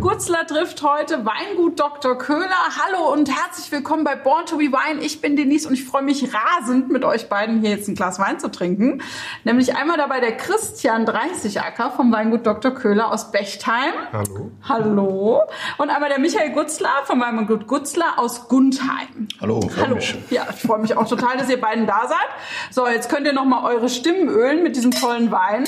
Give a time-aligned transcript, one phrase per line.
[0.00, 2.16] Gutzler trifft heute Weingut Dr.
[2.16, 2.48] Köhler.
[2.82, 5.02] Hallo und herzlich willkommen bei Born to be Wine.
[5.02, 8.18] Ich bin Denise und ich freue mich rasend, mit euch beiden hier jetzt ein Glas
[8.18, 9.02] Wein zu trinken.
[9.44, 12.70] Nämlich einmal dabei der Christian 30 Acker vom Weingut Dr.
[12.70, 13.92] Köhler aus Bechtheim.
[14.10, 14.50] Hallo.
[14.66, 15.42] Hallo.
[15.76, 19.28] Und einmal der Michael Gutzler vom Weingut Gutzler aus Gundheim.
[19.38, 19.96] Hallo, Hallo.
[19.96, 20.16] mich.
[20.30, 22.28] Ja, ich freue mich auch total, dass ihr beiden da seid.
[22.70, 25.64] So, jetzt könnt ihr noch mal eure Stimmen ölen mit diesem tollen Wein.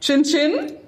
[0.00, 0.83] Chin Chin.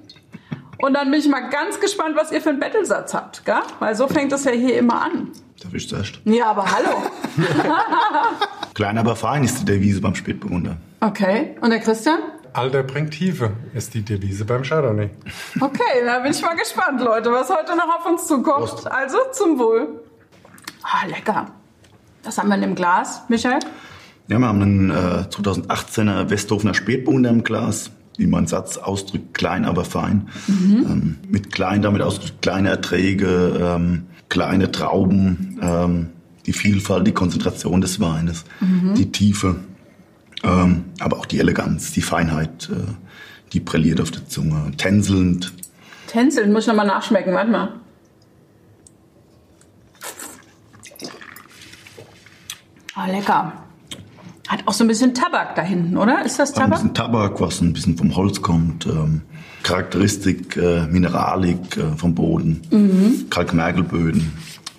[0.78, 3.56] Und dann bin ich mal ganz gespannt, was ihr für einen Bettelsatz habt, gell?
[3.78, 5.30] Weil so fängt das ja hier immer an.
[5.62, 6.20] Darf ich zuerst?
[6.24, 7.02] Ja, aber hallo.
[8.74, 10.76] Klein, aber fein ist die Devise beim Spätburgunder.
[11.00, 11.56] Okay.
[11.60, 12.18] Und der Christian?
[12.52, 15.10] Alter bringt Tiefe ist die Devise beim Chardonnay.
[15.60, 18.68] Okay, da bin ich mal gespannt, Leute, was heute noch auf uns zukommt.
[18.68, 18.90] Prost.
[18.90, 20.00] Also zum Wohl.
[20.82, 21.46] Ah, lecker.
[22.24, 23.60] Was haben wir in dem Glas, Michael?
[24.28, 27.90] Ja, wir haben einen äh, 2018er Westhofener Spätburgunder im Glas.
[28.16, 30.28] Wie mein Satz ausdrückt, klein, aber fein.
[30.48, 36.08] Ähm, mit klein damit ausgedrückt kleine Erträge, ähm, kleine Trauben, ähm,
[36.46, 38.44] die Vielfalt, die Konzentration des Weines,
[38.96, 39.56] die Tiefe,
[40.44, 42.92] ähm, aber auch die Eleganz, die Feinheit, äh,
[43.52, 44.70] die brilliert auf der Zunge.
[44.76, 45.52] Tänzelnd,
[46.06, 47.72] Tänzeln, muss ich noch mal nachschmecken, warte mal.
[52.94, 53.65] Ah, lecker.
[54.48, 56.24] Hat auch so ein bisschen Tabak da hinten, oder?
[56.24, 56.70] Ist das Ein Tabak?
[56.78, 58.86] bisschen Tabak, was ein bisschen vom Holz kommt.
[58.86, 59.22] Ähm,
[59.62, 62.62] Charakteristik, äh, Mineralik äh, vom Boden.
[62.70, 63.26] Mhm.
[63.30, 64.32] Kalkmergelböden,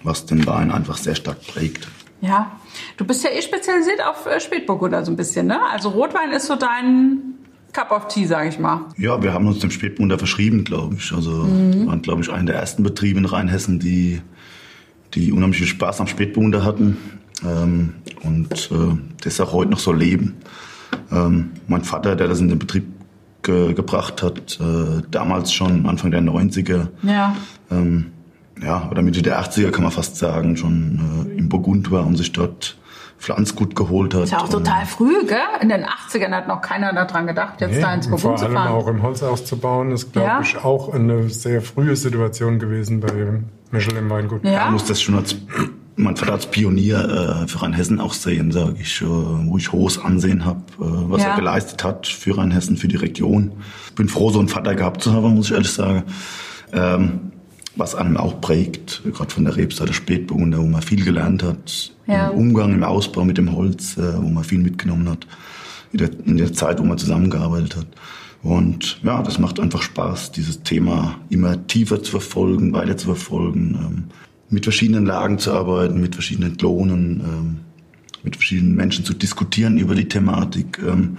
[0.04, 1.88] was den Wein einfach sehr stark prägt.
[2.22, 2.52] Ja.
[2.96, 5.60] Du bist ja eh spezialisiert auf äh, Spätburgunder so ein bisschen, ne?
[5.72, 7.20] Also Rotwein ist so dein
[7.74, 8.86] Cup of Tea, sag ich mal.
[8.98, 11.12] Ja, wir haben uns dem Spätburgunder verschrieben, glaube ich.
[11.12, 11.74] Also Mhm.
[11.74, 14.22] wir waren, glaube ich, einer der ersten Betriebe in Rheinhessen, die,
[15.14, 16.98] die unheimlich viel Spaß am Spätburgunder hatten.
[17.46, 20.36] Ähm, und äh, das auch heute noch so leben.
[21.12, 22.86] Ähm, mein Vater, der das in den Betrieb
[23.44, 27.36] ge gebracht hat, äh, damals schon Anfang der 90er, Ja.
[27.72, 28.08] ähm,
[28.62, 32.16] ja, oder Mitte der 80er kann man fast sagen, schon äh, im Burgund war und
[32.18, 32.78] sich dort
[33.20, 34.24] Pflanzgut geholt hat.
[34.26, 35.38] Ist ja auch total früh, gell?
[35.62, 38.46] In den 80ern hat noch keiner daran gedacht, jetzt da ins und vor Burgund zu
[38.46, 38.68] allem fahren.
[38.72, 40.42] auch im Holz auszubauen, ist, glaube Ja.
[40.42, 43.12] ich, auch eine sehr frühe Situation gewesen bei
[43.72, 44.44] Michel im Weingut.
[44.44, 44.66] Ja.
[44.66, 45.36] Ich muss das schon als,
[45.98, 49.98] mein Vater als Pionier äh, für Rheinhessen auch sehen, sage ich, äh, wo ich hohes
[49.98, 51.30] Ansehen habe, äh, was Ja.
[51.32, 53.52] er geleistet hat für Rheinhessen, für die Region.
[53.96, 56.04] Bin froh, so einen Vater gehabt zu haben, muss ich ehrlich sagen.
[56.72, 57.20] Ähm,
[57.76, 62.30] was einem auch prägt, gerade von der Rebsorte Spätburgunder, wo man viel gelernt hat, Ja.
[62.30, 65.28] im Umgang, im Ausbau mit dem Holz, äh, wo man viel mitgenommen hat,
[65.92, 67.88] in der, in der Zeit, wo man zusammengearbeitet hat.
[68.44, 73.78] Und ja, das macht einfach Spaß, dieses Thema immer tiefer zu verfolgen, weiter zu verfolgen,
[73.82, 74.04] ähm,
[74.50, 77.60] mit verschiedenen Lagen zu arbeiten, mit verschiedenen Klonen, ähm,
[78.24, 81.18] mit verschiedenen Menschen zu diskutieren über die Thematik, ähm,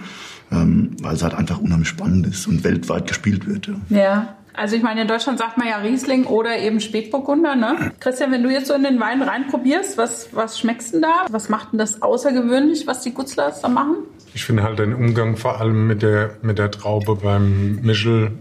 [0.51, 3.67] ähm, weil es halt einfach unheimlich spannend ist und weltweit gespielt wird.
[3.67, 3.97] Ja.
[3.97, 4.35] Ja.
[4.53, 7.93] Also ich meine, in Deutschland sagt man ja Riesling oder eben Spätburgunder, ne?
[8.01, 11.27] Christian, wenn du jetzt so in den Wein reinprobierst, was, was schmeckst denn da?
[11.29, 13.97] Was macht denn das außergewöhnlich, was die Gutzlers da machen?
[14.33, 18.31] Ich finde halt den Umgang vor allem mit der, mit der Traube beim Michel,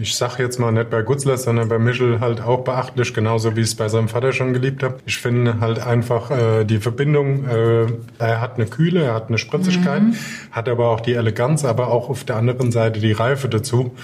[0.00, 3.60] ich sag jetzt mal nicht bei Gutzlers, sondern bei Michel halt auch beachtlich, genauso wie
[3.60, 4.96] ich es bei seinem Vater schon geliebt habe.
[5.06, 7.86] Ich finde halt einfach äh, die Verbindung, äh,
[8.18, 10.02] er hat eine Kühle, er hat eine Spritzigkeit,
[10.50, 13.94] hat aber auch die Eleganz, aber auch auf der anderen Seite die Reife dazu.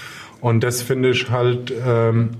[0.41, 2.31] Und das finde ich halt ähm,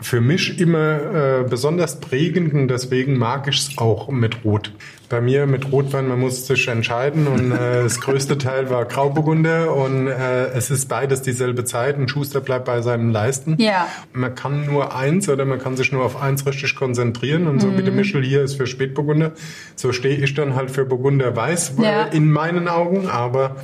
[0.00, 4.72] für mich immer äh, besonders prägend und deswegen mag ich es auch mit Rot.
[5.10, 9.74] Bei mir mit Rotwein, man muss sich entscheiden und äh, das größte Teil war Grauburgunder
[9.74, 13.56] und äh, es ist beides dieselbe Zeit und Schuster bleibt bei seinem Leisten.
[13.58, 13.88] Ja.
[14.12, 17.76] Man kann nur eins oder man kann sich nur auf eins richtig konzentrieren und so
[17.76, 19.32] wie der Michel hier ist für Spätburgunder,
[19.74, 22.02] so stehe ich dann halt für Burgunder Weiß äh, Ja.
[22.04, 23.56] in meinen Augen, aber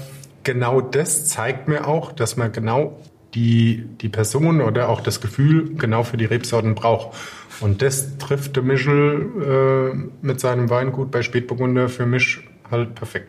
[0.42, 2.98] genau das zeigt mir auch, dass man genau
[3.36, 7.16] die, die Person oder auch das Gefühl genau für die Rebsorten braucht.
[7.60, 12.40] Und das trifft der Michel äh, mit seinem Weingut bei Spätburgunder für mich
[12.70, 13.28] halt perfekt.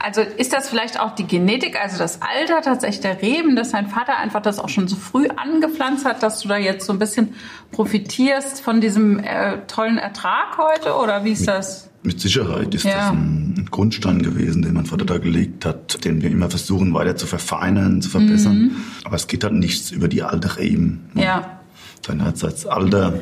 [0.00, 3.86] Also ist das vielleicht auch die Genetik, also das Alter tatsächlich der Reben, dass dein
[3.86, 6.98] Vater einfach das auch schon so früh angepflanzt hat, dass du da jetzt so ein
[6.98, 7.34] bisschen
[7.70, 11.88] profitierst von diesem äh, tollen Ertrag heute oder wie ist das?
[12.02, 12.96] Mit Sicherheit ist Ja.
[12.96, 17.16] das ein Grundstein gewesen, den mein Vater da gelegt hat, den wir immer versuchen weiter
[17.16, 18.72] zu verfeinern, zu verbessern.
[19.04, 21.10] Aber es geht halt nichts über die alte Reben.
[21.14, 21.60] Ja,
[22.04, 23.20] Seinerseits Alter.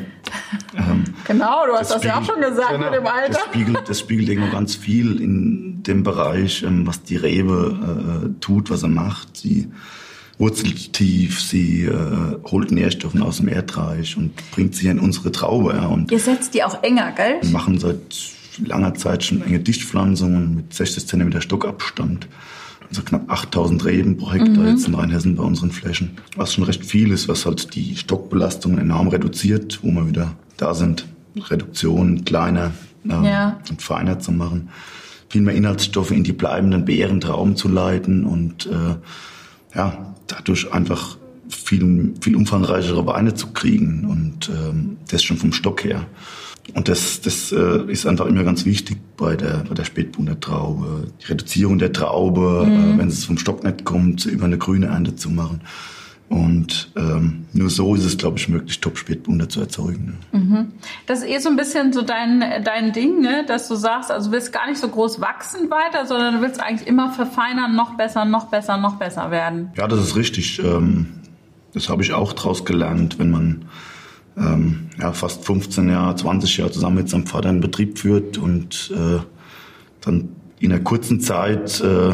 [0.77, 3.33] Ähm, genau, du hast das, Das ja auch schon gesagt genau, mit dem Alter.
[3.33, 8.41] das spiegelt, das spiegelt irgendwo ganz viel in dem Bereich, ähm, was die Rebe äh,
[8.41, 9.37] tut, was er macht.
[9.37, 9.69] Sie
[10.39, 15.75] wurzelt tief, sie äh, holt Nährstoffe aus dem Erdreich und bringt sie in unsere Traube.
[15.75, 17.39] Ja, und Ihr setzt die auch enger, gell?
[17.41, 17.99] wir machen seit
[18.65, 22.29] langer Zeit schon enge Dichtpflanzungen mit 60 cm Stockabstand.
[22.89, 24.69] Also knapp 8000 Reben pro Hektar mhm.
[24.69, 26.13] jetzt in Rheinhessen bei unseren Flächen.
[26.37, 30.75] Was schon recht viel ist, was halt die Stockbelastung enorm reduziert, wo wir wieder da
[30.75, 32.73] sind, Reduktion kleiner
[33.05, 33.61] äh, ja.
[33.69, 34.69] und feiner zu machen.
[35.29, 41.17] Viel mehr Inhaltsstoffe in die bleibenden Beerentrauben zu leiten und äh, ja, dadurch einfach
[41.49, 46.07] viel, viel umfangreichere Weine zu kriegen und ähm, das schon vom Stock her.
[46.73, 51.09] Und das, das äh, ist einfach immer ganz wichtig bei der, bei der Spätburgunder Traube.
[51.21, 52.95] Die Reduzierung der Traube, mhm.
[52.95, 55.61] äh, wenn es vom Stock nicht kommt, über eine grüne Ernte zu machen.
[56.31, 60.19] Und ähm, nur so ist es, glaube ich, möglich, Top-Spätburgunder zu erzeugen.
[60.33, 60.39] Ne?
[60.41, 60.73] Mhm.
[61.07, 63.45] Das ist eh so ein bisschen so dein, dein Ding, ne?
[63.47, 66.61] dass du sagst, also du willst gar nicht so groß wachsen weiter, sondern du willst
[66.61, 69.71] eigentlich immer verfeinern, noch besser, noch besser, noch besser werden.
[69.77, 70.61] Ja, das ist richtig.
[70.61, 71.09] Ähm,
[71.75, 73.67] das habe ich auch draus gelernt, wenn man
[74.37, 78.93] ähm, ja, fast 15 Jahre, 20 Jahre zusammen mit seinem Vater einen Betrieb führt und
[78.95, 79.21] äh,
[80.01, 80.29] dann
[80.59, 82.13] in einer kurzen Zeit, äh,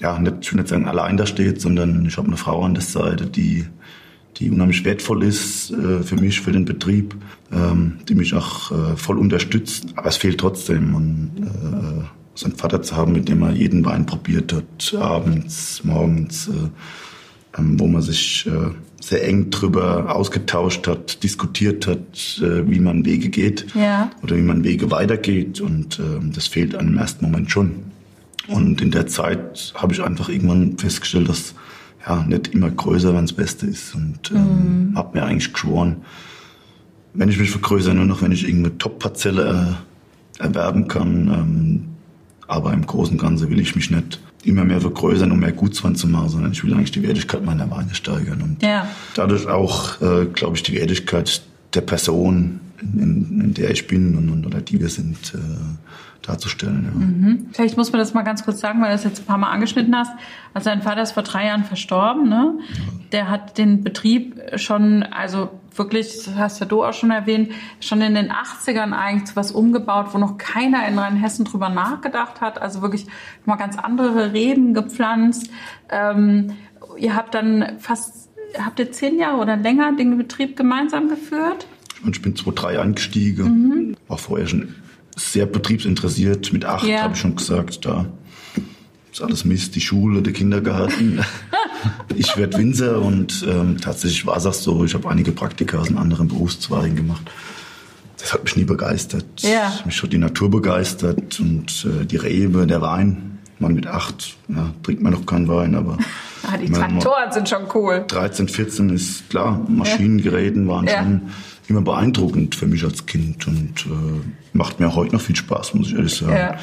[0.00, 2.74] ja, nicht, ich will nicht sagen allein da steht, sondern ich habe eine Frau an
[2.74, 3.66] der Seite, die,
[4.36, 7.16] die unheimlich wertvoll ist äh, für mich, für den Betrieb,
[7.52, 9.86] ähm, die mich auch äh, voll unterstützt.
[9.96, 10.94] Aber es fehlt trotzdem.
[10.94, 12.04] Und, äh,
[12.38, 17.58] so einen Vater zu haben, mit dem er jeden Wein probiert hat, abends, morgens, äh,
[17.58, 23.04] ähm, wo man sich äh, sehr eng drüber ausgetauscht hat, diskutiert hat, äh, wie man
[23.04, 24.10] Wege geht ja.
[24.22, 25.60] oder wie man Wege weitergeht.
[25.60, 26.02] Und äh,
[26.32, 27.84] das fehlt einem ersten Moment schon.
[28.48, 31.54] Und in der Zeit habe ich einfach irgendwann festgestellt, dass
[32.06, 33.94] ja nicht immer größer, wenn das Beste ist.
[33.94, 34.96] Und ähm, mhm.
[34.96, 35.96] habe mir eigentlich geschworen,
[37.14, 39.78] wenn ich mich vergrößere, nur noch wenn ich irgendeine Top-Parzelle
[40.38, 41.28] äh, erwerben kann.
[41.28, 41.84] Ähm,
[42.46, 45.94] aber im Großen und Ganzen will ich mich nicht immer mehr vergrößern, um mehr Gutswein
[45.94, 48.88] zu machen, sondern ich will eigentlich die Wertigkeit meiner Weine steigern und ja.
[49.14, 51.42] dadurch auch, äh, glaube ich, die Wertigkeit
[51.74, 55.38] der Person, in, in, in, der ich bin und, und oder die wir sind, äh,
[56.28, 56.84] darzustellen.
[56.84, 56.90] Ja.
[56.90, 57.46] Mhm.
[57.52, 59.50] Vielleicht muss man das mal ganz kurz sagen, weil du das jetzt ein paar Mal
[59.50, 60.12] angeschnitten hast.
[60.54, 62.28] Also dein Vater ist vor drei Jahren verstorben.
[62.28, 62.58] Ne?
[62.58, 62.74] Ja.
[63.12, 68.02] Der hat den Betrieb schon, also wirklich, das hast ja du auch schon erwähnt, schon
[68.02, 72.60] in den 80ern eigentlich zu was umgebaut, wo noch keiner in Rheinhessen drüber nachgedacht hat.
[72.60, 73.06] Also wirklich
[73.44, 75.50] mal ganz andere Reben gepflanzt.
[75.88, 76.52] Ähm,
[76.98, 78.28] ihr habt dann fast,
[78.58, 81.66] habt ihr zehn Jahre oder länger den Betrieb gemeinsam geführt?
[82.10, 83.96] Ich bin 2003 eingestiegen, mhm.
[84.06, 84.74] war vorher schon
[85.18, 86.52] sehr betriebsinteressiert.
[86.52, 87.02] Mit acht ja.
[87.02, 88.06] habe ich schon gesagt, da
[89.12, 91.20] ist alles Mist, die Schule, der Kindergarten.
[92.16, 94.84] ich werde Winzer und ähm, tatsächlich war es auch so.
[94.84, 97.30] Ich habe einige Praktika aus anderen Berufszweigen gemacht.
[98.18, 99.24] Das hat mich nie begeistert.
[99.40, 99.72] Ja.
[99.84, 103.37] Mich hat die Natur begeistert und äh, die Rebe, der Wein.
[103.60, 105.98] Man mit acht ja, trinkt man noch keinen Wein, aber
[106.42, 108.04] ah, die Traktoren sind schon cool.
[108.06, 109.60] 13, 14 ist klar.
[109.68, 110.98] Maschinengeräten waren ja.
[110.98, 111.22] schon
[111.68, 114.20] immer beeindruckend für mich als Kind und äh,
[114.52, 116.32] macht mir heute noch viel Spaß, muss ich ehrlich sagen.
[116.32, 116.56] Ja.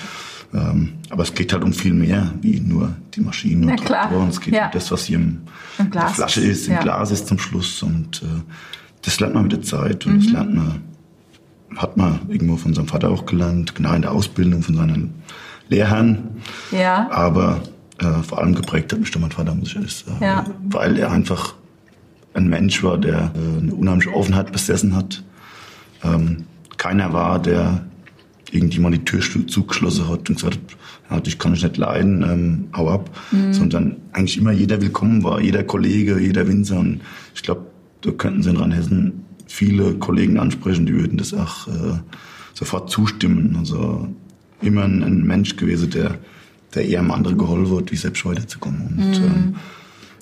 [0.54, 4.30] Ähm, aber es geht halt um viel mehr wie nur die Maschinen und Traktoren.
[4.30, 4.68] Es geht ja.
[4.68, 5.42] um das, was hier im,
[5.78, 6.82] in der Flasche ist, im ja.
[6.82, 7.84] Glas ist zum Schluss.
[7.84, 8.42] Und äh,
[9.02, 10.24] das lernt man mit der Zeit und mhm.
[10.24, 10.82] das lernt man,
[11.76, 15.14] hat man irgendwo von seinem Vater auch gelernt, genau in der Ausbildung von seinen
[15.70, 16.42] Lehrherren.
[16.72, 17.10] Ja.
[17.12, 17.62] Aber
[18.00, 20.24] äh, vor allem geprägt hat mich der mein Vater, muss ich ehrlich sagen.
[20.24, 20.46] Ja.
[20.70, 21.56] Weil er einfach
[22.34, 25.24] ein Mensch war, der äh, eine unheimliche Offenheit besessen hat.
[26.04, 26.46] Ähm,
[26.78, 27.86] keiner war, der
[28.52, 30.78] irgendjemand die Tür zugeschlossen hat und gesagt hat,
[31.10, 33.10] ja, dich kann ich nicht leiden, ähm, hau ab.
[33.32, 33.54] Mhm.
[33.54, 36.80] Sondern eigentlich immer jeder willkommen war, jeder Kollege, jeder Winzer.
[36.80, 37.02] Und
[37.34, 37.62] ich glaube,
[38.02, 42.00] da könnten Sie in Rheinhessen viele Kollegen ansprechen, die würden das auch äh,
[42.54, 43.56] sofort zustimmen.
[43.58, 44.08] Also
[44.66, 46.16] immer ein, ein Mensch gewesen, der,
[46.74, 48.82] der eher einem anderen geholfen hat, wie selbst weiterzukommen.
[48.98, 49.26] Und, mhm.
[49.26, 49.56] ähm,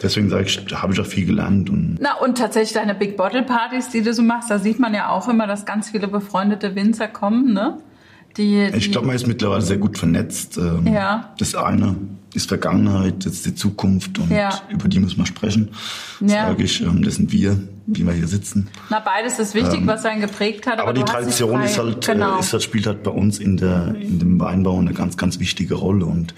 [0.01, 1.69] deswegen sage ich, da habe ich auch viel gelernt.
[1.69, 4.93] Und Na und tatsächlich deine Big Bottle Partys, die du so machst, da sieht man
[4.93, 7.77] ja auch immer, dass ganz viele befreundete Winzer kommen, ne?
[8.37, 10.57] Die, die ich glaube, man ist mittlerweile sehr gut vernetzt.
[10.57, 11.33] Ähm, ja.
[11.37, 11.95] Das eine
[12.33, 14.61] ist Vergangenheit, das ist die Zukunft und ja.
[14.69, 15.69] über die muss man sprechen.
[16.19, 16.47] Ja.
[16.47, 18.69] Sage ich, ähm, das sind wir, wie wir hier sitzen.
[18.89, 20.79] Na, beides ist wichtig, ähm, was einen geprägt hat.
[20.79, 22.39] Aber, aber die Tradition ist halt, äh, genau.
[22.39, 25.75] ist halt, spielt halt bei uns in der, in dem Weinbau eine ganz, ganz wichtige
[25.75, 26.33] Rolle und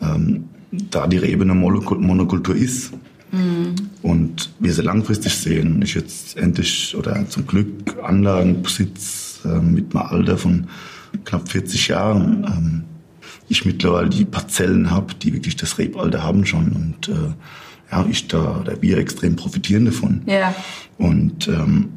[0.00, 2.92] ähm, da die Rebe eine Monokultur ist,
[3.32, 3.74] Mhm.
[4.02, 7.68] Und wir sie langfristig sehen, ich jetzt endlich oder zum Glück
[8.02, 10.68] Anlagenbesitz äh, mit einem Alter von
[11.24, 12.84] knapp 40 Jahren, ähm,
[13.48, 17.32] ich mittlerweile die Parzellen habe, die wirklich das Rebalter haben schon und äh,
[17.90, 20.22] ja, ich da oder wir extrem profitieren davon.
[20.26, 20.54] Ja.
[20.98, 21.90] Und ähm,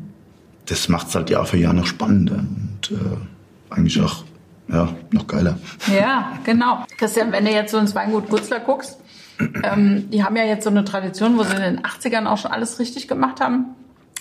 [0.65, 4.24] das macht es halt Jahr für Jahr noch spannender und äh, eigentlich auch
[4.67, 5.60] ja, noch geiler.
[5.93, 6.86] Ja, genau.
[6.98, 8.98] Christian, wenn du jetzt so ins Weingut Gutzler guckst,
[9.63, 12.51] ähm, die haben ja jetzt so eine Tradition, wo sie in den 80ern auch schon
[12.51, 13.75] alles richtig gemacht haben.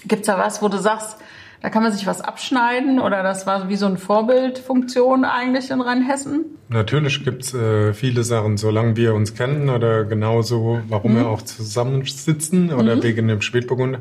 [0.07, 1.17] Gibt's da was, wo du sagst,
[1.63, 5.81] Da kann man sich was abschneiden oder das war wie so eine Vorbildfunktion eigentlich in
[5.81, 6.45] Rheinhessen?
[6.69, 12.73] Natürlich gibt's äh, viele Sachen, solange wir uns kennen oder genauso, warum wir auch zusammensitzen
[12.73, 14.01] oder wegen dem Spätburgunder.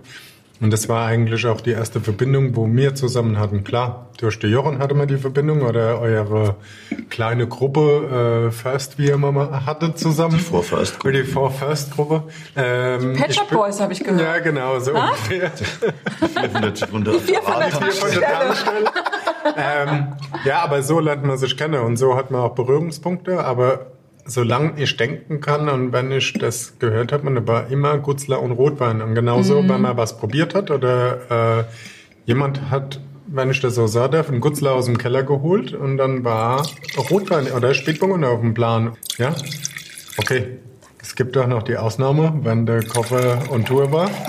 [0.62, 3.64] Und das war eigentlich auch die erste Verbindung, wo wir zusammen hatten.
[3.64, 6.56] Klar, durch die Jochen hatte man die Verbindung oder eure
[7.10, 10.38] kleine Gruppe äh, First, wie ihr immer mal hattet zusammen.
[10.38, 11.14] Die Four First Gruppe.
[11.14, 12.24] Die Four First Gruppe.
[12.56, 14.22] Ähm, Pet Shop Boys habe ich gehört.
[14.22, 15.52] Ja, genau, so ungefähr.
[16.52, 17.90] Von der, von der vier von der Beratung.
[17.90, 18.92] Hier von der Tankstelle.
[19.58, 20.08] ähm,
[20.46, 23.44] ja, aber so lernt man sich kennen und so hat man auch Berührungspunkte.
[23.44, 23.88] Aber
[24.26, 28.52] solange ich denken kann und wenn ich das gehört habe, man war immer Gutzler und
[28.52, 29.02] Rotwein.
[29.02, 31.64] Und genauso, wenn man was probiert hat oder äh,
[32.26, 35.98] jemand hat, wenn ich das so sagen darf, einen Gutzler aus dem Keller geholt und
[35.98, 36.68] dann war
[37.10, 38.98] Rotwein oder Spätburgunder auf dem Plan.
[39.18, 39.34] Ja,
[40.18, 40.60] okay.
[41.04, 44.10] Es gibt doch noch die Ausnahme, wenn der Koffer on Tour war.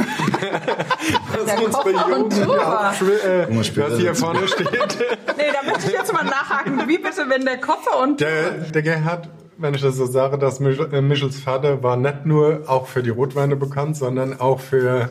[1.46, 2.94] Der Koffer on Tour war.
[2.94, 4.70] Äh, was hier vorne steht.
[5.36, 6.88] Nee, da möchte ich jetzt mal nachhaken.
[6.88, 9.28] Wie bitte, wenn der Koffer und Der, der Gerhard,
[9.62, 13.02] wenn ich das so sage, dass Mich- äh, Michels Vater war nicht nur auch für
[13.02, 15.10] die Rotweine bekannt, sondern auch für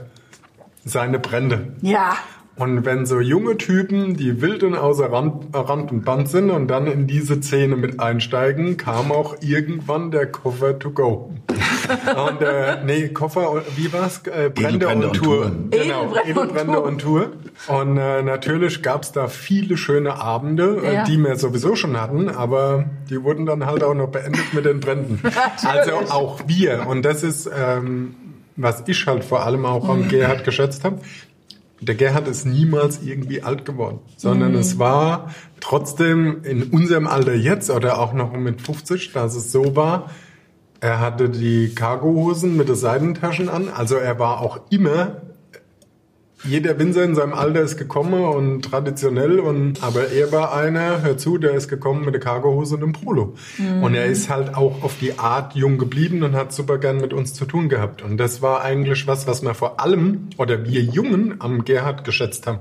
[0.85, 1.73] seine Brände.
[1.81, 2.15] ja,
[2.61, 6.67] Und wenn so junge Typen, die wild und außer Rand, Rand und Band sind und
[6.67, 11.33] dann in diese Szene mit einsteigen, kam auch irgendwann der Koffer to go.
[12.27, 14.21] und äh, nee, Koffer, wie war's?
[14.27, 15.37] Äh, Brände, Edelbrände und und Tour.
[15.37, 15.69] Touren.
[15.71, 17.23] Genau, Edelbrände und Tour.
[17.23, 17.79] und Tour.
[17.81, 21.01] Und äh, natürlich gab's da viele schöne Abende, Ja.
[21.01, 24.65] äh, die wir sowieso schon hatten, aber die wurden dann halt auch noch beendet mit
[24.65, 25.19] den Bränden.
[25.67, 26.85] also auch wir.
[26.87, 28.13] Und das ist, ähm,
[28.55, 30.99] was ich halt vor allem auch am Gerhard geschätzt habe.
[31.81, 37.71] Der Gerhard ist niemals irgendwie alt geworden, sondern es war trotzdem in unserem Alter jetzt
[37.71, 40.11] oder auch noch mit 50, dass es so war,
[40.79, 45.21] er hatte die Cargohosen mit den Seidentaschen an, also er war auch immer
[46.43, 51.17] jeder Winzer in seinem Alter ist gekommen und traditionell und aber er war einer, hör
[51.17, 53.35] zu, der ist gekommen mit der Cargohose und einem Polo.
[53.81, 57.13] Und er ist halt auch auf die Art jung geblieben und hat super gern mit
[57.13, 58.01] uns zu tun gehabt.
[58.01, 62.47] Und das war eigentlich was, was wir vor allem oder wir Jungen am Gerhard geschätzt
[62.47, 62.59] haben.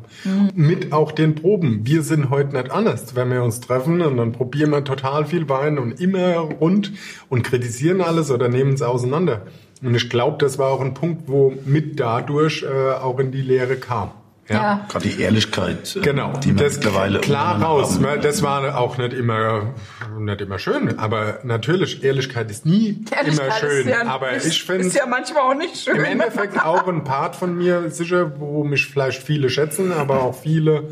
[0.55, 1.81] Mit auch den Proben.
[1.85, 5.49] Wir sind heute nicht anders, wenn wir uns treffen und dann probieren wir total viel
[5.49, 6.93] Wein und immer rund
[7.29, 9.47] und kritisieren alles oder nehmen es auseinander.
[9.83, 13.43] Und ich glaube, das war auch ein Punkt, wo mit dadurch äh, auch in die
[13.43, 14.11] Lehre kam.
[14.49, 14.85] Ja.
[14.89, 18.01] Gerade die Ehrlichkeit, äh, Genau, die das mittlerweile klar raus.
[18.03, 18.21] haben.
[18.21, 19.75] Das war auch nicht immer,
[20.19, 23.87] nicht immer schön, aber natürlich Ehrlichkeit ist nie Ehrlichkeit immer schön.
[23.87, 25.97] ist ja, aber ist, ich finde ist ja manchmal auch nicht schön.
[25.97, 30.35] im Endeffekt auch ein Part von mir sicher, wo mich vielleicht viele schätzen, aber auch
[30.35, 30.89] viele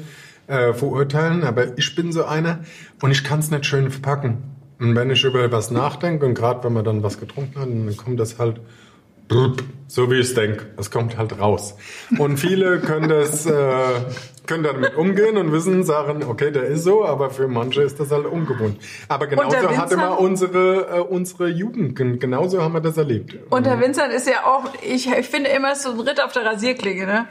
[0.47, 1.43] äh, verurteilen.
[1.43, 2.61] Aber ich bin so einer
[3.03, 4.39] und ich kann es nicht schön verpacken.
[4.81, 7.97] Und wenn ich über was nachdenke und gerade wenn man dann was getrunken hat, dann
[7.97, 8.61] kommt das halt
[9.89, 10.65] so wie ich es denke.
[10.79, 11.75] Das kommt halt raus.
[12.19, 13.53] Und viele können das äh,
[14.47, 18.11] können damit umgehen und wissen, sagen, okay, der ist so, aber für manche ist das
[18.11, 18.79] halt ungewohnt.
[19.09, 21.95] Aber genauso hatte man unsere äh, unsere Jugend.
[21.95, 23.37] Gen- Genauso haben wir das erlebt.
[23.51, 26.33] Und der Vincent ist ja auch, ich, ich finde immer es so ein Ritt auf
[26.33, 27.05] der Rasierklinge.
[27.05, 27.27] Ne?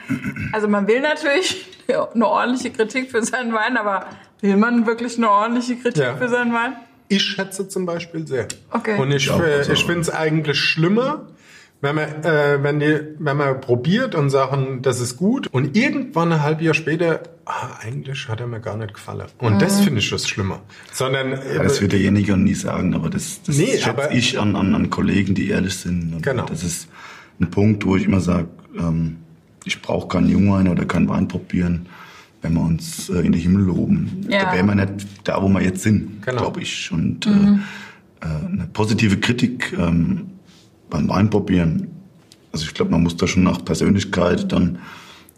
[0.53, 1.65] Also man will natürlich
[2.13, 4.05] eine ordentliche Kritik für seinen Wein, aber
[4.41, 6.15] will man wirklich eine ordentliche Kritik Ja.
[6.15, 6.73] für seinen Wein?
[7.09, 8.47] Ich schätze zum Beispiel sehr.
[8.71, 8.99] Okay.
[8.99, 11.27] Und ich, Ich äh, also- ich finde es eigentlich schlimmer,
[11.79, 16.31] wenn man, äh, wenn, die, wenn man probiert und sagen, das ist gut und irgendwann
[16.33, 19.27] ein halbes Jahr später, ah, eigentlich hat er mir gar nicht gefallen.
[19.37, 19.59] Und Mhm.
[19.59, 20.61] das finde ich das Schlimmer.
[20.91, 24.39] Sondern äh, Ja, das wird derjenige nie sagen, aber das, das Nee, schätze aber- ich
[24.39, 26.15] an, an, an Kollegen, die ehrlich sind.
[26.15, 26.45] Und Genau.
[26.45, 26.87] Das ist
[27.39, 28.47] ein Punkt, wo ich immer sage,
[28.77, 29.17] ähm,
[29.63, 31.85] ich brauche keinen Jungwein oder keinen Wein probieren,
[32.47, 34.25] wenn wir uns äh, in den Himmel loben.
[34.29, 34.45] Ja.
[34.45, 36.41] Da wären wir nicht da, wo wir jetzt sind, Genau.
[36.41, 36.91] glaube ich.
[36.91, 40.27] Und äh, äh, eine positive Kritik ähm,
[40.89, 41.87] beim Wein probieren.
[42.53, 44.79] Also ich glaube, man muss da schon nach Persönlichkeit dann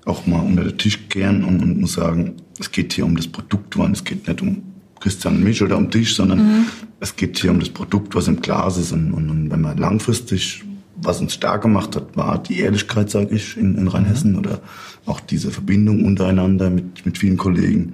[0.05, 3.27] auch mal unter den Tisch kehren und, und muss sagen, es geht hier um das
[3.27, 4.61] Produkt, Wein, es geht nicht um
[4.99, 6.67] Christian und mich oder um dich, sondern
[6.99, 8.91] es geht hier um das Produkt, was im Glas ist.
[8.91, 10.63] Und, und, und wenn man langfristig,
[11.01, 14.59] was uns stark gemacht hat, war die Ehrlichkeit, sage ich, in, in Rheinhessen oder
[15.05, 17.93] auch diese Verbindung untereinander mit, mit vielen Kollegen,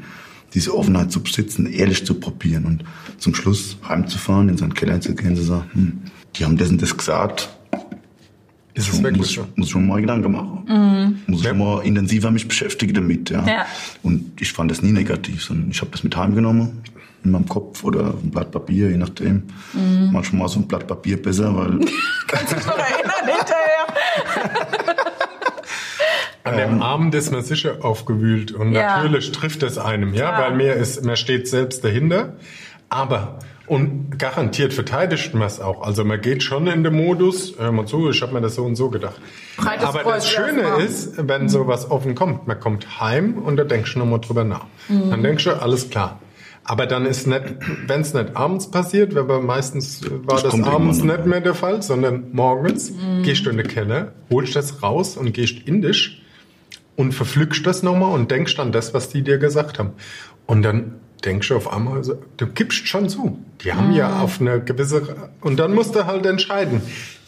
[0.53, 2.83] diese Offenheit zu besitzen, ehrlich zu probieren und
[3.17, 5.93] zum Schluss heimzufahren, in seinen Keller zu gehen und zu sagen, hm,
[6.35, 7.49] die haben das und das gesagt,
[8.73, 9.47] ist es wirklich muss, so.
[9.55, 11.21] muss schon mal Gedanken machen.
[11.27, 11.49] Muss Ja.
[11.51, 13.45] schon mal intensiver mich beschäftigen damit, ja.
[13.47, 13.65] Ja.
[14.03, 16.81] Und ich fand das nie negativ, sondern ich habe das mit heimgenommen,
[17.25, 19.43] in meinem Kopf oder auf ein Blatt Papier, je nachdem.
[20.11, 21.79] Manchmal war so ein Blatt Papier besser, weil
[22.27, 24.95] Kannst du dich noch erinnern hinterher?
[26.43, 28.97] An dem Abend ist man sicher aufgewühlt und Ja.
[28.97, 30.41] natürlich trifft es einem, ja, Klar.
[30.51, 32.33] weil mir ist, man steht selbst dahinter.
[32.89, 35.81] Aber, Und garantiert verteidigt man es auch.
[35.81, 38.63] Also man geht schon in den Modus, hör mal zu, ich habe mir das so
[38.63, 39.15] und so gedacht.
[39.57, 40.81] Breites Aber Kreuz das Schöne erstmal.
[40.85, 44.65] ist, wenn sowas offen kommt, man kommt heim und da denkst du nochmal drüber nach.
[44.87, 45.09] Mhm.
[45.09, 46.19] Dann denkst du, alles klar.
[46.67, 47.43] Aber dann ist nicht,
[47.87, 51.53] wenn es nicht abends passiert, aber meistens äh, war Das das, abends nicht mehr der
[51.53, 53.21] Fall, sondern morgens Mhm.
[53.23, 56.23] gehst du in den Keller, holst das raus und gehst in dich
[56.95, 59.91] und verpflückst das nochmal und denkst an das, was die dir gesagt haben.
[60.47, 60.93] Und dann
[61.23, 62.01] denkst du auf einmal,
[62.37, 63.37] du gibst schon zu.
[63.63, 63.95] Die haben Mhm.
[63.95, 66.81] ja auf eine gewisse, und dann musst du halt entscheiden.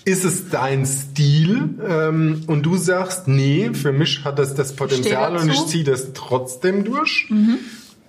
[0.03, 1.69] Ist es dein Stil?
[1.87, 6.13] Ähm, und du sagst, nee, für mich hat das das Potenzial und ich ziehe das
[6.13, 7.27] trotzdem durch.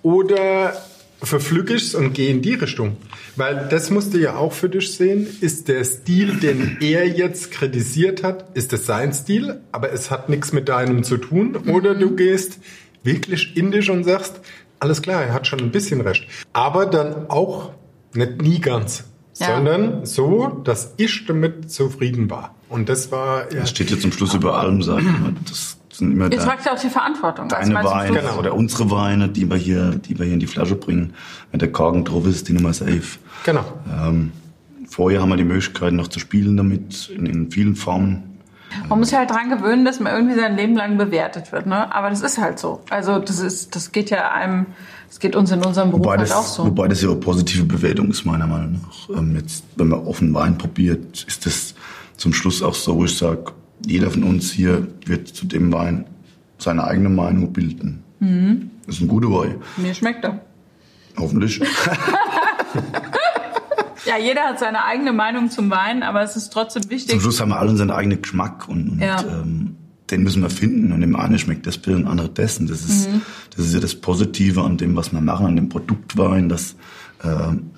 [0.01, 0.73] Oder
[1.21, 2.97] es und gehe in die Richtung?
[3.35, 5.27] Weil das musst du ja auch für dich sehen.
[5.41, 10.29] Ist der Stil, den er jetzt kritisiert hat, ist es sein Stil, aber es hat
[10.29, 11.55] nichts mit deinem zu tun?
[11.55, 12.59] Oder du gehst
[13.03, 14.41] wirklich in dich und sagst,
[14.79, 16.27] alles klar, er hat schon ein bisschen recht.
[16.53, 17.71] Aber dann auch
[18.13, 19.05] nicht nie ganz.
[19.37, 19.55] Ja.
[19.55, 22.55] Sondern so, dass ich damit zufrieden war.
[22.67, 25.33] Und das war ja, Das steht jetzt zum Schluss über allem, sag ich mal.
[25.47, 27.51] Das sind immer Ihr da- tragt ja auch die Verantwortung.
[27.51, 30.39] Also deine du, Weine Fluss- oder unsere Weine, die wir hier, die wir hier in
[30.39, 31.13] die Flasche bringen.
[31.51, 33.19] Wenn der Korken drauf ist, die Nummer safe.
[33.45, 33.63] genau.
[34.01, 34.31] Ähm,
[34.89, 38.23] vorher haben wir die Möglichkeit noch zu spielen damit in, in vielen Formen.
[38.87, 41.91] Man muss sich halt dran gewöhnen, dass man irgendwie sein Leben lang bewertet wird, ne?
[41.93, 42.81] Aber das ist halt so.
[42.91, 44.67] Also das ist, das geht ja einem,
[45.07, 46.65] das geht uns in unserem Beruf Wobei halt das, auch so.
[46.67, 49.17] wobei das ja auch positive Bewertung ist, meiner Meinung nach.
[49.17, 51.73] Ähm, jetzt, wenn man offen Wein probiert, ist das
[52.15, 53.45] zum Schluss auch so, wo ich sage,
[53.85, 56.05] jeder von uns hier wird zu dem Wein
[56.57, 58.03] seine eigene Meinung bilden.
[58.19, 58.71] Mhm.
[58.85, 59.55] Das ist ein guter Wein.
[59.77, 60.41] Mir schmeckt er.
[61.17, 61.61] Hoffentlich.
[64.05, 67.21] Ja, jeder hat seine eigene Meinung zum Wein, aber es ist trotzdem Zum wichtig.
[67.21, 69.19] Schluss haben wir alle seinen eigenen Geschmack und, und Ja.
[69.21, 69.75] ähm,
[70.09, 70.91] den müssen wir finden.
[70.93, 72.65] Und dem einen schmeckt das Bier, dem anderen dessen.
[72.67, 73.21] Das ist, Mhm.
[73.55, 76.75] das ist ja das Positive an dem, was wir machen, an dem Produktwein, dass
[77.23, 77.27] äh,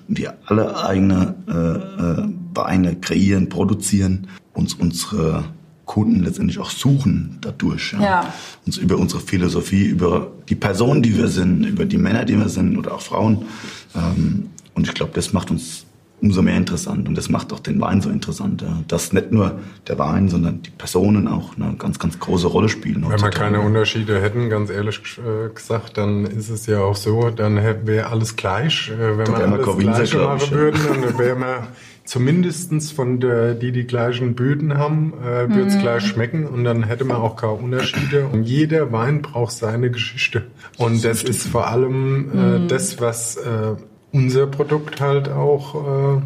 [0.08, 5.44] wir alle eigene äh, äh, Weine kreieren, produzieren, uns unsere
[5.84, 7.94] Kunden letztendlich auch suchen dadurch.
[8.00, 8.32] Ja.
[8.66, 12.48] Uns über unsere Philosophie, über die Personen, die wir sind, über die Männer, die wir
[12.48, 13.46] sind oder auch Frauen.
[13.94, 15.84] Ähm, und ich glaube, das macht uns
[16.22, 18.62] umso mehr interessant und das macht auch den Wein so interessant.
[18.62, 18.78] Ja.
[18.86, 19.58] Dass nicht nur
[19.88, 23.04] der Wein, sondern die Personen auch eine ganz, ganz große Rolle spielen.
[23.08, 27.30] Wenn wir keine Unterschiede hätten, ganz ehrlich äh, gesagt, dann ist es ja auch so,
[27.30, 28.88] dann wäre alles gleich.
[28.88, 30.56] Äh, Wenn Da wir alles Gleiche glaub machen ich, ja.
[30.56, 31.66] würden, dann wären wir
[32.04, 35.66] zumindestens von der, die die gleichen Böden haben, äh, würde Mhm.
[35.68, 38.26] es gleich schmecken und dann hätte man auch keine Unterschiede.
[38.26, 40.46] Und jeder Wein braucht seine Geschichte.
[40.78, 42.68] Und das ist vor allem äh, Mhm.
[42.68, 43.76] das, was äh,
[44.12, 46.20] unser Produkt halt auch äh,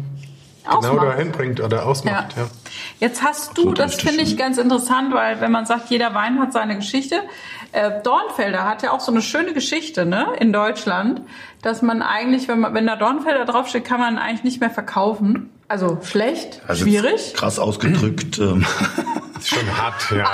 [0.81, 2.35] genau dahin bringt oder ausmacht.
[2.35, 2.43] Ja.
[2.43, 2.49] Ja.
[2.99, 6.39] Jetzt hast du, Absolut das finde ich ganz interessant, weil wenn man sagt, jeder Wein
[6.39, 7.15] hat seine Geschichte.
[7.71, 11.21] Äh, Dornfelder hat ja auch so eine schöne Geschichte, ne, in Deutschland,
[11.61, 15.49] dass man eigentlich, wenn man, wenn da Dornfelder draufsteht, kann man eigentlich nicht mehr verkaufen.
[15.67, 17.33] Also schlecht, Also schwierig.
[17.33, 18.37] Krass ausgedrückt.
[18.39, 18.65] ähm,
[19.37, 20.25] Ist schon hart, ja.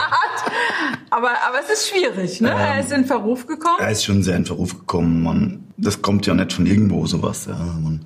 [1.10, 2.50] Aber, aber es ist schwierig, ne?
[2.50, 3.78] er ist in Verruf gekommen.
[3.80, 5.24] Er ist schon sehr in Verruf gekommen.
[5.24, 7.46] Man, das kommt ja nicht von irgendwo sowas.
[7.48, 7.56] Ja.
[7.56, 8.06] Man,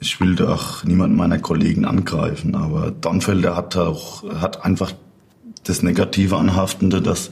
[0.00, 4.92] ich will da auch niemanden meiner Kollegen angreifen, aber Dornfelder hat auch hat einfach
[5.64, 7.30] das Negative anhaftende, dass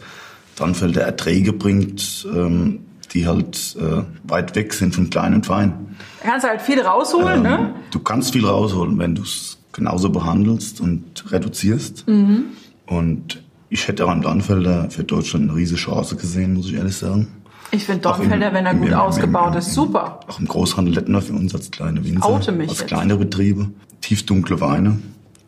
[0.57, 2.81] Dornfelder Erträge bringt, ähm,
[3.14, 5.96] die halt äh, weit weg sind von klein und fein.
[6.22, 7.59] Da kannst du halt viel rausholen, ne?
[7.59, 12.07] Ähm, Du kannst viel rausholen, wenn du es genauso behandelst und reduzierst.
[12.09, 12.44] Mhm.
[12.87, 16.96] Und ich hätte auch an Dornfelder für Deutschland eine riesige Chance gesehen, muss ich ehrlich
[16.96, 17.29] sagen.
[17.70, 20.20] Ich finde Auch im- Dornfelder, wenn er gut im- ausgebaut im- ist, super.
[20.29, 22.87] Auch im Großhandel hätten wir für uns als kleine Winzer, als jetzt.
[22.87, 23.70] kleine Betriebe,
[24.03, 24.98] tiefdunkle Weine,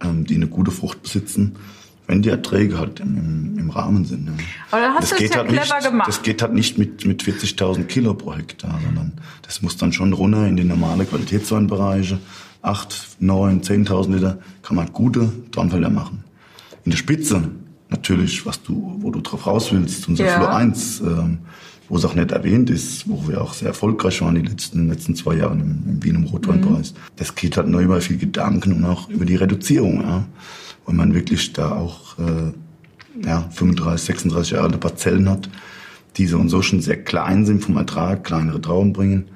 [0.03, 1.57] ähm, die eine gute Frucht besitzen,
[2.07, 4.27] wenn die Erträge halt im, im, Rahmen sind.
[4.27, 4.33] Ja.
[4.71, 6.09] Aber da hast das du es geht ja halt clever nicht, gemacht.
[6.09, 9.13] Das geht halt nicht mit, mit 40.000 Kilo pro Hektar, sondern
[9.43, 12.19] das muss dann schon runter in die normale Qualitätsweinbereiche.
[12.63, 16.25] 8, 9, 10.000 Liter kann man gute Dornfelder machen.
[16.85, 17.51] In der Spitze
[17.89, 20.37] natürlich, was du, wo du drauf raus willst, unser Ja.
[20.37, 21.39] Flur 1, ähm,
[21.89, 25.15] wo es auch nicht erwähnt ist, wo wir auch sehr erfolgreich waren die letzten, letzten
[25.15, 26.93] zwei Jahre im, im Wien im Rotweinpreis.
[26.93, 26.97] Mhm.
[27.17, 30.25] Das geht halt nur über viel Gedanken und auch über die Reduzierung, ja.
[30.85, 32.53] Und man wirklich da auch, äh,
[33.27, 35.49] ja, 35, 36 Jahre alte Parzellen hat,
[36.17, 39.29] die so und so schon sehr klein sind vom Ertrag, kleinere Trauben bringen.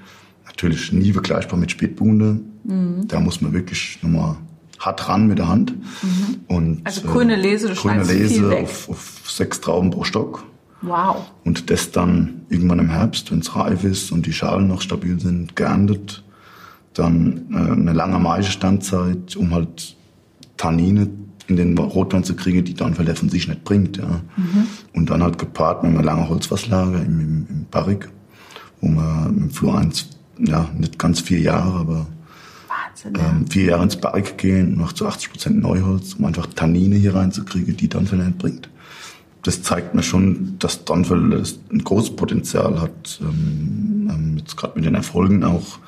[0.47, 2.39] Natürlich nie vergleichbar mit Spätburgunder.
[2.65, 3.09] Mhm.
[3.09, 4.37] Da muss man wirklich nochmal
[4.79, 5.75] hart ran mit der Hand.
[6.47, 10.45] Und, Also grüne Lese, du grüne Lese auf, auf sechs Trauben pro Stock.
[10.83, 11.27] Wow.
[11.45, 15.19] Und das dann irgendwann im Herbst, wenn es reif ist und die Schalen noch stabil
[15.19, 16.23] sind, geerntet.
[16.95, 19.97] Dann äh, eine lange Maischestandzeit, um halt
[20.57, 21.09] Tannine
[21.49, 23.97] in den Rotwein zu kriegen, die Dornfelder von sich nicht bringt.
[23.97, 24.21] Ja.
[24.93, 28.09] Und dann halt gepaart mit einem langen Holzfasslager im, im, im Barrik,
[28.81, 30.09] wo man mit dem Flur 1,
[30.39, 32.07] ja, nicht ganz vier Jahre, aber
[32.99, 33.31] 18, ja.
[33.31, 37.15] ähm, vier Jahre ins Barrik gehen, noch zu 80 Prozent Neuholz, um einfach Tannine hier
[37.15, 38.69] reinzukriegen, die Donfeld entbringt.
[39.43, 44.85] Das zeigt mir schon, dass Donfeld ein großes Potenzial hat, ähm, ähm, jetzt gerade mit
[44.85, 45.79] den Erfolgen auch,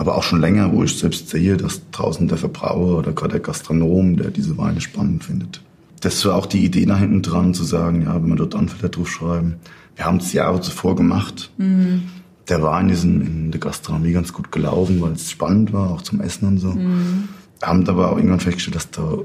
[0.00, 3.40] aber auch schon länger, wo ich selbst sehe, dass draußen der Verbraucher oder gerade der
[3.40, 5.60] Gastronom, der diese Weine spannend findet.
[6.00, 8.88] Das war auch die Idee da hinten dran, zu sagen, ja, wenn wir dort Donfelder
[8.88, 9.56] draufschreiben,
[9.96, 11.50] wir haben es Jahre zuvor gemacht.
[11.58, 12.04] Mhm.
[12.48, 16.00] Der Wein ist in, in, der Gastronomie ganz gut gelaufen, weil es spannend war, auch
[16.00, 16.68] zum Essen und so.
[16.68, 17.28] Mhm.
[17.60, 19.18] Haben aber auch irgendwann festgestellt, dass da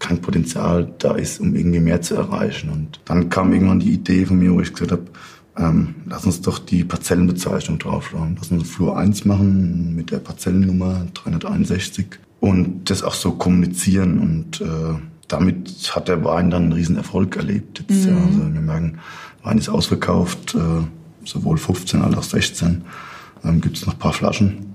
[0.00, 2.70] kein Potenzial da ist, um irgendwie mehr zu erreichen.
[2.70, 5.04] Und dann kam irgendwann die Idee von mir, wo ich gesagt habe,
[5.58, 8.36] ähm, lass uns doch die Parzellenbezeichnung draufschreiben.
[8.38, 12.06] Lass uns Flur 1 machen mit der Parzellennummer 361
[12.40, 14.18] und das auch so kommunizieren.
[14.18, 17.80] Und äh, damit hat der Wein dann einen riesen Erfolg erlebt.
[17.80, 18.12] Jetzt, mhm.
[18.12, 18.98] ja, also wir merken,
[19.42, 20.84] Wein ist ausverkauft, äh,
[21.24, 22.82] sowohl 15 als auch 16.
[23.44, 24.74] Ähm, Gibt es noch ein paar Flaschen.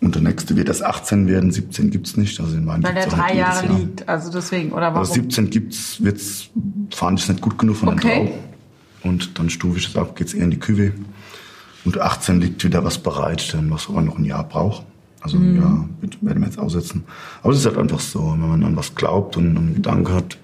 [0.00, 2.38] Und der nächste wird erst 18 werden, 17 gibt's nicht.
[2.40, 3.78] Also den Wein Weil der drei Jahre Jahr.
[3.78, 4.98] liegt, also deswegen, oder warum?
[4.98, 6.48] Also 17 gibt's, wird's,
[6.90, 8.08] fand ich nicht gut genug von okay.
[8.08, 8.51] den Trauben.
[9.02, 10.92] Und dann stufe ich es ab, geht's eher in die Küve.
[11.84, 14.84] Und 18 liegt wieder was bereit, was aber noch ein Jahr braucht.
[15.20, 15.48] Also mhm.
[15.48, 15.88] ein Jahr
[16.20, 17.04] werden wir jetzt aussetzen.
[17.42, 20.38] Aber es ist halt einfach so, wenn man an was glaubt und einen Gedanken hat,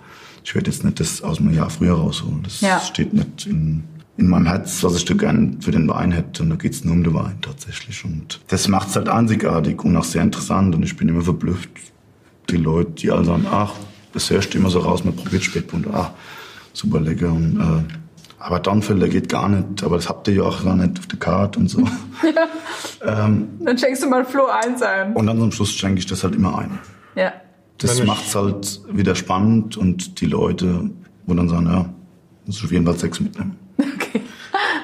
[0.44, 2.42] ich werde jetzt nicht das aus einem Jahr früher rausholen.
[2.42, 2.80] Das ja.
[2.80, 3.84] steht nicht in,
[4.16, 6.42] in meinem Herz, was ich da gerne für den Wein hätte.
[6.42, 8.04] Und da geht's nur um den Wein tatsächlich.
[8.04, 10.74] Und das macht's halt einzigartig und auch sehr interessant.
[10.74, 11.68] Und ich bin immer verblüfft.
[12.50, 13.74] Die Leute, die alle sagen, ach,
[14.14, 16.12] das hörst du immer so raus, man probiert Spätbund, ach,
[16.72, 17.30] super lecker.
[17.30, 17.94] Und äh,
[18.38, 21.18] aber Dornfelder geht gar nicht, aber das habt ihr ja auch gar nicht auf der
[21.18, 21.81] Karte und so.
[22.22, 23.27] ja.
[23.27, 25.12] ähm, dann schenkst du mal Flo 1 ein.
[25.14, 26.79] Und dann zum Schluss schenke ich das halt immer ein.
[27.16, 27.33] Ja.
[27.79, 30.90] Das macht's halt wieder spannend und die Leute,
[31.27, 31.88] wo dann sagen, ja,
[32.46, 33.57] muss ich auf jeden Fall sechs mitnehmen.
[33.79, 34.22] Okay.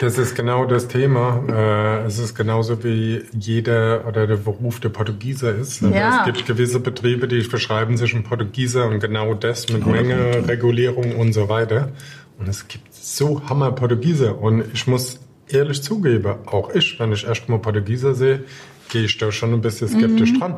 [0.00, 1.42] Das ist genau das Thema.
[1.48, 5.82] Äh, es ist genauso wie jeder oder der Beruf der Portugieser ist.
[5.82, 6.18] Ja.
[6.18, 11.14] Es gibt gewisse Betriebe, die verschreiben sich einen Portugieser und genau das mit Menge, Regulierung
[11.14, 11.92] und so weiter.
[12.38, 14.40] Und es gibt so Hammer Portugieser.
[14.40, 18.44] Und ich muss ehrlich zugeben, auch ich, wenn ich erst mal Portugieser sehe,
[18.88, 20.38] gehe ich da schon ein bisschen skeptisch mhm.
[20.40, 20.56] dran.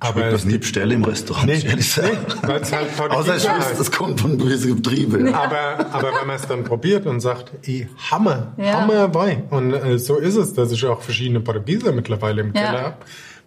[0.00, 2.18] Aber ich das nie bestellen im Restaurant, nee, ehrlich sagen.
[2.42, 2.72] Nee, halt
[3.10, 5.26] Außer ich weiß, das kommt von gewissen Betrieben.
[5.26, 5.42] Ja.
[5.42, 8.82] Aber, aber wenn man es dann probiert und sagt, ey, Hammer, ja.
[8.82, 9.44] Hammer Wein.
[9.50, 12.62] Und äh, so ist es, dass ich auch verschiedene Portugieser mittlerweile im ja.
[12.62, 12.96] Keller habe,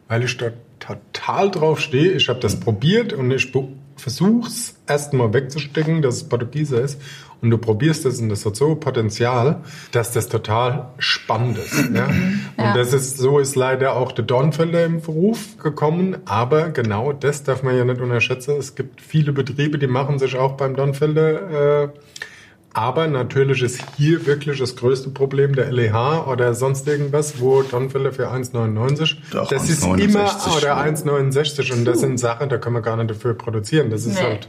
[0.10, 0.48] weil ich da
[0.80, 2.12] total drauf stehe.
[2.14, 3.50] Ich habe das probiert und ich
[3.96, 7.00] versuche es erstmal wegzustecken, dass es Portugieser ist
[7.42, 11.90] und du probierst es und das hat so Potenzial, dass das total spannend ist.
[11.94, 12.08] Ja?
[12.08, 12.08] ja.
[12.08, 17.44] Und das ist, so ist leider auch der Dornfelder im Beruf gekommen, aber genau das
[17.44, 18.56] darf man ja nicht unterschätzen.
[18.58, 21.90] Es gibt viele Betriebe, die machen sich auch beim Dornfelder äh,
[22.74, 28.14] aber natürlich ist hier wirklich das größte Problem der LEH oder sonst irgendwas, wo Tonfälle
[28.14, 29.18] für 1,99.
[29.50, 33.34] Das ist immer oder 1,69 und das sind Sachen, da können wir gar nicht dafür
[33.34, 33.90] produzieren.
[33.90, 34.24] Das ist nee.
[34.24, 34.48] halt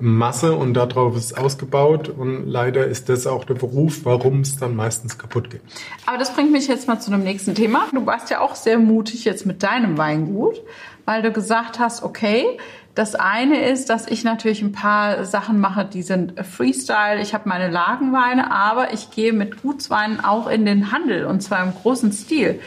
[0.00, 4.76] Masse und darauf ist ausgebaut und leider ist das auch der Beruf, warum es dann
[4.76, 5.60] meistens kaputt geht.
[6.06, 7.86] Aber das bringt mich jetzt mal zu einem nächsten Thema.
[7.92, 10.62] Du warst ja auch sehr mutig jetzt mit deinem Weingut,
[11.04, 12.58] weil du gesagt hast, okay,
[12.98, 17.22] das eine ist, dass ich natürlich ein paar Sachen mache, die sind Freestyle.
[17.22, 21.62] Ich habe meine Lagenweine, aber ich gehe mit Gutsweinen auch in den Handel und zwar
[21.62, 22.58] im großen Stil.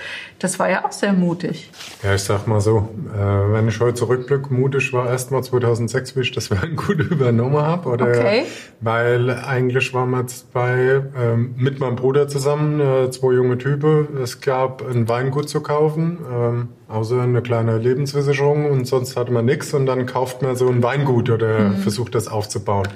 [0.42, 1.70] Das war ja auch sehr mutig.
[2.02, 6.16] Ja, ich sag mal so, äh, wenn ich heute zurückblicke, mutig war erst mal 2006,
[6.16, 7.90] wie ich das Weingut übernommen habe.
[7.90, 8.46] Oder okay.
[8.80, 14.18] Weil eigentlich waren wir zwei ähm, mit meinem Bruder zusammen, äh, zwei junge Typen.
[14.18, 19.46] Es gab ein Weingut zu kaufen, ähm, außer eine kleine Lebensversicherung und sonst hatte man
[19.46, 21.78] nichts und dann kauft man so ein Weingut oder mhm.
[21.78, 22.88] versucht das aufzubauen.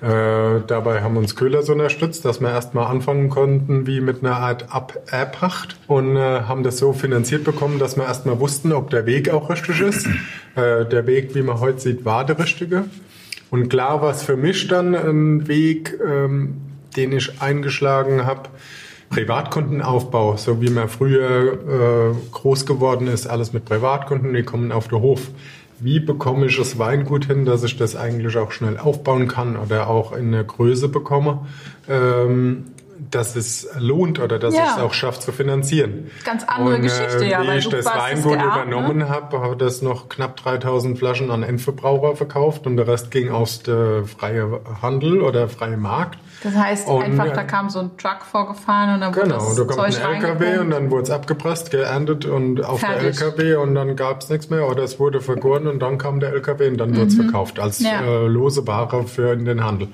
[0.00, 4.38] Äh, dabei haben uns Köhler so unterstützt, dass wir erstmal anfangen konnten wie mit einer
[4.38, 4.66] Art
[5.06, 9.30] Erpacht und äh, haben das so finanziert bekommen, dass wir erstmal wussten, ob der Weg
[9.30, 10.08] auch richtig ist.
[10.56, 12.84] Äh, der Weg, wie man heute sieht, war der richtige.
[13.50, 16.58] Und klar war es für mich dann ein Weg, ähm,
[16.96, 18.50] den ich eingeschlagen habe.
[19.10, 24.86] Privatkundenaufbau, so wie man früher äh, groß geworden ist, alles mit Privatkunden, die kommen auf
[24.86, 25.22] den Hof
[25.84, 29.88] wie bekomme ich das Weingut hin, dass ich das eigentlich auch schnell aufbauen kann oder
[29.88, 31.46] auch in der Größe bekomme,
[31.88, 32.64] ähm,
[33.10, 34.64] dass es lohnt oder dass ja.
[34.64, 36.10] ich es auch schaffe zu finanzieren.
[36.24, 37.42] Ganz andere Und, äh, Geschichte, ja.
[37.42, 39.08] Wie ich das Weingut geerbt, übernommen ne?
[39.08, 43.62] habe, habe das noch knapp 3000 Flaschen an Endverbraucher verkauft und der Rest ging aus
[43.62, 46.18] der freie Handel oder freie Markt.
[46.42, 49.56] Das heißt und, einfach, da kam so ein Truck vorgefahren und dann wurde genau, das
[49.56, 53.18] da kommt Zeug ein LKW und dann wurde es abgepresst, geerntet und auf Fertig.
[53.18, 56.20] der LKW und dann gab es nichts mehr oder es wurde vergoren und dann kam
[56.20, 56.96] der LKW und dann mhm.
[56.96, 58.02] wurde es verkauft als ja.
[58.02, 59.88] äh, lose Ware für in den Handel.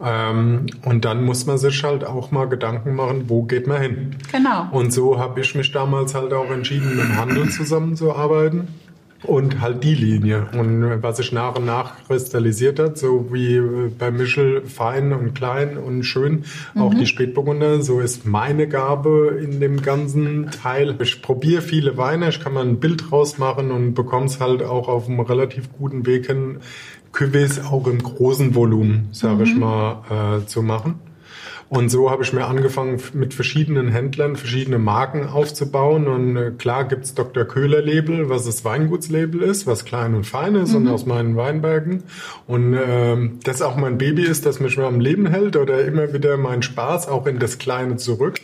[0.00, 4.16] Ähm, und dann muss man sich halt auch mal Gedanken machen, wo geht man hin.
[4.30, 4.68] Genau.
[4.72, 8.68] Und so habe ich mich damals halt auch entschieden, mit dem Handel zusammenzuarbeiten
[9.24, 10.48] und halt die Linie.
[10.52, 13.60] Und was sich nach und nach kristallisiert hat, so wie
[13.98, 16.98] bei Michel fein und klein und schön, auch mhm.
[16.98, 20.96] die Spätburgunder, so ist meine Gabe in dem ganzen Teil.
[21.00, 24.88] Ich probiere viele Weine, ich kann mal ein Bild rausmachen und bekomme es halt auch
[24.88, 26.58] auf einem relativ guten Weg hin,
[27.12, 29.42] Cuvées auch im großen Volumen, sage mhm.
[29.42, 31.00] ich mal, äh, zu machen.
[31.72, 36.06] Und so habe ich mir angefangen, mit verschiedenen Händlern verschiedene Marken aufzubauen.
[36.06, 37.46] Und äh, klar gibt's Dr.
[37.46, 40.76] Köhler Label, was das Weingutslabel ist, was klein und fein ist mhm.
[40.76, 42.02] und aus meinen Weinbergen.
[42.46, 46.12] Und ähm, das auch mein Baby ist, das mich mal am Leben hält oder immer
[46.12, 48.40] wieder mein Spaß auch in das Kleine zurück.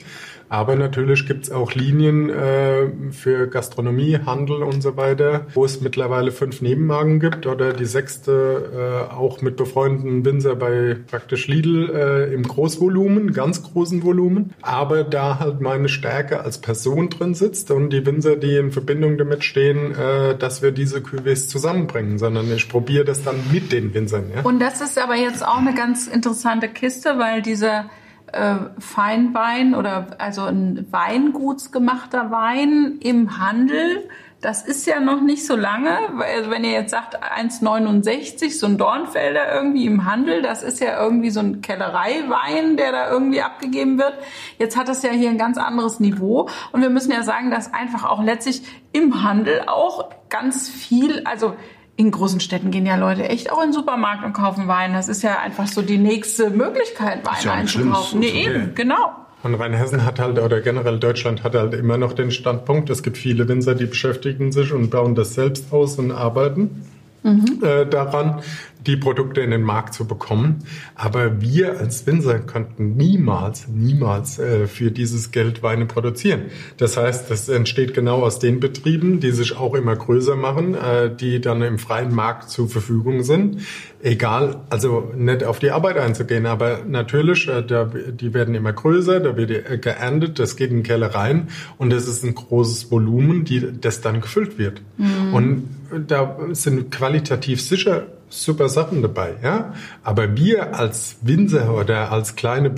[0.49, 6.33] Aber natürlich gibt's auch Linien äh, für Gastronomie, Handel und so weiter, wo es mittlerweile
[6.33, 12.33] fünf Nebenmarken gibt oder die sechste äh, auch mit befreundeten Winzer bei praktisch Lidl äh,
[12.33, 14.55] im Großvolumen, ganz großen Volumen.
[14.63, 19.19] Aber da halt meine Stärke als Person drin sitzt und die Winzer, die in Verbindung
[19.19, 23.93] damit stehen, äh, dass wir diese Cuvées zusammenbringen, sondern ich probiere das dann mit den
[23.95, 24.25] Winzern.
[24.35, 24.43] Ja?
[24.43, 27.91] Und das ist aber jetzt auch eine ganz interessante Kiste, weil dieser
[28.33, 34.09] äh, Feinwein oder also ein weingutsgemachter Wein im Handel.
[34.41, 38.79] Das ist ja noch nicht so lange, also wenn ihr jetzt sagt 1,69, so ein
[38.79, 43.99] Dornfelder irgendwie im Handel, das ist ja irgendwie so ein Kellereiwein, der da irgendwie abgegeben
[43.99, 44.15] wird.
[44.59, 47.75] Jetzt hat das ja hier ein ganz anderes Niveau und wir müssen ja sagen, dass
[47.75, 48.63] einfach auch letztlich
[48.93, 51.57] im Handel auch ganz viel, also
[51.99, 54.93] in großen Städten gehen ja Leute echt auch in den Supermarkt und kaufen Wein.
[54.93, 58.21] Das ist ja einfach so die nächste Möglichkeit, Wein ja einzukaufen.
[58.21, 58.47] Nee, okay.
[58.47, 59.17] eben, genau.
[59.43, 63.19] Und Rheinhessen hat halt, oder generell Deutschland hat halt immer noch den Standpunkt, es gibt
[63.19, 66.87] viele Winzer, die beschäftigen sich und bauen das selbst aus und arbeiten
[67.25, 67.63] mhm.
[67.63, 68.43] äh, daran
[68.89, 70.65] die Produkte in den Markt zu bekommen.
[70.95, 76.47] Aber wir als Winzer könnten niemals, niemals äh, für dieses Geld Weine produzieren.
[76.79, 81.15] Das heißt, das entsteht genau aus den Betrieben, die sich auch immer größer machen, äh,
[81.15, 83.61] die dann im freien Markt zur Verfügung sind.
[84.03, 89.21] Egal, also nicht auf die Arbeit einzugehen, aber natürlich, äh, da, die werden immer größer,
[89.21, 93.79] da wird äh, geerntet, das geht in Kellereien und das ist ein großes Volumen, die,
[93.81, 94.81] das dann gefüllt wird.
[94.97, 95.35] Mhm.
[95.35, 95.69] Und
[96.07, 99.75] da sind qualitativ sicher super Sachen dabei, ja.
[100.03, 102.73] Aber wir als Winzer oder als kleine,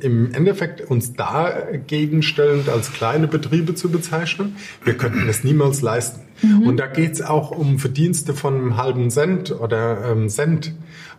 [0.00, 6.22] im Endeffekt uns dagegen stellend als kleine Betriebe zu bezeichnen, wir könnten das niemals leisten.
[6.42, 6.66] Mhm.
[6.66, 10.74] Und da geht's auch um Verdienste von einem halben Cent oder ähm, Cent.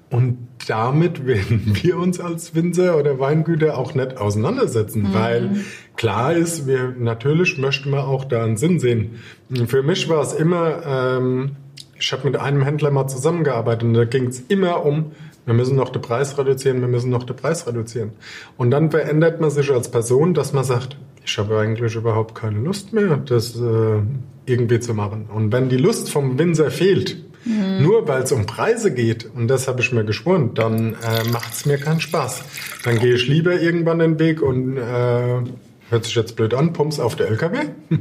[0.09, 5.13] Und damit werden wir uns als Winzer oder Weingüter auch nicht auseinandersetzen, mhm.
[5.13, 5.49] weil
[5.95, 9.19] klar ist, wir natürlich möchten wir auch da einen Sinn sehen.
[9.67, 11.55] Für mich war es immer ähm,
[11.97, 15.11] ich habe mit einem Händler mal zusammengearbeitet und da ging es immer um,
[15.45, 18.11] wir müssen noch den Preis reduzieren, wir müssen noch den Preis reduzieren.
[18.57, 22.59] Und dann verändert man sich als Person, dass man sagt, ich habe eigentlich überhaupt keine
[22.59, 24.01] Lust mehr, das äh,
[24.45, 25.27] irgendwie zu machen.
[25.33, 27.81] Und wenn die Lust vom Winzer fehlt, mhm.
[27.81, 31.53] nur weil es um Preise geht, und das habe ich mir geschworen, dann äh, macht
[31.53, 32.43] es mir keinen Spaß.
[32.83, 35.41] Dann gehe ich lieber irgendwann den Weg und äh,
[35.89, 37.59] hört sich jetzt blöd an, Pumps auf der LKW.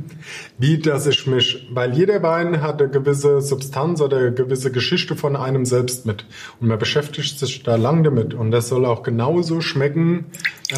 [0.58, 5.16] Wie, dass ich mich, weil jeder Wein hat eine gewisse Substanz oder eine gewisse Geschichte
[5.16, 6.24] von einem selbst mit.
[6.60, 8.32] Und man beschäftigt sich da lang damit.
[8.32, 10.26] Und das soll auch genauso schmecken,
[10.70, 10.76] äh,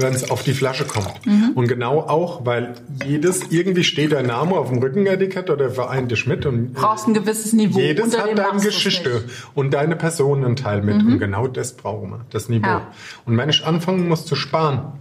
[0.00, 1.26] wenn es auf die Flasche kommt.
[1.26, 1.52] Mhm.
[1.54, 6.26] Und genau auch, weil jedes, irgendwie steht ein Name auf dem Rückenetikett oder vereint dich
[6.26, 6.46] mit.
[6.46, 7.78] Und brauchst ein gewisses Niveau.
[7.78, 11.02] Jedes hat deine Geschichte und deine Personenteil mit.
[11.02, 11.12] Mhm.
[11.12, 12.66] Und genau das brauchen wir, das Niveau.
[12.66, 12.92] Ja.
[13.26, 14.92] Und wenn ich anfangen muss zu sparen,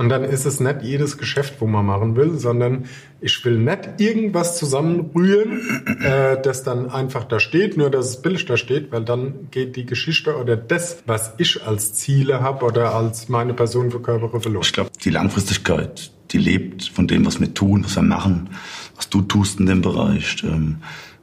[0.00, 2.86] und dann ist es nicht jedes Geschäft, wo man machen will, sondern
[3.20, 5.60] ich will nicht irgendwas zusammenrühren,
[6.02, 9.76] äh, das dann einfach da steht, nur dass es billig da steht, weil dann geht
[9.76, 14.64] die Geschichte oder das, was ich als Ziele habe oder als meine Person verkörpere, verloren.
[14.64, 18.48] Ich glaube, die Langfristigkeit, die lebt von dem, was wir tun, was wir machen,
[18.96, 20.42] was du tust in dem Bereich.
[20.44, 20.78] Ähm,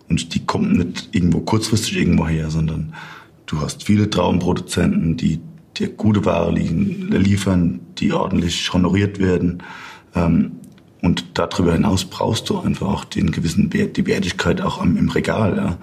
[0.08, 2.94] und die kommt nicht irgendwo kurzfristig irgendwo her, sondern
[3.48, 5.40] du hast viele Traumproduzenten, die
[5.80, 9.64] dir gute Ware liefern, die ordentlich honoriert werden.
[10.16, 10.52] Ähm,
[11.02, 15.56] und darüber hinaus brauchst du einfach auch den gewissen Wert, die Wertigkeit auch im Regal,
[15.56, 15.78] ja,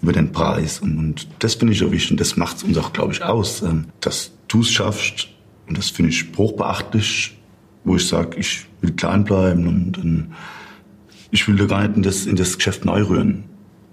[0.00, 0.78] über den Preis.
[0.78, 3.22] Und, und das finde ich so wichtig und das macht es uns auch, glaube ich,
[3.22, 5.28] aus, ähm, dass du es schaffst.
[5.68, 7.36] Und das finde ich hochbeachtlich,
[7.84, 10.32] wo ich sage, ich will klein bleiben und, und
[11.30, 13.44] ich will da gar nicht in das, in das Geschäft neu rühren.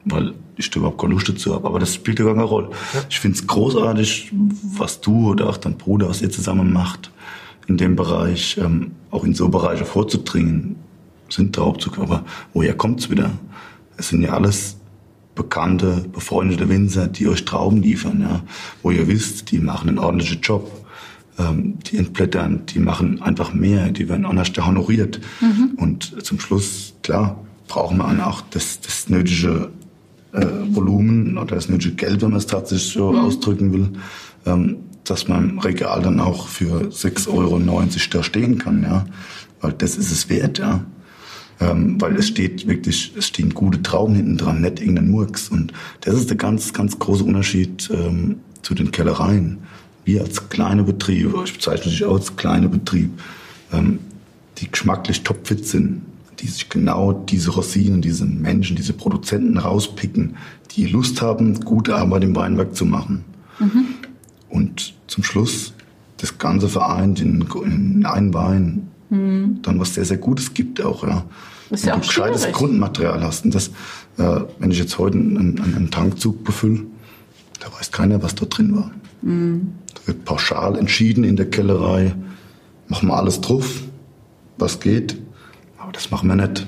[0.06, 1.67] Weil ich da überhaupt keine Lust dazu habe.
[1.67, 2.70] Aber das spielt ja gar keine Rolle.
[2.93, 3.02] Ja.
[3.10, 4.32] Ich finde es großartig,
[4.78, 7.12] was du oder auch dein Bruder, was ihr zusammen macht,
[7.67, 10.76] in dem Bereich, ähm, auch in so Bereiche vorzudringen,
[11.30, 12.00] sind Traubzug.
[12.00, 13.32] Aber woher kommt's wieder?
[13.98, 14.78] Es sind ja alles
[15.36, 18.41] bekannte, befreundete Winzer, die euch Trauben liefern, ja.
[18.82, 20.72] Wo ihr wisst, die machen einen ordentlichen Job.
[21.39, 25.20] Ähm, die entblättern, die machen einfach mehr, die werden anders honoriert.
[25.39, 25.78] Mhm.
[25.78, 29.70] Und zum Schluss, klar, brauchen wir auch das, das nötige
[30.34, 33.20] äh, Volumen oder das nötige Geld, wenn man es tatsächlich so mhm.
[33.20, 33.90] ausdrücken will,
[34.46, 37.60] ähm, dass man im Regal dann auch für 6,90 Euro
[38.12, 39.06] da stehen kann, ja.
[39.62, 40.84] Weil das ist es wert, ja.
[41.60, 45.50] Ähm, weil es steht wirklich, es stehen gute Trauben hinten dran, nicht irgendein Murks.
[45.50, 49.60] Und das ist der ganz, ganz große Unterschied ähm, zu den Kellereien.
[50.06, 53.10] Wir als kleine Betriebe, ich bezeichne dich auch als kleiner Betrieb,
[53.74, 54.00] ähm,
[54.60, 56.02] die geschmacklich topfit sind,
[56.39, 60.36] die sich genau diese Rosinen, diese Menschen, diese Produzenten rauspicken,
[60.71, 63.26] die Lust haben, gute Arbeit im Weinberg zu machen.
[63.60, 63.86] Mhm.
[64.50, 65.73] Und zum Schluss
[66.17, 69.60] das ganze vereint in, in einen Wein, mhm.
[69.62, 71.26] dann was sehr, sehr Gutes gibt auch, ja.
[71.69, 72.56] Ist ja auch du gescheites schwierig.
[72.56, 73.43] Grundmaterial hast.
[73.43, 73.67] Und das,
[74.17, 76.86] äh, wenn ich jetzt heute einen, einen Tankzug befülle,
[77.60, 78.91] da weiß keiner, was da drin war.
[79.21, 79.73] Mhm.
[79.93, 82.15] Da wird pauschal entschieden in der Kellerei,
[82.88, 83.82] machen wir alles drauf,
[84.58, 85.17] was geht.
[85.97, 86.67] Das machen wir nicht.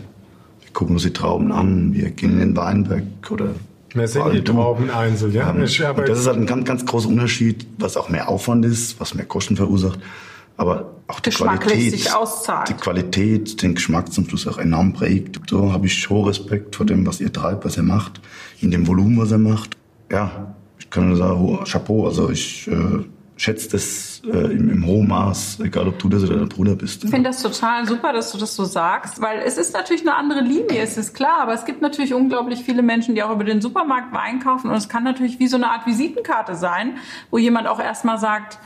[0.62, 3.52] Wir gucken uns die Trauben an, wir gehen in den Weinberg oder
[3.94, 5.52] wir sind die Trauben einzeln, ja.
[5.52, 9.14] Ähm, das ist halt ein ganz, ganz großer Unterschied, was auch mehr Aufwand ist, was
[9.14, 10.00] mehr Kosten verursacht.
[10.58, 12.10] Aber auch die Geschmack Qualität,
[12.68, 15.40] die Qualität, den Geschmack zum Schluss auch enorm prägt.
[15.48, 18.20] So habe ich hohen Respekt vor dem, was ihr treibt, was ihr macht,
[18.62, 19.78] in dem Volumen, was er macht.
[20.12, 22.08] Ja, ich kann nur sagen, Chapeau.
[22.08, 23.04] Also ich äh,
[23.38, 27.04] schätze das äh, im, im hohen Maß, egal ob du das oder dein Bruder bist.
[27.04, 30.16] Ich finde das total super, dass du das so sagst, weil es ist natürlich eine
[30.16, 33.44] andere Linie, es ist klar, aber es gibt natürlich unglaublich viele Menschen, die auch über
[33.44, 36.98] den Supermarkt Wein kaufen und es kann natürlich wie so eine Art Visitenkarte sein,
[37.32, 38.60] wo jemand auch erstmal sagt,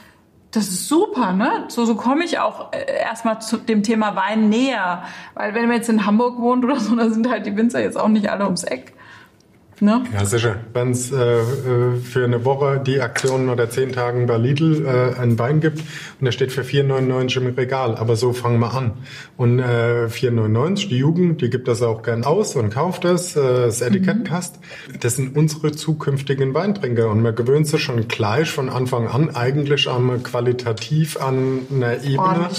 [0.53, 1.65] das ist super, ne?
[1.67, 5.03] So, so komme ich auch äh, erstmal zu dem Thema Wein näher.
[5.33, 7.97] Weil wenn man jetzt in Hamburg wohnt oder so, dann sind halt die Winzer jetzt
[7.97, 8.92] auch nicht alle ums Eck.
[9.79, 10.03] Ne?
[10.13, 10.57] Ja, sicher.
[10.73, 15.19] Wenn es äh, äh, für eine Woche die Aktionen oder zehn Tagen bei Lidl äh,
[15.19, 18.91] einen Wein gibt und der steht für 4,99 im Regal, aber so fangen wir an.
[19.35, 23.41] Und äh, 4,99, die Jugend, die gibt das auch gern aus und kauft das, äh,
[23.41, 24.23] das Etikett mhm.
[24.25, 24.59] passt.
[24.99, 29.89] Das sind unsere zukünftigen Weintrinker und man gewöhnt sich schon gleich von Anfang an eigentlich
[29.89, 32.49] am qualitativ an einer Ebene,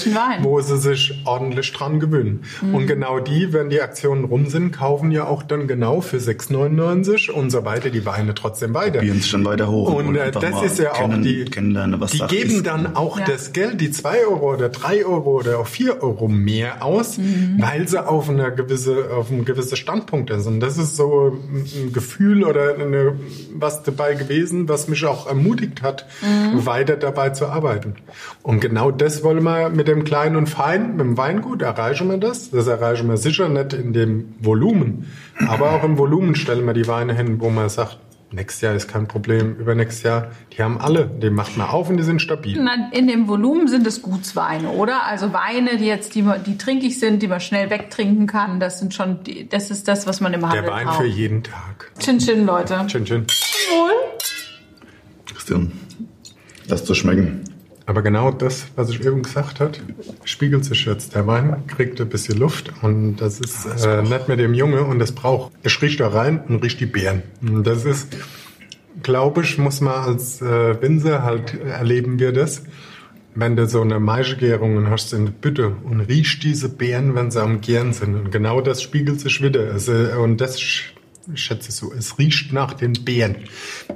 [0.43, 2.43] wo sie sich ordentlich dran gewöhnen.
[2.61, 2.75] Mhm.
[2.75, 7.04] Und genau die, wenn die Aktionen rum sind, kaufen ja auch dann genau für 6,99
[7.05, 8.99] Französisch und so weiter, die Weine trotzdem weiter.
[8.99, 9.93] Probieren es schon weiter hoch.
[9.93, 12.67] Und, äh, das ist ja auch die, die geben ist.
[12.67, 13.27] dann auch ja.
[13.27, 17.57] das Geld, die zwei Euro oder drei Euro oder auch vier Euro mehr aus, mhm.
[17.59, 20.47] weil sie auf einer gewisse, auf einem gewissen Standpunkt ist.
[20.47, 23.15] Und das ist so ein Gefühl oder eine,
[23.55, 26.65] was dabei gewesen, was mich auch ermutigt hat, mhm.
[26.67, 27.97] weiter dabei zu arbeiten.
[28.43, 32.19] Und genau das wollen wir mit dem Kleinen und Fein, mit dem Weingut erreichen wir
[32.19, 32.51] das.
[32.51, 35.11] Das erreichen wir sicher nicht in dem Volumen,
[35.49, 37.99] aber auch im Volumen stellen wir die Weine hin, wo man sagt,
[38.33, 41.97] nächstes Jahr ist kein Problem, übernächstes Jahr, die haben alle, die macht man auf und
[41.97, 42.59] die sind stabil.
[42.93, 45.05] In dem Volumen sind es Gutsweine, oder?
[45.07, 48.93] Also Weine, die jetzt, die, die trinkig sind, die man schnell wegtrinken kann, das sind
[48.93, 51.03] schon, die, das ist das, was man im Handel Der Wein braucht.
[51.03, 51.93] für jeden Tag.
[52.01, 52.85] Chin Chin, Leute.
[52.89, 53.27] Chin Chin.
[53.71, 53.91] Wohl.
[55.27, 55.73] Christian,
[56.67, 57.44] lass das schmecken.
[57.87, 59.81] Aber genau das, was ich eben gesagt hat,
[60.25, 61.15] spiegelt sich jetzt.
[61.15, 64.99] Der Wein kriegt ein bisschen Luft und das ist äh, nicht mehr dem Junge und
[64.99, 65.53] das braucht.
[65.63, 67.23] Es riecht da rein und riecht die Beeren.
[67.43, 68.17] Und das ist,
[69.03, 72.63] glaube ich, muss man als äh, Winzer halt erleben wir das.
[73.35, 77.43] Wenn du so eine Maischegärung hast in der Bütte und riechst diese Beeren, wenn sie
[77.43, 78.15] am Gären sind.
[78.15, 79.73] Und genau das spiegelt sich wieder.
[79.73, 79.93] Also,
[80.23, 80.61] und das
[81.33, 83.37] ich schätze so, es riecht nach den Beeren.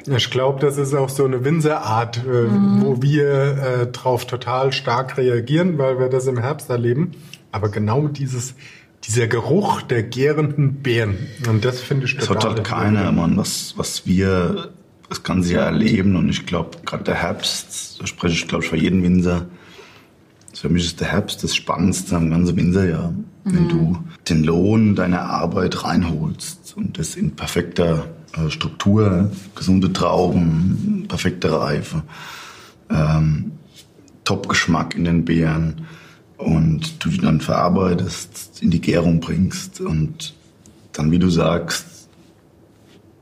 [0.07, 2.83] Ich glaube, das ist auch so eine Winzerart, äh, mhm.
[2.83, 7.13] wo wir äh, drauf total stark reagieren, weil wir das im Herbst erleben.
[7.53, 8.55] Aber genau dieses,
[9.05, 11.17] dieser Geruch der gärenden Beeren.
[11.49, 12.35] Und das finde ich total.
[12.35, 14.71] Das hat halt keiner, Mann, was, was wir,
[15.09, 16.17] das kann sie ja erleben.
[16.17, 19.47] Und ich glaube, gerade der Herbst, da spreche ich, glaube ich, für jeden Winzer,
[20.55, 22.57] für mich ist der Herbst das Spannendste am ganzen
[23.53, 23.53] Winterjahr.
[23.53, 23.55] Mhm.
[23.55, 31.07] Wenn du den Lohn deiner Arbeit reinholst und das in perfekter äh, Struktur, gesunde Trauben,
[31.09, 32.03] perfekte Reife,
[32.91, 33.53] ähm,
[34.25, 35.87] Top-Geschmack in den Beeren
[36.37, 40.35] und du die dann verarbeitest, in die Gärung bringst und
[40.93, 42.09] dann, wie du sagst,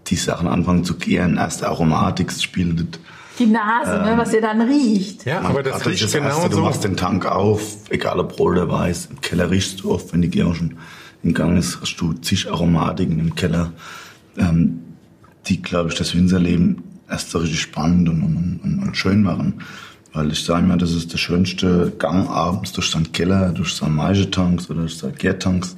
[0.08, 3.00] die Sachen anfangen zu gären, erst Aromatik bildet,
[3.38, 5.26] die Nase, ähm, ne, was ihr dann riecht.
[5.26, 6.56] Ja, aber das riecht das genau erste, so.
[6.56, 9.08] Du machst den Tank auf, egal ob roll oder weiß.
[9.10, 10.76] Im Keller riechst du oft, wenn die Gärung schon
[11.22, 13.72] im Gang ist, hast du zig Aromatiken im Keller,
[14.38, 14.80] ähm,
[15.48, 19.62] die, glaube ich, das Winzerleben erst so richtig spannend und, und, und, und schön machen.
[20.12, 23.92] Weil ich sage immer, das ist der schönste Gang abends durch seinen Keller, durch seine
[23.92, 25.76] Maischetanks oder durch seine Gärtanks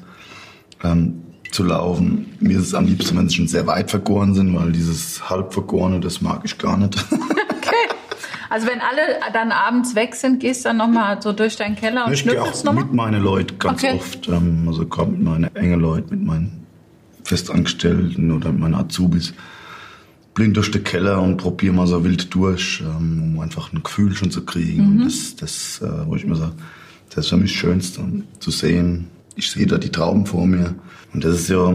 [0.84, 2.26] ähm, zu laufen.
[2.40, 5.52] Mir ist es am liebsten, wenn sie schon sehr weit vergoren sind, weil dieses halb
[5.52, 7.04] vergorene, das mag ich gar nicht.
[8.51, 12.07] Also wenn alle dann abends weg sind, gehst du dann nochmal so durch deinen Keller
[12.07, 12.84] und ich schnüffelst nochmal?
[12.84, 13.94] mit meinen Leuten ganz okay.
[13.94, 14.28] oft.
[14.28, 16.66] Ähm, also kommt mit meinen engen Leuten, mit meinen
[17.24, 19.34] Festangestellten oder mit meinen Azubis
[20.38, 24.14] blind durch den Keller und probiere mal so wild durch, ähm, um einfach ein Gefühl
[24.14, 24.84] schon zu kriegen.
[24.84, 25.01] Mhm.
[25.01, 26.53] Und das, das äh, wo ich immer sage,
[27.11, 28.05] das ist für mich das Schönste,
[28.38, 29.09] zu sehen.
[29.34, 30.74] Ich sehe da die Trauben vor mir.
[31.12, 31.74] Und das ist ja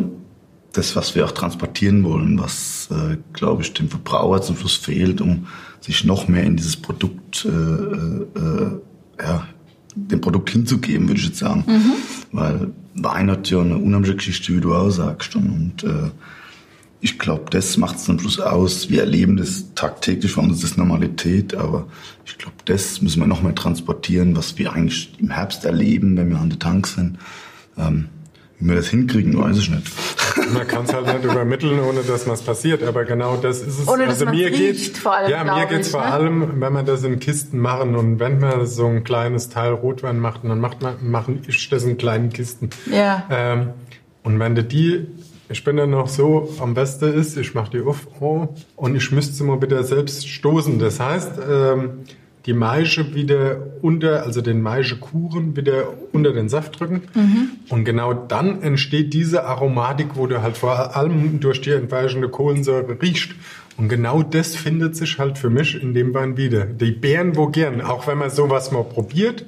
[0.71, 5.21] das, was wir auch transportieren wollen, was, äh, glaube ich, dem Verbraucher zum Schluss fehlt,
[5.21, 5.47] um
[5.83, 8.79] sich noch mehr in dieses Produkt, äh, äh,
[9.19, 9.47] ja,
[9.95, 11.65] dem Produkt hinzugeben, würde ich jetzt sagen.
[11.67, 11.91] Mhm.
[12.31, 15.35] Weil Wein hat ja eine unheimliche Geschichte, wie du auch sagst.
[15.35, 16.09] Und äh,
[17.01, 18.89] ich glaube, das macht es am Schluss aus.
[18.89, 21.87] Wir erleben das tagtäglich, für uns ist das Normalität, aber
[22.25, 26.29] ich glaube, das müssen wir noch mehr transportieren, was wir eigentlich im Herbst erleben, wenn
[26.29, 27.17] wir an der Tank sind.
[27.77, 28.07] Ähm,
[28.59, 29.91] wie wir das hinkriegen, weiß ich nicht.
[30.53, 32.83] Man kann es halt nicht übermitteln, ohne dass was passiert.
[32.83, 33.87] Aber genau das ist es.
[33.87, 36.11] Ohne, also mir geht vor allem, ja, mir geht's ich, vor ne?
[36.11, 40.19] allem, wenn man das in Kisten machen und wenn man so ein kleines Teil Rotwein
[40.19, 42.69] macht, dann macht man, machen ich das in kleinen Kisten.
[42.91, 43.27] Ja.
[43.29, 43.69] Ähm,
[44.23, 45.07] und wenn du die
[45.49, 49.11] ich bin dann noch so, am besten ist, ich mache die auf oh, und ich
[49.11, 50.79] müsste sie mal wieder selbst stoßen.
[50.79, 51.89] Das heißt, ähm,
[52.45, 57.03] die Maische wieder unter, also den Maischekuchen wieder unter den Saft drücken.
[57.13, 57.49] Mhm.
[57.69, 63.01] Und genau dann entsteht diese Aromatik, wo du halt vor allem durch die entweichende Kohlensäure
[63.01, 63.31] riechst.
[63.77, 66.65] Und genau das findet sich halt für mich in dem Wein wieder.
[66.65, 69.45] Die Beeren wo gern, auch wenn man sowas mal probiert,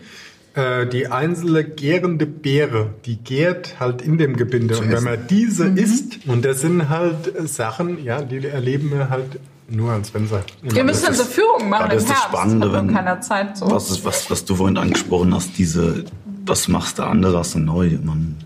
[0.55, 4.77] äh, die einzelne gärende Beere, die gärt halt in dem Gebinde.
[4.79, 5.77] Und wenn man diese mhm.
[5.77, 10.39] isst, und das sind halt Sachen, ja, die erleben wir halt nur als wenn sie.
[10.61, 12.23] Wir müssen eine Führung machen das im ist Herbst.
[12.23, 13.69] Das Spannende, wenn, keiner Zeit so.
[13.69, 16.05] Was, ist, was, was du vorhin angesprochen hast, diese,
[16.45, 17.97] was machst du anders und neu?
[18.03, 18.37] Man,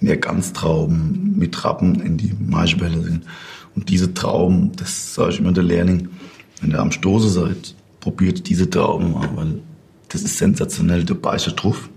[0.00, 3.24] mehr Ganztrauben mit Rappen in die Maischbälle sind.
[3.74, 6.08] Und diese Trauben, das sage ich immer der Lehrling,
[6.60, 9.60] wenn ihr am Stoße seid, probiert diese Trauben mal, weil
[10.08, 11.88] das ist sensationell, du beißt drauf.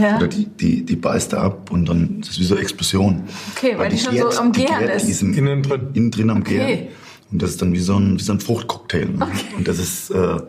[0.00, 0.16] Ja.
[0.16, 3.24] Oder die, die, die beißt da ab und dann das ist wie so eine Explosion.
[3.56, 5.22] Okay, weil, weil die, die, schon so am Gären ist.
[5.22, 5.88] Innen drin.
[5.94, 6.56] Innen drin am okay.
[6.56, 6.88] Gären.
[7.32, 9.08] Und das ist dann wie so ein, wie so ein Fruchtcocktail.
[9.20, 9.44] Okay.
[9.56, 10.44] Und das ist, äh, das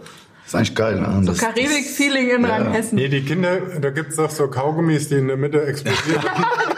[0.46, 1.02] ist eigentlich geil.
[1.02, 1.22] Ne?
[1.24, 2.50] So Karibik-Feeling in ja.
[2.50, 2.96] Rheinhessen.
[2.96, 6.24] Nee, die Kinder, da gibt's doch so Kaugummis, die in der Mitte explodieren.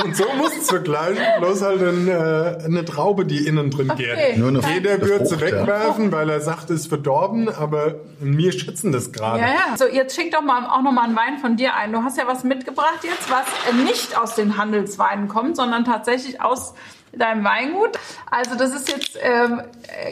[0.04, 4.14] Und so muss es vergleichen, bloß halt ein, äh, eine Traube, die innen drin okay.
[4.14, 4.38] geht.
[4.38, 6.12] Nur eine Jeder würde sie wegwerfen, ja.
[6.12, 9.40] weil er sagt, es ist verdorben, aber wir schätzen das gerade.
[9.40, 9.76] Ja, ja.
[9.76, 11.92] So, jetzt schick doch mal auch noch mal einen Wein von dir ein.
[11.92, 13.46] Du hast ja was mitgebracht jetzt, was
[13.84, 16.74] nicht aus den Handelsweinen kommt, sondern tatsächlich aus
[17.12, 17.98] deinem Weingut.
[18.30, 19.62] Also das ist jetzt ähm,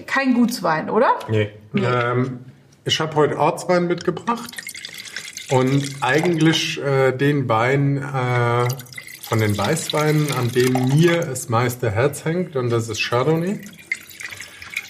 [0.07, 1.11] kein Gutswein, oder?
[1.29, 1.51] Nee.
[1.73, 1.85] nee.
[1.85, 2.41] Ähm,
[2.85, 4.51] ich habe heute Ortswein mitgebracht
[5.51, 8.69] und eigentlich äh, den Wein äh,
[9.29, 13.61] von den Weißweinen, an dem mir das meiste Herz hängt, und das ist Chardonnay.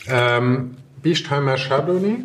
[0.06, 2.18] Ähm, Biestheimer Chardonnay.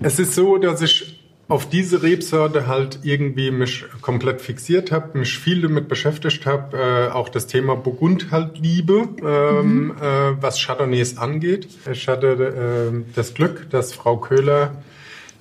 [0.00, 5.38] Es ist so, dass ich auf diese Rebsorte halt irgendwie mich komplett fixiert habe, mich
[5.38, 9.90] viel damit beschäftigt habe, äh, auch das Thema Burgund halt liebe, ähm, mhm.
[10.00, 11.68] äh, was Chardonnays angeht.
[11.90, 14.82] Ich hatte äh, das Glück, dass Frau Köhler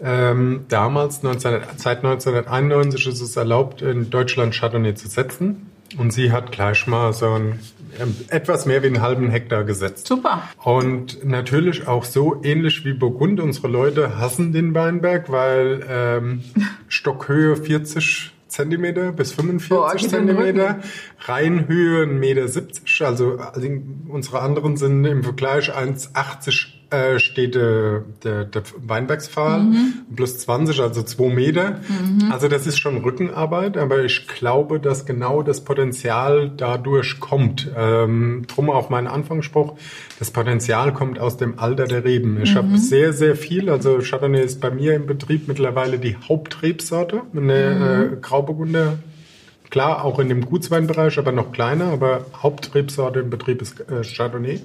[0.01, 5.70] ähm, damals, 19, seit 1991 ist es erlaubt, in Deutschland Chardonnay zu setzen.
[5.97, 7.59] Und sie hat gleich mal so ein,
[8.29, 10.07] etwas mehr wie einen halben Hektar gesetzt.
[10.07, 10.43] Super.
[10.63, 13.39] Und natürlich auch so ähnlich wie Burgund.
[13.39, 16.43] Unsere Leute hassen den Weinberg, weil ähm,
[16.88, 20.79] Stockhöhe 40 Zentimeter bis 45 Boah, Zentimeter,
[21.19, 23.67] Reihenhöhe 1,70 Meter, also, also
[24.07, 29.93] unsere anderen sind im Vergleich 1,80 äh, steht der, der, der Weinbergspfahl mhm.
[30.15, 31.81] plus 20, also 2 Meter.
[31.88, 32.31] Mhm.
[32.31, 37.69] Also das ist schon Rückenarbeit, aber ich glaube, dass genau das Potenzial dadurch kommt.
[37.75, 39.75] Ähm, drum auch mein Anfangsspruch,
[40.19, 42.41] das Potenzial kommt aus dem Alter der Reben.
[42.41, 42.57] Ich mhm.
[42.57, 48.09] habe sehr, sehr viel, also Chardonnay ist bei mir im Betrieb mittlerweile die Hauptrebsorte, eine
[48.11, 48.13] mhm.
[48.13, 48.97] äh, Grauburgunder
[49.69, 54.61] Klar, auch in dem Gutsweinbereich, aber noch kleiner, aber Hauptrebsorte im Betrieb ist äh, Chardonnay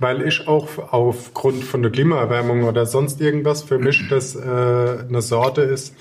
[0.00, 5.22] weil ich auch aufgrund von der Klimaerwärmung oder sonst irgendwas für mich das äh, eine
[5.22, 5.94] Sorte ist,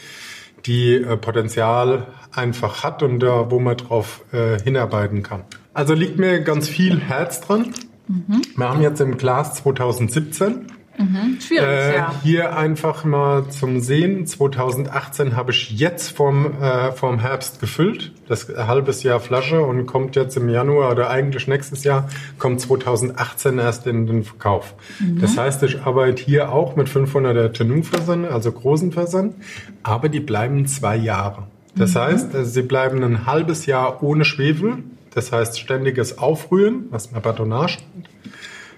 [0.66, 5.44] die äh, Potenzial einfach hat und da, wo man drauf äh, hinarbeiten kann.
[5.74, 7.74] Also liegt mir ganz viel Herz dran.
[8.08, 8.42] Mhm.
[8.56, 10.68] Wir haben jetzt im Glas 2017
[11.00, 11.40] Mhm.
[11.40, 12.14] Schwierig, äh, ja.
[12.24, 14.28] Hier einfach mal zum Sehen.
[14.28, 18.12] 2018 habe ich jetzt vom, äh, vom Herbst gefüllt.
[18.28, 23.60] Das halbes Jahr Flasche und kommt jetzt im Januar oder eigentlich nächstes Jahr kommt 2018
[23.60, 24.76] erst in den Verkauf.
[25.00, 25.22] Mhm.
[25.22, 29.36] Das heißt, ich arbeite hier auch mit 500er Tenou-Fässern, also großen Fässern,
[29.84, 31.48] aber die bleiben zwei Jahre.
[31.78, 32.00] Das mhm.
[32.00, 34.84] heißt, also sie bleiben ein halbes Jahr ohne Schwefel.
[35.14, 38.19] Das heißt, ständiges Aufrühren, was man Batonage nennt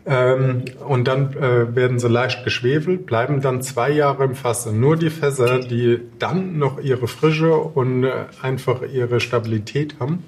[0.06, 4.66] Ähm, und dann äh, werden sie leicht geschwefelt, bleiben dann zwei Jahre im Fass.
[4.66, 10.24] Und nur die Fässer, die dann noch ihre Frische und äh, einfach ihre Stabilität haben,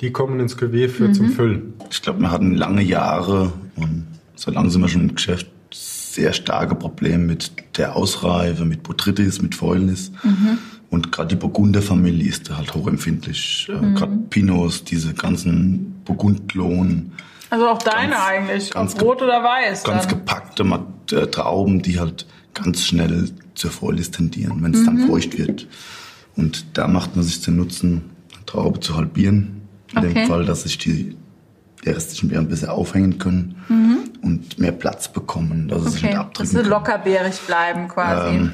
[0.00, 1.74] die kommen ins Cuvée für zum Füllen.
[1.90, 6.32] Ich glaube, wir hatten lange Jahre und so lange sind wir schon im Geschäft sehr
[6.32, 10.12] starke Probleme mit der Ausreife, mit Botrytis, mit Fäulnis.
[10.90, 13.68] Und gerade die Burgunderfamilie ist da halt hochempfindlich.
[13.70, 17.12] Äh, Gerade Pinots, diese ganzen Burgundlohn,
[17.56, 18.70] Also auch deine Ganz- eigentlich.
[18.70, 19.82] ganz Ob rot oder weiß.
[19.84, 20.10] ganz dann.
[20.10, 20.62] gepackte
[21.12, 25.66] äh, Trauben, die halt ganz schnell zur Fäulnis tendieren, wenn es dann feucht wird.
[26.36, 29.62] Und da macht man sich den Nutzen, eine Traube zu halbieren.
[29.92, 30.12] In Okay.
[30.12, 31.16] dem Fall, dass sich die,
[31.84, 33.54] die restlichen Beeren besser aufhängen können
[34.20, 38.36] und mehr Platz bekommen, dass sie sich nicht Okay, dass abdrücken sie lockerbeerig bleiben quasi.
[38.36, 38.52] Ähm,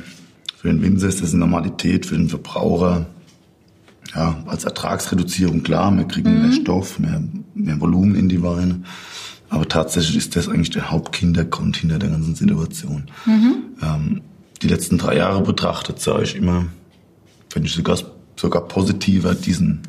[0.59, 3.07] für den Winzer ist das eine Normalität, für den Verbraucher
[4.15, 6.43] ja, als Ertragsreduzierung klar, wir kriegen Mhm.
[6.43, 7.23] mehr Stoff, mehr,
[7.55, 8.83] mehr Volumen in die Weine.
[9.49, 13.05] Aber tatsächlich ist das eigentlich der Hauptkindergrund hinter der ganzen Situation.
[13.27, 13.55] Mhm.
[13.83, 14.21] Ähm,
[14.63, 16.67] die letzten drei Jahre betrachtet sage ich immer,
[17.51, 17.99] finde ich sogar,
[18.37, 19.81] sogar positiver, diesen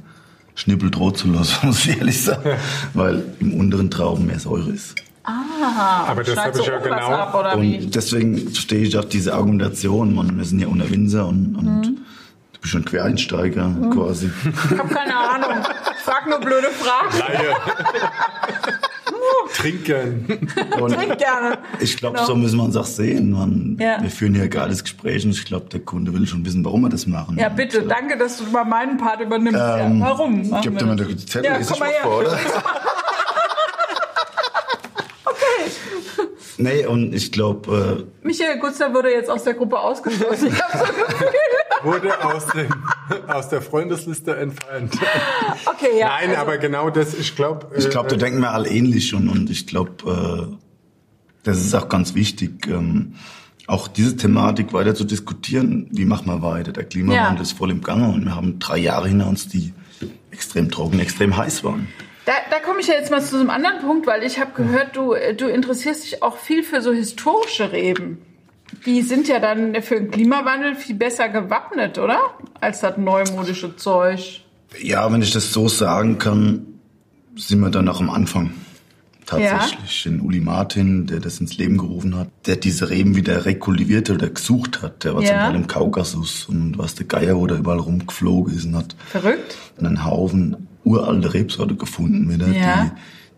[0.56, 2.50] Schnippel droht zu lassen, muss ich ehrlich sagen,
[2.94, 4.96] weil im unteren Trauben mehr Säure ist.
[5.26, 7.78] Ah, Aber das habe ich ja genau- Ab, wie?
[7.86, 11.66] Und deswegen verstehe ich auch diese Argumentation, man, wir sind ja unter Winzer und, und
[11.88, 11.98] Mhm.
[12.64, 14.32] Bist schon Quereinsteiger quasi.
[14.72, 15.64] Ich habe keine Ahnung.
[16.04, 17.18] Frag nur blöde Fragen.
[17.20, 17.56] Laie.
[19.54, 20.50] Trinken.
[20.82, 21.58] Und Trink gerne.
[21.80, 22.28] ich glaube, Genau.
[22.28, 23.32] so müssen wir uns auch sehen.
[23.32, 24.02] Man, Ja.
[24.02, 26.82] Wir führen hier ein geiles Gespräch und ich glaube, der Kunde will schon wissen, warum
[26.82, 27.38] wir das machen.
[27.38, 29.54] Ja, bitte, Und, danke, dass du mal meinen Part übernimmst.
[29.62, 30.42] Ähm, ja, warum?
[30.42, 32.02] Ich gebe dir mal die Zettel, Ja, komm mal her.
[32.04, 32.38] vor, oder?
[36.58, 40.50] Nee, und ich glaube, Michael Gutzler wurde jetzt aus der Gruppe ausgeschlossen.
[40.54, 41.30] Ich habe so ein Gefühl.
[41.84, 42.70] Wurde aus, dem,
[43.28, 44.94] aus der Freundesliste entfernt.
[45.66, 46.08] Okay, ja.
[46.08, 47.68] Nein, also, aber genau das, ich glaube.
[47.76, 50.56] äh, ich glaube, da denken wir alle ähnlich und, und ich glaube, äh,
[51.44, 53.16] das ist auch ganz wichtig, ähm,
[53.68, 55.88] auch diese Thematik weiter zu diskutieren.
[55.92, 56.72] Wie machen wir weiter?
[56.72, 57.42] Der Klimawandel Ja.
[57.42, 59.74] ist voll im Gange und wir haben drei Jahre hinter uns, die
[60.32, 61.88] extrem trocken, extrem heiß waren.
[62.26, 64.96] Da, da komme ich ja jetzt mal zu einem anderen Punkt, weil ich habe gehört,
[64.96, 68.20] du, äh, du interessierst dich auch viel für so historische Reben.
[68.86, 72.20] Die sind ja dann für den Klimawandel viel besser gewappnet, oder?
[72.60, 74.42] Als das neumodische Zeug.
[74.82, 76.66] Ja, wenn ich das so sagen kann,
[77.36, 78.52] sind wir dann noch am Anfang.
[79.26, 80.06] Tatsächlich.
[80.06, 84.30] In Uli Martin, der das ins Leben gerufen hat, der diese Reben wieder rekultiviert oder
[84.30, 85.04] gesucht hat.
[85.06, 85.30] Der war Ja.
[85.30, 88.96] zum Teil im Kaukasus und was der Geier, wo der überall rumgeflogen ist und hat
[89.08, 89.58] Verrückt?
[89.80, 92.92] einen Haufen uralte Rebsorte gefunden wieder, Ja.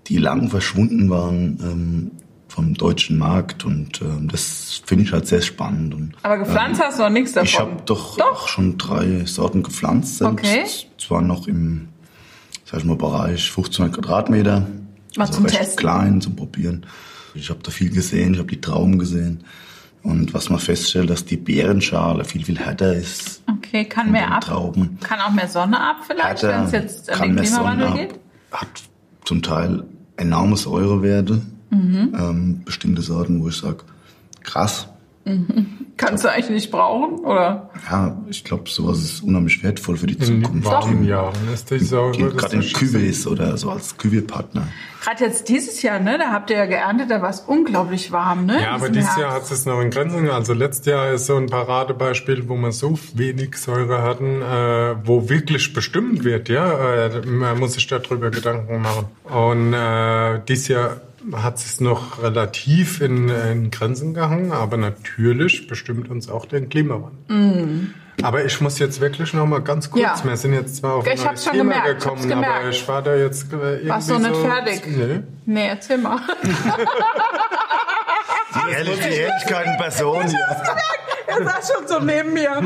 [0.07, 2.11] die, die lang verschwunden waren ähm,
[2.55, 5.93] vom deutschen Markt und ähm, das finde ich halt sehr spannend.
[5.93, 7.47] Und, Aber gepflanzt hast du noch nichts davon.
[7.47, 8.47] ich habe doch, Doch?
[8.47, 10.45] schon drei Sorten gepflanzt selbst.
[10.45, 10.63] Okay.
[10.97, 11.89] Zwar noch im,
[12.63, 14.67] sag ich mal, Bereich 1500 Quadratmeter.
[15.17, 15.75] Mal zum recht Testen.
[15.77, 16.85] klein zum Probieren.
[17.33, 19.43] Ich habe da viel gesehen, ich habe die Trauben gesehen.
[20.01, 23.43] Und was man feststellt, dass die Beerenschale viel, viel härter ist.
[23.57, 24.45] Okay, kann mehr ab.
[24.45, 24.97] Trauben.
[25.03, 28.19] Kann auch mehr Sonne ab vielleicht, wenn es jetzt an kann den Klimawandel geht?
[28.51, 28.67] Hat
[29.25, 29.83] zum Teil
[30.15, 31.41] enorme Säurewerte.
[31.69, 32.13] Mhm.
[32.17, 33.77] Ähm, bestimmte Sorten, wo ich sage,
[34.43, 34.87] krass.
[35.97, 37.69] Kannst du eigentlich nicht brauchen, oder?
[37.89, 40.65] Ja, ich glaube, sowas ist unheimlich wertvoll für die In Zukunft.
[40.67, 44.67] warmen Jahren ist das Gerade in ist- Cuvées oder so als Cuvée-Partner.
[45.03, 46.17] Gerade jetzt dieses Jahr, ne?
[46.19, 48.61] Da habt ihr ja geerntet, da war es unglaublich warm, ne?
[48.61, 50.29] Ja, aber dieses Jahr hat es noch in Grenzen.
[50.29, 55.29] Also letztes Jahr ist so ein Paradebeispiel, wo wir so wenig Säure hatten, äh, wo
[55.29, 57.05] wirklich bestimmt wird, ja.
[57.05, 59.05] Äh, man muss sich darüber Gedanken machen.
[59.23, 60.97] Und äh, dieses Jahr
[61.33, 67.89] hat es noch relativ in, in Grenzen gehangen, aber natürlich bestimmt uns auch der Klimawandel.
[68.21, 70.05] Aber ich muss jetzt wirklich noch mal ganz kurz, Mm.
[70.05, 70.23] Ja.
[70.23, 72.43] wir sind jetzt zwar auf Ich ein hab's neues schon Thema gemerkt, ich hab's gekommen,
[72.45, 72.75] aber gemerkt.
[72.75, 74.81] ich war da jetzt äh, irgendwie Warst du nicht so, fertig?
[74.87, 75.19] Nee.
[75.45, 76.19] Nee, erzähl mal.
[78.55, 80.37] Die, Ehrlich, die Ehrlichkeit in Person hier.
[81.27, 82.63] Er saß schon so neben mir.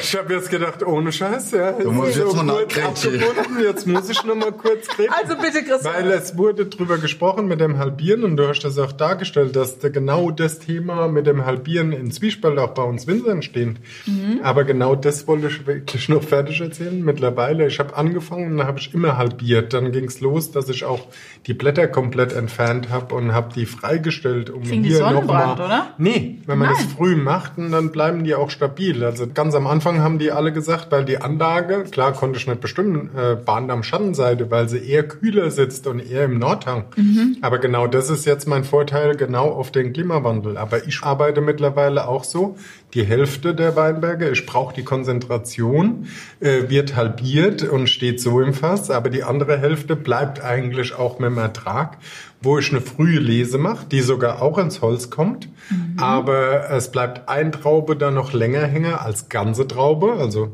[0.00, 1.72] Ich habe jetzt gedacht, ohne Scheiß, ja.
[1.72, 3.22] Du musst jetzt mal kurz nachgrätschen.
[3.22, 5.12] abgebunden, Jetzt muss ich noch mal kurz reden.
[5.22, 5.94] Also bitte, Christian.
[5.94, 9.78] Weil es wurde drüber gesprochen mit dem Halbieren und du hast das auch dargestellt, dass
[9.78, 13.76] da genau das Thema mit dem Halbieren in Zwiespalt auch bei uns Winzern steht.
[14.06, 14.40] Mhm.
[14.42, 17.02] Aber genau das wollte ich wirklich noch fertig erzählen.
[17.02, 19.72] Mittlerweile, ich habe angefangen, dann habe ich immer halbiert.
[19.72, 21.06] Dann ging es los, dass ich auch
[21.46, 25.94] die Blätter komplett entfernt habe und habe die freigestellt, um Kriegen die hier mal, oder?
[25.98, 26.76] Nee, wenn man Nein.
[26.78, 29.02] das früh macht, und dann bleiben die auch stabil.
[29.04, 32.60] Also ganz am Anfang haben die alle gesagt, weil die Anlage, klar konnte ich nicht
[32.60, 36.84] bestimmen, äh, bahnt am Schattenseite, weil sie eher kühler sitzt und eher im Nordhang.
[36.96, 37.38] Mhm.
[37.40, 40.56] Aber genau das ist jetzt mein Vorteil, genau auf den Klimawandel.
[40.56, 42.56] Aber ich arbeite mittlerweile auch so,
[42.94, 44.30] die Hälfte der Weinberge.
[44.30, 46.08] Ich brauche die Konzentration,
[46.40, 51.18] äh, wird halbiert und steht so im Fass, aber die andere Hälfte bleibt eigentlich auch
[51.18, 51.98] mit dem Ertrag,
[52.42, 55.48] wo ich eine frühe Lese mache, die sogar auch ins Holz kommt.
[55.70, 55.98] Mhm.
[55.98, 60.52] Aber es bleibt ein Traube dann noch länger hängen als ganze Traube, also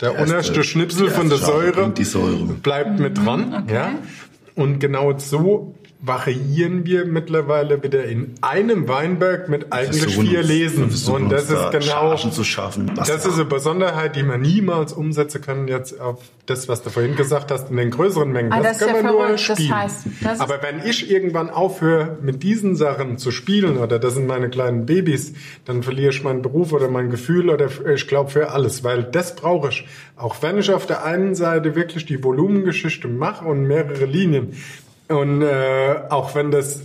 [0.00, 3.62] der erste, unterste Schnipsel von der Säure, Säure, bleibt mhm, mit dran.
[3.64, 3.74] Okay.
[3.74, 3.90] Ja.
[4.54, 5.74] Und genau so
[6.06, 10.84] variieren wir mittlerweile wieder in einem Weinberg mit eigentlich vier Lesen.
[11.12, 15.68] Und das ist genau, zu schaffen, das ist eine Besonderheit, die man niemals umsetzen kann
[15.68, 18.52] jetzt auf das, was du vorhin gesagt hast, in den größeren Mengen.
[18.52, 19.68] Ah, das, das kann ja man nur spielen.
[19.68, 24.14] Das heißt, das Aber wenn ich irgendwann aufhöre, mit diesen Sachen zu spielen, oder das
[24.14, 25.32] sind meine kleinen Babys,
[25.64, 29.34] dann verliere ich meinen Beruf oder mein Gefühl oder ich glaube für alles, weil das
[29.34, 29.86] brauche ich.
[30.16, 34.52] Auch wenn ich auf der einen Seite wirklich die Volumengeschichte mache und mehrere Linien,
[35.08, 36.82] und äh, auch wenn das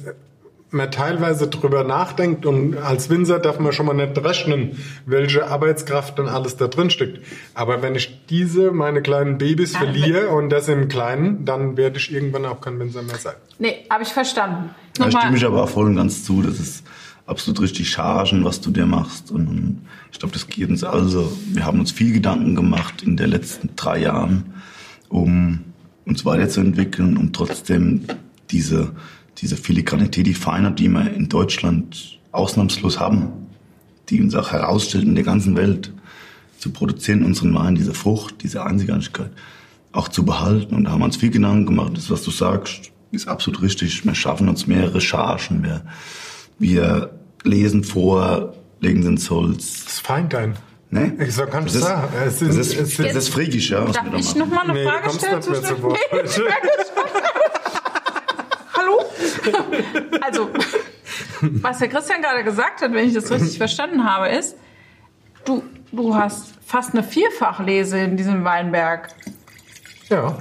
[0.72, 6.18] man teilweise drüber nachdenkt und als Winzer darf man schon mal nicht rechnen, welche Arbeitskraft
[6.18, 7.20] dann alles da drin steckt.
[7.54, 12.12] Aber wenn ich diese, meine kleinen Babys verliere und das im Kleinen, dann werde ich
[12.14, 13.36] irgendwann auch kein Winzer mehr sein.
[13.60, 14.70] Nee, habe ich verstanden.
[14.98, 16.42] Da stimme ich aber auch voll und ganz zu.
[16.42, 16.86] Das ist
[17.26, 19.30] absolut richtig Chargen, was du dir machst.
[19.30, 21.32] Und ich glaube, das geht uns also.
[21.48, 24.54] Wir haben uns viel Gedanken gemacht in den letzten drei Jahren,
[25.10, 25.71] um
[26.12, 28.02] uns weiterzuentwickeln, um trotzdem
[28.52, 28.92] diese,
[29.38, 33.32] diese Filigranität, die Feinheit, die wir in Deutschland ausnahmslos haben,
[34.10, 35.94] die uns auch herausstellt in der ganzen Welt,
[36.58, 39.32] zu produzieren, unseren Wein, diese Frucht, diese Einzigartigkeit
[39.94, 40.76] auch zu behalten.
[40.76, 41.94] Und da haben wir uns viel Gedanken gemacht.
[41.96, 44.06] Das, was du sagst, ist absolut richtig.
[44.06, 45.64] Wir schaffen uns mehrere Chargen.
[45.64, 45.84] Wir,
[46.60, 47.10] wir
[47.44, 49.86] lesen vor, legen ins Holz.
[49.86, 50.56] Das Feindein.
[50.92, 51.16] Ne?
[51.26, 52.10] Ich sag ganz das klar.
[52.28, 53.86] Ist, das, ist, es das ist frigisch, ja.
[53.86, 55.38] Darf ich noch mal eine nee, Frage stellen?
[55.38, 55.98] Nicht mehr zu Wort.
[58.74, 59.06] Hallo?
[60.20, 60.50] also,
[61.42, 64.58] was der Christian gerade gesagt hat, wenn ich das richtig verstanden habe, ist,
[65.46, 65.64] du,
[65.94, 69.08] du hast fast eine Vierfachlese in diesem Weinberg.
[70.10, 70.38] Ja.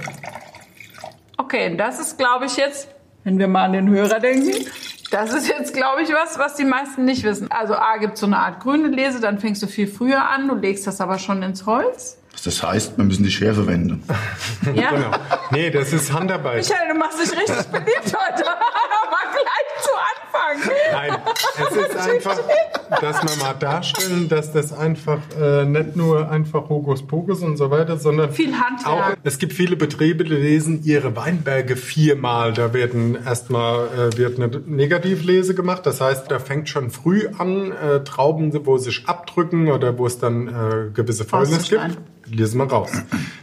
[1.37, 2.89] Okay, das ist, glaube ich, jetzt,
[3.23, 4.65] wenn wir mal an den Hörer denken,
[5.11, 7.51] das ist jetzt, glaube ich, was, was die meisten nicht wissen.
[7.51, 10.55] Also A gibt so eine Art grüne Lese, dann fängst du viel früher an, du
[10.55, 12.17] legst das aber schon ins Holz.
[12.43, 14.03] Das heißt, wir müssen die Schere wenden.
[14.73, 14.91] Ja.
[14.91, 15.11] genau.
[15.51, 16.57] Nee, das ist Handarbeit.
[16.67, 18.43] Michael, du machst dich richtig beliebt heute.
[20.51, 20.73] Anfang.
[20.91, 21.17] Nein,
[21.57, 22.39] es ist einfach,
[23.01, 27.97] dass wir mal darstellen, dass das einfach äh, nicht nur einfach Hokuspokus und so weiter,
[27.97, 28.87] sondern viel Handwerk.
[28.87, 32.53] Auch, es gibt viele Betriebe, die lesen ihre Weinberge viermal.
[32.53, 35.85] Da werden erstmal äh, wird eine Negativlese gemacht.
[35.85, 40.19] Das heißt, da fängt schon früh an äh, Trauben, wo sich abdrücken oder wo es
[40.19, 41.97] dann äh, gewisse Fäulnis gibt
[42.31, 42.91] lesen wir raus.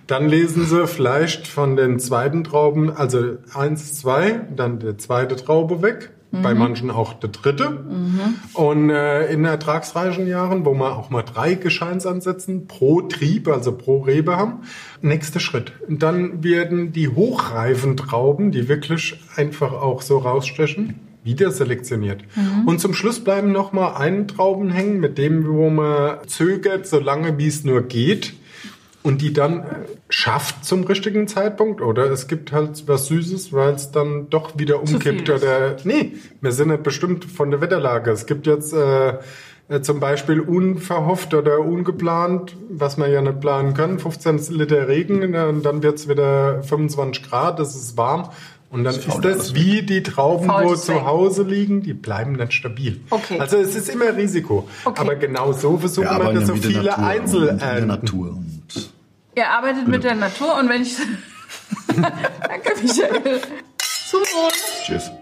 [0.06, 5.82] Dann lesen Sie vielleicht von den zweiten Trauben, also eins, zwei, dann der zweite Traube
[5.82, 6.10] weg.
[6.30, 6.42] Mhm.
[6.42, 7.70] Bei manchen auch der dritte.
[7.70, 8.20] Mhm.
[8.54, 13.72] Und äh, in ertragsreichen Jahren, wo wir auch mal drei Gescheins ansetzen, pro Trieb, also
[13.72, 14.60] pro Rebe haben,
[15.00, 15.72] nächster Schritt.
[15.88, 22.22] Und dann werden die hochreifen Trauben, die wirklich einfach auch so rausstechen, wieder selektioniert.
[22.36, 22.68] Mhm.
[22.68, 26.98] Und zum Schluss bleiben noch mal einen Trauben hängen, mit dem, wo man zögert, so
[27.00, 28.34] lange wie es nur geht,
[29.08, 29.64] und die dann
[30.10, 34.82] schafft zum richtigen Zeitpunkt oder es gibt halt was Süßes, weil es dann doch wieder
[34.82, 38.10] umkippt oder nee, wir sind nicht bestimmt von der Wetterlage.
[38.10, 39.14] Es gibt jetzt äh,
[39.70, 45.34] äh, zum Beispiel unverhofft oder ungeplant, was man ja nicht planen kann, 15 Liter Regen
[45.34, 48.28] und dann wird's wieder 25 Grad, es ist warm
[48.70, 53.00] und dann ist das wie die Trauben, wo zu Hause liegen, die bleiben nicht stabil.
[53.08, 53.40] Okay.
[53.40, 54.68] Also es ist immer Risiko.
[54.84, 55.00] Okay.
[55.00, 57.88] Aber genau so versuchen wir, wir das so viele Natur Einzelernten.
[59.38, 60.96] Ihr arbeitet mit der Natur und wenn ich.
[61.86, 63.40] Danke, Michael.
[63.78, 64.50] Zum Wohl.
[64.82, 65.12] Tschüss.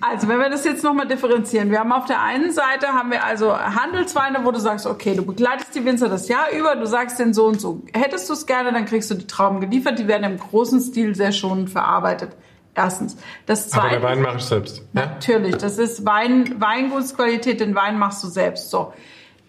[0.00, 1.72] Also, wenn wir das jetzt nochmal differenzieren.
[1.72, 5.24] Wir haben auf der einen Seite haben wir also Handelsweine, wo du sagst, okay, du
[5.26, 7.82] begleitest die Winzer das Jahr über, du sagst den so und so.
[7.92, 9.98] Hättest du es gerne, dann kriegst du die Trauben geliefert.
[9.98, 12.30] Die werden im großen Stil sehr schonend verarbeitet.
[12.76, 13.16] Erstens.
[13.46, 13.96] Das zweite.
[13.96, 14.82] Aber der Wein mache ich selbst.
[14.92, 15.06] Ja?
[15.06, 15.56] Natürlich.
[15.56, 17.58] Das ist Wein, Weingutsqualität.
[17.58, 18.70] Den Wein machst du selbst.
[18.70, 18.92] So.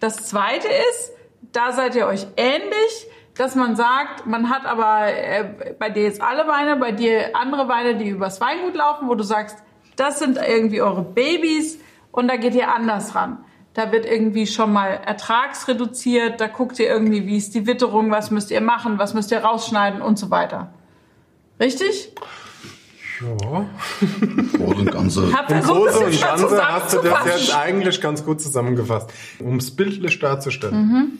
[0.00, 1.12] Das zweite ist,
[1.52, 6.22] da seid ihr euch ähnlich dass man sagt, man hat aber äh, bei dir jetzt
[6.22, 9.58] alle Weine, bei dir andere Weine, die übers Weingut laufen, wo du sagst,
[9.96, 11.78] das sind irgendwie eure Babys
[12.12, 13.38] und da geht ihr anders ran.
[13.74, 18.30] Da wird irgendwie schon mal ertragsreduziert, da guckt ihr irgendwie, wie ist die Witterung, was
[18.30, 20.72] müsst ihr machen, was müsst ihr rausschneiden und so weiter.
[21.60, 22.12] Richtig?
[23.20, 23.66] Ja.
[24.56, 25.24] Große und Ganze.
[25.48, 29.10] Im Großen und Ganze hast du das jetzt eigentlich ganz gut zusammengefasst.
[29.40, 30.76] Um es bildlich darzustellen.
[30.76, 31.18] Mhm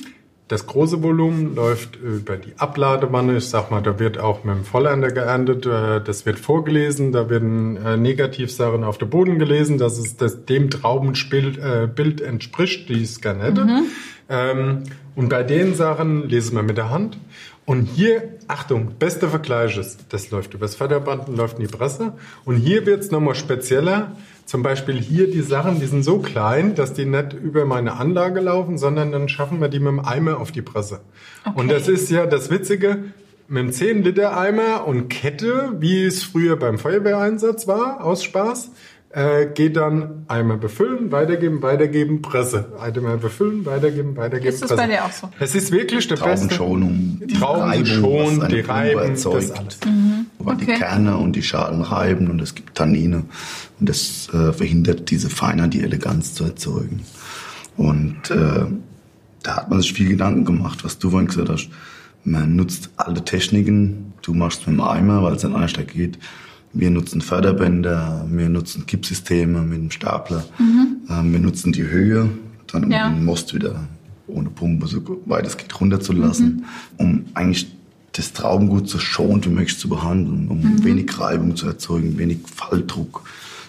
[0.48, 3.38] Das große Volumen läuft über die Abladewanne.
[3.38, 5.66] Ich sag mal, da wird auch mit dem Vollender geerntet.
[5.66, 7.10] Äh, das wird vorgelesen.
[7.10, 12.88] Da werden äh, Negativsachen auf dem Boden gelesen, dass es das, dem Traubenbild äh, entspricht,
[12.88, 13.64] die gerne hätte.
[13.64, 13.82] Mhm.
[14.28, 14.82] Ähm,
[15.16, 17.18] und bei den Sachen lesen wir mit der Hand.
[17.64, 22.12] Und hier, Achtung, beste Vergleich ist, das läuft übers Förderband und läuft in die Presse.
[22.44, 24.12] Und hier wird's nochmal spezieller.
[24.46, 28.40] Zum Beispiel hier die Sachen, die sind so klein, dass die nicht über meine Anlage
[28.40, 31.00] laufen, sondern dann schaffen wir die mit dem Eimer auf die Presse.
[31.44, 31.60] Okay.
[31.60, 33.12] Und das ist ja das Witzige,
[33.48, 38.70] mit einem 10 Liter Eimer und Kette, wie es früher beim Feuerwehreinsatz war, aus Spaß,
[39.16, 42.66] äh, geht dann einmal befüllen, weitergeben, weitergeben, Presse.
[42.78, 44.64] Einmal befüllen, weitergeben, weitergeben, Presse.
[44.64, 45.30] Ist das bei dir auch so?
[45.40, 46.48] Es ist wirklich der beste.
[46.48, 49.36] Traubenschonung, die Traubenschon, die Reiben, erzeugt.
[49.36, 49.78] das alles.
[49.86, 50.26] Mhm.
[50.38, 50.66] Wo okay.
[50.66, 53.24] die Kerne und die Schalen reiben und es gibt Tannine
[53.80, 57.00] und das äh, verhindert diese Feinheit, die Eleganz zu erzeugen.
[57.78, 58.66] Und äh,
[59.42, 61.70] da hat man sich viel Gedanken gemacht, was du vorhin gesagt hast.
[62.24, 64.12] Man nutzt alle Techniken.
[64.20, 66.18] Du machst mit dem Eimer, weil es an einer Stelle geht.
[66.78, 70.44] Wir nutzen Förderbänder, wir nutzen Kippsysteme mit dem Stapler.
[70.58, 70.98] Mhm.
[71.08, 72.28] Ähm, wir nutzen die Höhe,
[72.66, 73.08] dann um ja.
[73.08, 73.86] den Most wieder
[74.26, 76.64] ohne Pumpe so weit es geht runterzulassen, mhm.
[76.98, 77.68] um eigentlich
[78.12, 80.84] das Traubengut so schonend wie möglich zu behandeln, um mhm.
[80.84, 83.22] wenig Reibung zu erzeugen, wenig Falldruck.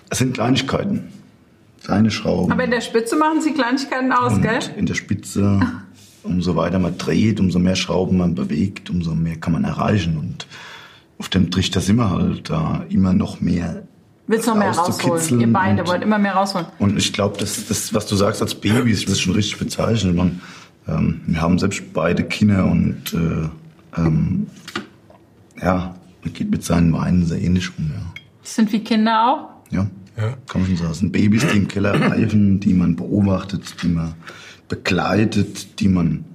[0.10, 1.04] Das sind Kleinigkeiten,
[1.84, 2.52] kleine Schrauben.
[2.52, 4.60] Aber in der Spitze machen Sie Kleinigkeiten aus, Und gell?
[4.76, 5.62] In der Spitze,
[6.24, 10.18] umso weiter man dreht, umso mehr Schrauben man bewegt, umso mehr kann man erreichen.
[10.18, 10.48] Und
[11.20, 13.84] auf dem Trichter sind wir halt da immer noch mehr
[14.28, 15.40] Willst noch mehr rausholen?
[15.40, 16.68] Ihr beide wollt immer mehr rausholen.
[16.80, 19.58] Und ich glaube, das, das, was du sagst als Babys, ich will es schon richtig
[19.58, 20.16] bezeichnen.
[20.16, 20.42] Man,
[20.86, 24.48] ähm, wir haben selbst beide Kinder und äh, ähm,
[25.62, 27.90] ja, man geht mit seinen Weinen sehr ähnlich um.
[27.90, 28.02] Ja.
[28.44, 29.74] sind wie Kinder auch?
[29.74, 29.88] Ja,
[30.18, 30.36] ja.
[30.46, 30.90] kann man schon sagen.
[30.90, 34.14] Das sind Babys, die im Keller reifen, die man beobachtet, die man
[34.68, 36.26] begleitet, die man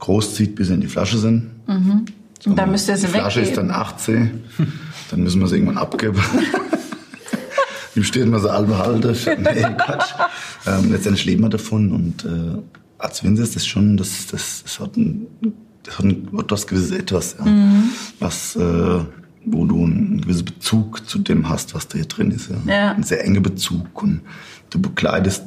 [0.00, 1.50] großzieht, bis sie in die Flasche sind.
[1.66, 2.04] Mhm.
[2.44, 3.50] Und dann müsst ihr sie Die Flasche weggeben.
[3.50, 4.44] ist dann 18,
[5.10, 6.20] dann müssen wir sie irgendwann abgeben.
[7.94, 9.12] Ihm steht immer so halbe Halter.
[9.12, 10.14] Nee, Quatsch.
[10.66, 12.58] Ähm, letztendlich leben wir davon und äh,
[12.98, 15.26] als Winzer ist das schon, das, das, das hat ein,
[15.82, 17.90] das hat ein etwas gewisses Etwas, ja, mhm.
[18.18, 19.00] was, äh,
[19.44, 22.48] wo du einen gewissen Bezug zu dem hast, was da hier drin ist.
[22.48, 22.72] Ja.
[22.72, 22.92] ja.
[22.92, 24.20] Ein sehr enger Bezug und
[24.70, 25.42] du begleitest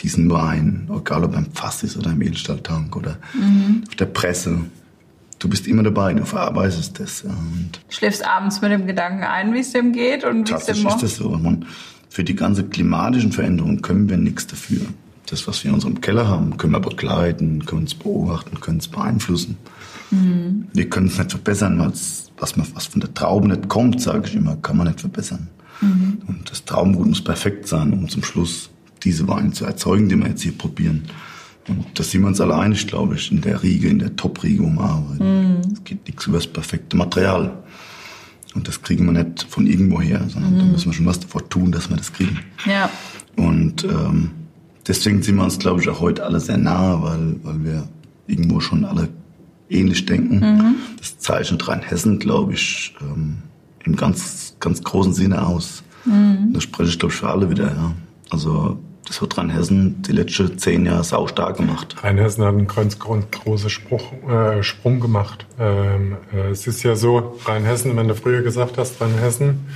[0.00, 3.84] diesen Wein, egal ob beim Fass ist oder im Edelstahltank oder mhm.
[3.86, 4.58] auf der Presse
[5.42, 7.22] du bist immer dabei, du verarbeitest das.
[7.22, 10.86] Und Schläfst abends mit dem Gedanken ein, wie es dem geht und wie es dem
[10.86, 11.30] ist das so.
[11.30, 11.66] Man,
[12.08, 14.82] für die ganze klimatischen Veränderungen können wir nichts dafür.
[15.26, 18.88] Das, was wir in unserem Keller haben, können wir begleiten, können es beobachten, können es
[18.88, 19.56] beeinflussen.
[20.10, 20.66] Mhm.
[20.74, 24.36] Wir können es nicht verbessern, was, was, was von der Traube nicht kommt, sage ich
[24.36, 25.48] immer, kann man nicht verbessern.
[25.80, 26.22] Mhm.
[26.28, 28.70] Und das Traubengut muss perfekt sein, um zum Schluss
[29.02, 31.04] diese Weine zu erzeugen, die wir jetzt hier probieren.
[31.68, 34.62] Und das sehen wir uns alle einig, glaube ich, in der Riege, in der Top-Riege,
[34.62, 35.58] wir arbeiten.
[35.58, 35.72] Mm.
[35.72, 37.62] Es geht nichts über das perfekte Material.
[38.54, 40.58] Und das kriegen wir nicht von irgendwo her, sondern mm.
[40.58, 42.40] da müssen wir schon was davor tun, dass wir das kriegen.
[42.66, 42.90] Ja.
[43.36, 44.30] Und ähm,
[44.86, 47.88] deswegen sind wir uns, glaube ich, auch heute alle sehr nahe, weil, weil wir
[48.26, 49.08] irgendwo schon alle
[49.68, 50.40] ähnlich denken.
[50.40, 50.74] Mhm.
[50.98, 53.38] Das zeichnet Rheinhessen, glaube ich, ähm,
[53.84, 55.82] im ganz, ganz großen Sinne aus.
[56.04, 56.52] Mhm.
[56.52, 57.66] Das spreche ich, glaube ich, für alle wieder.
[57.66, 57.94] Ja.
[58.30, 61.96] Also das hat Rheinhessen die letzten zehn Jahre sau stark gemacht.
[62.02, 65.44] Rheinhessen hat einen ganz, ganz großen Spruch, äh, Sprung gemacht.
[65.58, 69.66] Ähm, äh, es ist ja so, Rheinhessen, wenn du früher gesagt hast, Rheinhessen,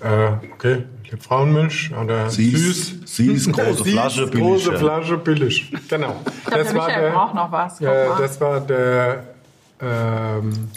[0.00, 0.84] äh, okay,
[1.20, 2.94] Frauenmilch oder süß.
[3.04, 4.44] Süß, große Flasche, billig.
[4.44, 4.78] Große ja.
[4.78, 5.72] Flasche, billig.
[5.88, 6.16] Genau.
[6.50, 7.80] Das, war der, noch was.
[7.80, 9.24] Ja, das war der,
[9.80, 10.68] ähm,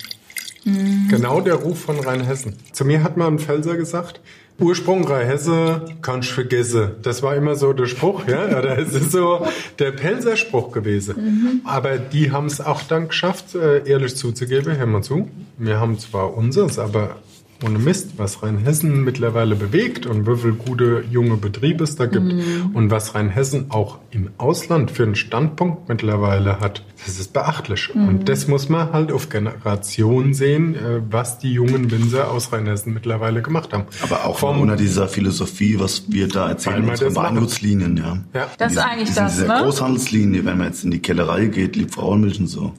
[0.64, 1.10] mm.
[1.10, 2.56] genau der Ruf von Rheinhessen.
[2.72, 4.22] Zu mir hat mal ein Pfälzer gesagt,
[4.60, 6.92] Ursprung Rheinhesse kannst vergessen.
[7.04, 8.46] Das war immer so der Spruch, ja.
[8.58, 9.46] Oder es ist so
[9.80, 11.16] der Pelzer Spruch gewesen.
[11.18, 11.62] Mhm.
[11.64, 15.30] Aber die haben es auch dann geschafft, äh, ehrlich zuzugeben, hör mal zu.
[15.58, 17.18] Wir haben zwar unseres, aber
[17.64, 22.26] ohne Mist, was Rheinhessen mittlerweile bewegt und wie viele gute junge Betriebe es da gibt
[22.26, 22.72] mhm.
[22.74, 27.90] und was Rheinhessen auch im Ausland für einen Standpunkt mittlerweile hat, das ist beachtlich.
[27.94, 28.08] Mhm.
[28.08, 32.94] Und das muss man halt auf Generation sehen, äh, was die jungen Winzer aus Rheinhessen
[32.94, 33.86] mittlerweile gemacht haben.
[34.02, 38.20] Aber auch Vom, unter dieser Philosophie, was wir da erzählen, unsere Weingutslinien, ja.
[38.34, 38.48] ja.
[38.58, 39.62] Das ist eigentlich diese, das, diese ne?
[39.64, 42.74] Großhandelslinie, wenn man jetzt in die Kellerei geht, Liebfrauenmilch und so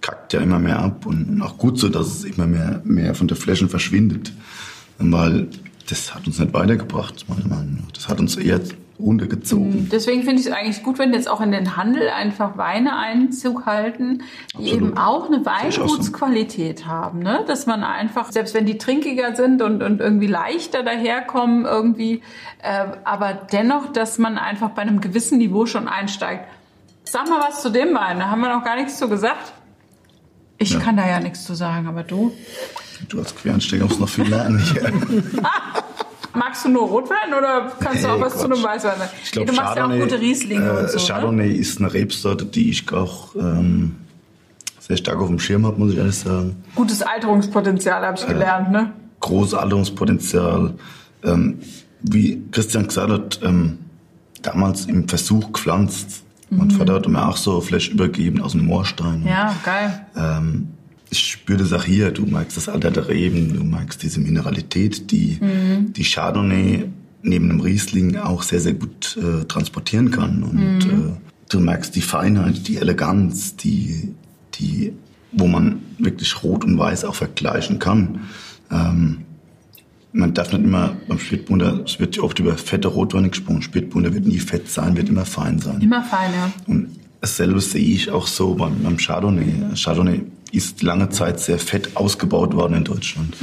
[0.00, 3.28] kackt ja immer mehr ab und auch gut so, dass es immer mehr, mehr von
[3.28, 4.32] der Flächen verschwindet.
[4.98, 5.48] Weil
[5.88, 7.92] das hat uns nicht weitergebracht, meiner Meinung nach.
[7.92, 8.60] Das hat uns eher
[9.00, 9.84] runtergezogen.
[9.84, 9.88] Mhm.
[9.90, 13.66] Deswegen finde ich es eigentlich gut, wenn jetzt auch in den Handel einfach Weine Einzug
[13.66, 14.22] halten,
[14.52, 14.72] die Absolut.
[14.74, 16.86] eben auch eine Weingutsqualität so.
[16.86, 17.18] haben.
[17.18, 17.44] Ne?
[17.48, 22.22] Dass man einfach, selbst wenn die trinkiger sind und, und irgendwie leichter daherkommen, irgendwie,
[22.62, 26.46] äh, aber dennoch, dass man einfach bei einem gewissen Niveau schon einsteigt
[27.12, 29.52] Sag mal was zu dem Wein, da haben wir noch gar nichts zu gesagt.
[30.62, 30.78] Ich Ja.
[30.78, 32.32] kann da ja nichts zu sagen, aber du?
[33.08, 34.92] Du als Quereinsteiger musst noch viel lernen hier.
[36.34, 38.52] Magst du nur Rotwein oder kannst du auch was zu Quatsch.
[38.56, 38.92] einem Weißwein?
[39.24, 40.98] Ich glaub, du machst ja auch gute Rieslinge äh, und so.
[40.98, 41.04] Ne?
[41.04, 43.96] Chardonnay ist eine Rebsorte, die ich auch ähm,
[44.78, 46.62] sehr stark auf dem Schirm habe, muss ich ehrlich sagen.
[46.74, 48.92] Gutes Alterungspotenzial, habe ich gelernt, ne?
[49.20, 50.74] Großes Alterungspotenzial.
[51.24, 51.58] Ähm,
[52.00, 53.78] wie Christian gesagt hat, ähm,
[54.42, 56.22] damals im Versuch gepflanzt.
[56.56, 59.20] Mein Vater hat mir auch so Flash übergeben aus dem Moorstein.
[59.20, 59.26] Mhm.
[59.26, 60.06] Ja, geil.
[60.16, 60.68] Ähm,
[61.10, 62.10] ich spüre das auch hier.
[62.10, 66.84] Du magst das Alter der Reben, du magst diese Mineralität, die die Chardonnay
[67.22, 70.42] neben dem Riesling auch sehr, sehr gut äh, transportieren kann.
[70.42, 71.16] Und äh,
[71.48, 74.14] du merkst die Feinheit, die Eleganz, die,
[74.54, 74.92] die,
[75.32, 78.20] wo man wirklich Rot und Weiß auch vergleichen kann.
[78.70, 79.18] Ähm,
[80.12, 83.62] man darf nicht immer beim Spätburgunder, es wird oft über fette Rotweine gesprochen.
[83.62, 85.80] Spätburgunder wird nie fett sein, wird immer fein sein.
[85.80, 86.52] Immer fein, ja.
[86.66, 86.88] Und
[87.20, 89.74] dasselbe sehe ich auch so beim, beim Chardonnay.
[89.74, 93.36] Chardonnay ist lange Zeit sehr fett ausgebaut worden in Deutschland.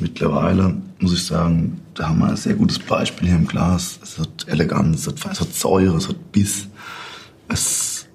[0.00, 3.98] Mittlerweile muss ich sagen, da haben wir ein sehr gutes Beispiel hier im Glas.
[4.02, 6.68] Es hat Eleganz, es hat, es hat Säure, es hat Biss.
[7.48, 8.06] Es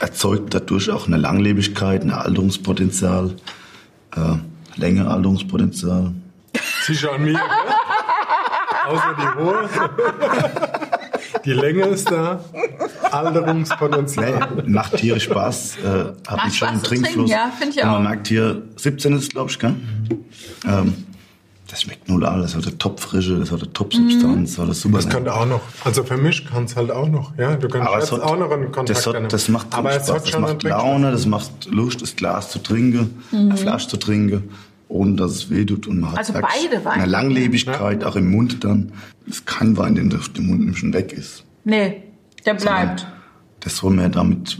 [0.00, 3.36] erzeugt dadurch auch eine Langlebigkeit, ein Alterungspotenzial,
[4.16, 6.12] äh, Länge, Alterungspotenzial.
[6.86, 7.40] Sicher an mir, ne?
[8.88, 9.68] Außer die Hohe.
[11.44, 12.40] Die Länge ist da.
[13.10, 14.48] Alterungspotenzial.
[14.56, 15.76] Nee, macht tierisch Spaß.
[15.78, 17.30] Äh, hat Macht einen schönen Spaß zu trinken, Trinkfluss.
[17.30, 18.08] ja, find ich Und man auch.
[18.08, 19.74] merkt hier, 17 ist glaube ich, gell?
[20.66, 20.94] Ähm,
[21.68, 22.52] das schmeckt null alles.
[22.52, 24.96] Das hat eine Topfrische, das hat eine Top-Substanz, das hat eine super.
[24.98, 25.60] Das könnte auch noch.
[25.84, 27.36] Also für mich kann es halt auch noch.
[27.36, 29.66] Ja, du kannst aber jetzt es hat, auch noch einen Kontakt das, hat, das macht
[29.74, 30.10] Aber es Spaß.
[30.10, 30.62] hat Das schon macht.
[30.62, 34.50] Laune, das macht Lust, das Glas zu trinken, eine Flasche zu trinken,
[34.88, 35.86] ohne dass es weh tut.
[35.86, 37.02] Und man hat Also wirklich beide Weine.
[37.02, 38.92] Eine Langlebigkeit, auch im Mund dann.
[39.26, 41.44] Das ist kein Wein, den auf dem Mund nicht schon weg ist.
[41.64, 42.02] Nee,
[42.44, 43.06] der bleibt.
[43.60, 44.58] Das soll man damit,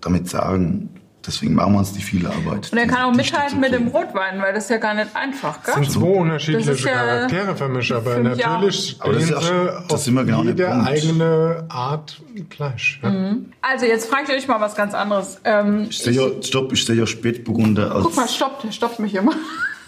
[0.00, 0.89] damit sagen.
[1.26, 2.72] Deswegen machen wir uns die viele Arbeit.
[2.72, 3.88] Und er kann auch mithalten mit dem.
[3.88, 5.74] Rotwein, weil das ist ja gar nicht einfach, gell?
[5.76, 9.04] Das sind zwei unterschiedliche Charaktere für mich, aber natürlich auch.
[9.04, 10.88] Aber das ist ja auch- das auf sind wir genau an dem jede Punkt.
[10.88, 13.00] eigene Art gleich.
[13.02, 13.34] Ja.
[13.60, 15.40] Also jetzt frage ich euch mal was ganz anderes.
[15.44, 18.98] Ähm, Ich sehe ja, stopp, ich sehe ja Spätburgunder als, guck mal, stoppt, der stoppt
[18.98, 19.32] mich immer.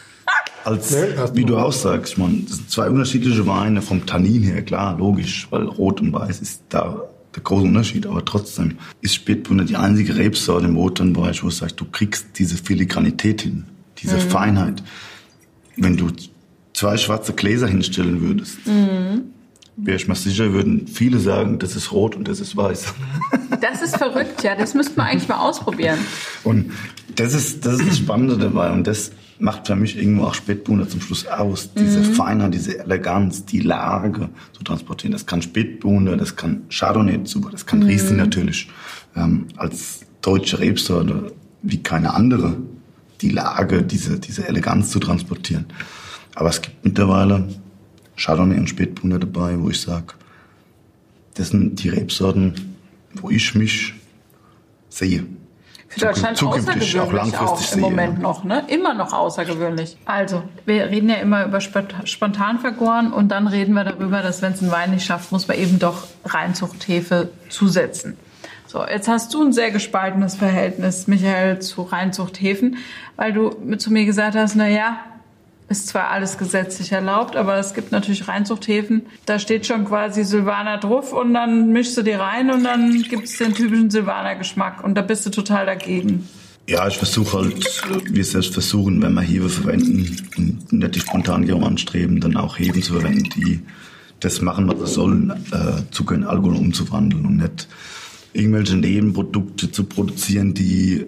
[0.64, 4.62] als Nee, wie du auch sagst, man, das sind zwei unterschiedliche Weine vom Tannin her,
[4.62, 7.02] klar, logisch, weil Rot und Weiß ist da
[7.34, 11.80] der große Unterschied, aber trotzdem ist Spätburgunder die einzige Rebsorte im Rotweinbereich, wo du sagst,
[11.80, 13.64] du kriegst diese Filigranität hin,
[13.98, 14.82] diese Feinheit.
[15.76, 16.10] Wenn du
[16.74, 18.58] zwei schwarze Gläser hinstellen würdest,
[19.76, 22.94] wäre ich mir sicher, würden viele sagen, das ist rot und das ist weiß.
[23.60, 24.56] Das ist verrückt, ja.
[24.56, 25.98] Das müsste man eigentlich mal ausprobieren.
[26.42, 26.72] Und
[27.14, 28.72] das ist, das ist das Spannende dabei.
[28.72, 29.12] Und das
[29.42, 31.74] macht für mich irgendwo auch Spätburgunder zum Schluss aus.
[31.74, 35.12] Diese Feinheit, diese Eleganz, die Lage zu transportieren.
[35.12, 38.70] Das kann Spätburgunder, das kann Chardonnay super, das kann Riesling natürlich.
[39.16, 41.32] Ähm, als deutsche Rebsorte
[41.62, 42.56] wie keine andere.
[43.20, 45.66] Die Lage, diese, diese Eleganz zu transportieren.
[46.36, 47.48] Aber es gibt mittlerweile
[48.16, 50.14] Chardonnay und Spätburgunder dabei, wo ich sage,
[51.34, 52.76] das sind die Rebsorten,
[53.14, 53.94] wo ich mich
[54.88, 55.26] sehe.
[55.92, 58.22] Für Deutschland Zukünftig, außergewöhnlich auch langfristig auch im Moment ja.
[58.22, 58.64] noch, ne?
[58.68, 59.98] Immer noch außergewöhnlich.
[60.06, 64.40] Also, wir reden ja immer über spont- spontan vergoren und dann reden wir darüber, dass
[64.40, 68.16] wenn es ein Wein nicht schafft, muss man eben doch Reinzuchthefe zusetzen.
[68.66, 72.78] So, jetzt hast du ein sehr gespaltenes Verhältnis, Michael, zu Reinzuchthefen,
[73.16, 74.96] weil du zu mir gesagt hast, na ja,
[75.72, 79.02] ist zwar alles gesetzlich erlaubt, aber es gibt natürlich Reinzuchthäfen.
[79.26, 83.24] Da steht schon quasi Silvaner drauf und dann mischst du die rein und dann gibt
[83.24, 86.28] es den typischen Silvaner-Geschmack und da bist du total dagegen.
[86.68, 91.64] Ja, ich versuche halt, wir selbst versuchen, wenn wir Hefe verwenden und nicht die Spontangärung
[91.64, 93.60] anstreben, dann auch Hefen zu verwenden, die
[94.20, 97.66] das machen, was sie sollen, äh, Zucker in Alkohol umzuwandeln und nicht
[98.32, 101.06] irgendwelche Nebenprodukte zu produzieren, die,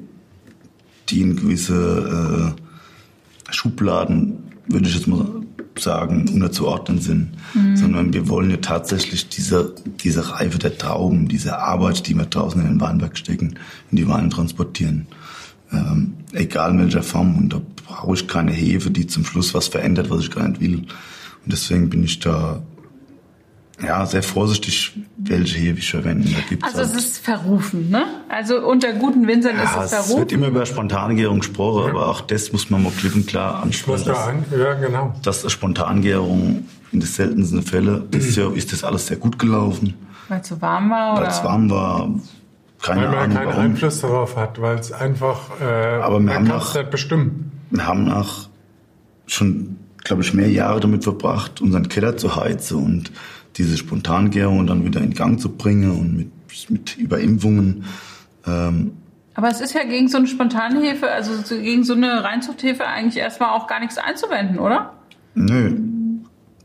[1.08, 5.26] die in gewisse äh, Schubladen, würde ich jetzt mal
[5.78, 7.30] sagen, unterzuordnen sind.
[7.76, 12.60] Sondern wir wollen ja tatsächlich diese, diese Reife der Trauben, diese Arbeit, die wir draußen
[12.60, 13.58] in den Weinberg stecken,
[13.90, 15.06] in die Weine transportieren.
[15.72, 17.36] Ähm, egal in welcher Form.
[17.36, 20.60] Und da brauche ich keine Hefe, die zum Schluss was verändert, was ich gar nicht
[20.60, 20.76] will.
[20.76, 22.62] Und deswegen bin ich da
[23.86, 26.28] ja, sehr vorsichtig, welche Hefe ich verwende.
[26.28, 28.04] Da gibt's Also es halt- ist verrufen, ne?
[28.28, 30.18] Also unter guten Winzern ist ja, es es verrufen.
[30.20, 33.86] wird immer über Spontangärung gesprochen, aber auch das muss man mal klipp und klar Ich
[33.86, 34.44] muss ansprechen.
[34.50, 35.14] da ein, ja, genau.
[35.22, 39.94] dass eine Spontangärung in den seltensten Fällen ist, ja, ist das alles sehr gut gelaufen,
[40.28, 41.20] Weil es so warm war?
[41.20, 42.08] weil es warm war.
[42.82, 43.60] Keine Weil man Ahnung keinen warum.
[43.62, 46.90] Einfluss darauf hat, weil es einfach, äh, Aber wir haben man kann es noch- nicht
[46.90, 47.50] bestimmen.
[47.70, 48.48] Wir haben auch
[49.26, 53.10] schon, glaube ich, mehr Jahre damit verbracht, unseren Keller zu heizen und
[53.56, 56.30] diese Spontangärung dann wieder in Gang zu bringen und mit,
[56.70, 57.84] mit Überimpfungen
[58.46, 58.92] Ähm,
[59.34, 63.16] Aber es ist ja gegen so eine Spontanhefe, also so- gegen so eine Reinzuchthefe eigentlich
[63.16, 64.92] erstmal auch gar nichts einzuwenden, oder?
[65.34, 65.72] nö,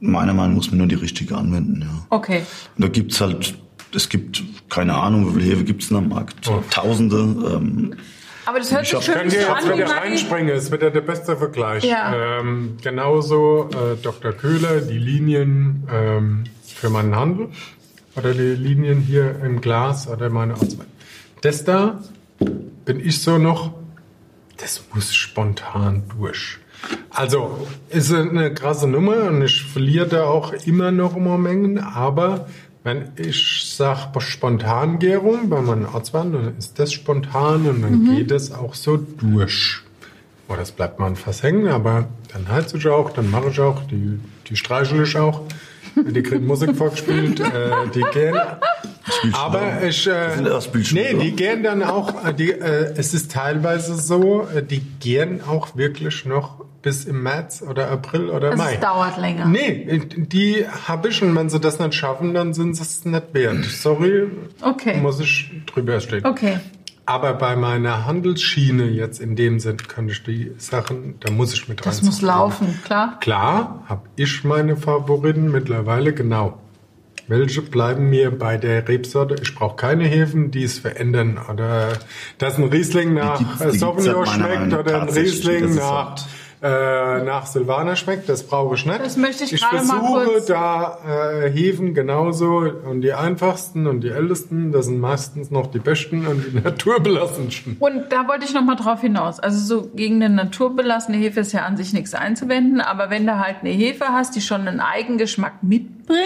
[0.02, 2.06] meiner Meinung nach muss man nur die richtige anwenden, ja.
[2.10, 2.44] Okay.
[2.78, 3.56] Und da gibt's halt,
[3.96, 6.50] es gibt, keine Ahnung, wie viel Hefe gibt's denn am Markt?
[6.70, 7.18] Tausende.
[7.18, 7.96] Ähm,
[8.46, 10.54] Aber das hört Ich sich schön jetzt an wie wieder reinspringen?
[10.56, 11.84] Es wird ja der beste Vergleich.
[11.84, 12.14] Ja.
[12.40, 14.32] Ähm, genauso äh, Dr.
[14.34, 16.44] Köhler, die Linien ähm,
[16.80, 17.50] für meinen Handel
[18.16, 20.88] oder die Linien hier im Glas oder meine Auswahl.
[21.42, 22.02] Das da
[22.86, 23.74] bin ich so noch,
[24.58, 26.58] das muss spontan durch.
[27.10, 32.48] Also, ist eine krasse Nummer und ich verliere da auch immer noch immer Mengen, aber
[32.84, 38.54] wenn ich sage Spontangärung bei meinen Ortswahlen, dann ist das spontan und dann geht es
[38.54, 39.82] auch so durch.
[40.48, 43.60] Oh, das bleibt mal ein Fass hängen, aber dann heiz ich auch, dann mache ich
[43.60, 45.42] auch, die, die streichel ich auch.
[46.08, 47.46] Die kriegen Musik vorgespielt, äh,
[47.94, 48.36] die gehen.
[49.34, 53.96] Aber ich, äh, das nee, die gehen dann auch, äh, die, äh, es ist teilweise
[53.96, 58.76] so, äh, die gehen auch wirklich noch bis im März oder April oder Also Mai.
[58.76, 59.46] es dauert länger.
[59.46, 63.34] Nee, die habe ich und wenn sie das nicht schaffen, dann sind sie es nicht
[63.34, 63.66] wert.
[63.66, 64.28] Sorry,
[64.62, 64.98] Okay.
[64.98, 66.26] muss ich drüber stehen.
[66.26, 66.60] Okay.
[67.10, 71.68] Aber bei meiner Handelsschiene jetzt in dem Sinn könnte ich die Sachen, da muss ich
[71.68, 72.06] mit Das rein.
[72.06, 73.18] muss laufen, klar.
[73.20, 76.60] Klar, habe ich meine Favoriten mittlerweile genau.
[77.28, 79.38] Welche bleiben mir bei der Rebsorte?
[79.42, 81.40] Ich brauche keine Hefen, die es verändern.
[81.52, 81.94] Oder
[82.38, 86.16] dass ein Riesling nach Sauvignon schmeckt oder ein Riesling das nach,
[86.62, 88.28] äh, nach Silvaner schmeckt.
[88.28, 89.00] Das brauche ich nicht.
[89.00, 90.98] Das möchte ich ich gerade mal versuche kurz- da
[91.46, 96.28] äh, Hefen genauso und die einfachsten und die ältesten, das sind meistens noch die besten
[96.28, 97.78] und die naturbelassensten.
[97.80, 99.40] Und da wollte ich noch mal drauf hinaus.
[99.40, 103.40] Also so gegen eine naturbelassene Hefe ist ja an sich nichts einzuwenden, aber wenn du
[103.40, 106.20] halt eine Hefe hast, die schon einen Eigengeschmack mitbringt,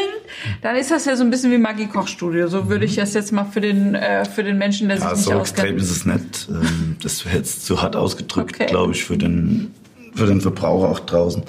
[0.61, 2.47] dann ist das ja so ein bisschen wie Maggi Kochstudio.
[2.47, 5.13] So würde ich das jetzt mal für den äh, für den Menschen, der sich ja,
[5.13, 5.81] nicht so extrem auskennt.
[5.81, 6.47] ist es nicht.
[6.49, 8.65] Ähm, das wäre jetzt zu hart ausgedrückt, Okay.
[8.69, 9.73] glaube ich, für den,
[10.15, 11.43] für den Verbraucher auch draußen.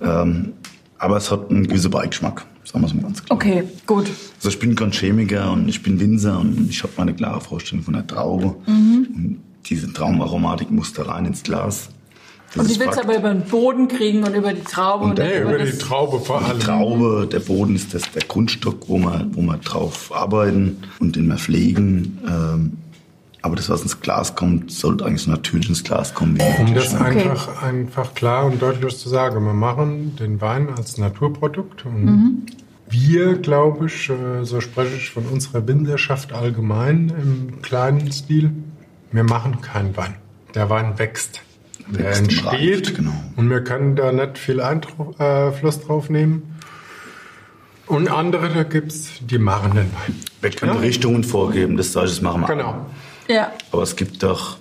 [0.00, 0.52] Ähm,
[0.98, 3.36] aber es hat einen gewissen Beigeschmack, sagen wir es mal ganz klar.
[3.36, 4.06] Okay, gut.
[4.36, 7.84] Also ich bin kein Chemiker und ich bin Winzer und ich habe meine klare Vorstellung
[7.84, 8.56] von der Traube.
[8.66, 9.08] Mhm.
[9.14, 11.88] Und diese Traumaromatik muss da rein ins Glas.
[12.52, 15.10] Das Und die willst du aber über den Boden kriegen und über die Traube und,
[15.12, 15.78] Und Nee, über über die.
[15.78, 16.58] Traube vor allem.
[16.58, 21.14] Die Traube, der Boden ist das, der Grundstock, wo wir, wo wir drauf arbeiten und
[21.14, 22.18] den wir pflegen.
[22.26, 22.72] Ähm,
[23.42, 26.38] aber das, was ins Glas kommt, sollte eigentlich so natürlich ins Glas kommen.
[26.38, 30.98] Wie Um das einfach, einfach klar und deutlich zu sagen, wir machen den Wein als
[30.98, 32.46] Naturprodukt und
[32.90, 38.50] wir, glaube ich, äh, so spreche ich von unserer Winzerschaft allgemein im kleinen Stil,
[39.12, 40.16] wir machen keinen Wein.
[40.54, 41.40] Der Wein wächst.
[41.88, 43.12] Der Wächst und entsteht reift, genau.
[43.36, 46.56] und wir können da nicht viel Einfluss drauf nehmen.
[47.86, 50.14] Und andere, da gibt's, die machen den Wein.
[50.40, 50.80] wir können Ja.
[50.80, 52.42] Richtungen vorgeben, das das machen.
[52.42, 52.46] wir.
[52.46, 52.86] Genau.
[53.30, 53.52] Ja.
[53.70, 54.56] Aber es gibt doch,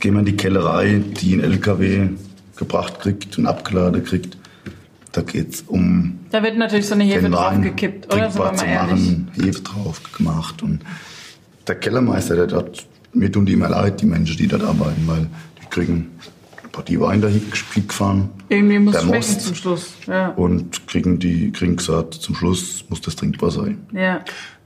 [0.00, 2.08] gehen wir in die Kellerei, die ein LKW
[2.56, 4.38] gebracht kriegt und abgeladen kriegt.
[5.12, 8.30] Da geht's um Da wird natürlich so eine Hefe draufgekippt, oder?
[8.30, 8.90] Sind wir mal ehrlich.
[8.90, 10.62] machen, Hefe drauf gemacht.
[10.62, 10.80] Und
[11.68, 15.28] der Kellermeister, der dort, mir tun die immer leid, die Menschen, die dort arbeiten, weil
[15.62, 16.10] die kriegen
[16.62, 17.42] ein Partie Wein dahin
[17.86, 18.30] gefahren.
[18.48, 19.94] Irgendwie muss es schmecken zum Schluss.
[20.06, 20.28] Ja.
[20.30, 23.86] Und kriegen die, kriegen gesagt, zum Schluss muss das trinkbar sein.
[23.92, 24.24] ja.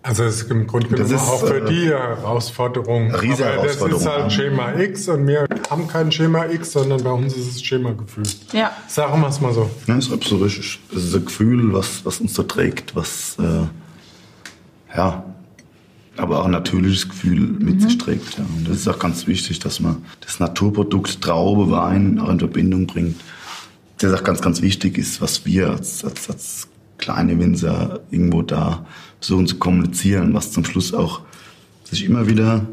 [0.09, 3.15] Also es ist im Grunde Das genommen ist, auch für äh, die Herausforderung.
[3.15, 4.31] riesige Aber das Herausforderung, ist halt ja.
[4.31, 8.25] Schema X und wir haben kein Schema X, sondern bei uns ist es Schema Gefühl.
[8.55, 8.73] Ja.
[8.87, 9.69] Sagen wir es mal so.
[9.87, 10.81] Ja, ist absolut richtig.
[10.95, 15.25] Das ist ein Gefühl, was, was uns da trägt, was, äh, ja,
[16.17, 18.39] aber auch ein natürliches Gefühl mit sich trägt.
[18.39, 18.45] Ja.
[18.45, 22.87] Und das ist auch ganz wichtig, dass man das Naturprodukt Traube, Wein auch in Verbindung
[22.87, 23.21] bringt.
[23.99, 28.87] Das auch ganz, ganz wichtig ist, was wir als, als, als kleine Winzer irgendwo da
[29.21, 31.21] versuchen zu kommunizieren, was zum Schluss auch
[31.85, 32.67] sich immer wieder,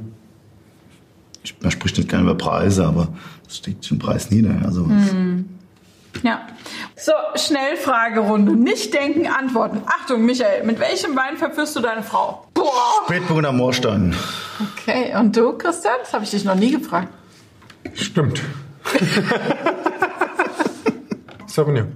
[1.43, 3.10] ich- man spricht nicht gerne über Preise, aber
[3.48, 4.56] es steckt schon Preis nieder.
[4.66, 4.89] Also
[6.24, 6.48] Ja.
[6.96, 8.54] So, Schnellfragerunde.
[8.56, 9.82] Nicht denken, antworten.
[9.86, 12.48] Achtung, Michael, mit welchem Wein verführst du deine Frau?
[12.54, 12.72] Boah.
[13.06, 14.16] Spätburgunder Moorstein.
[14.78, 15.96] Okay, und du, Christian?
[16.02, 17.10] Das habe ich dich noch nie gefragt.
[17.93, 18.41] Stimmt.
[21.48, 21.91] Sauvignon.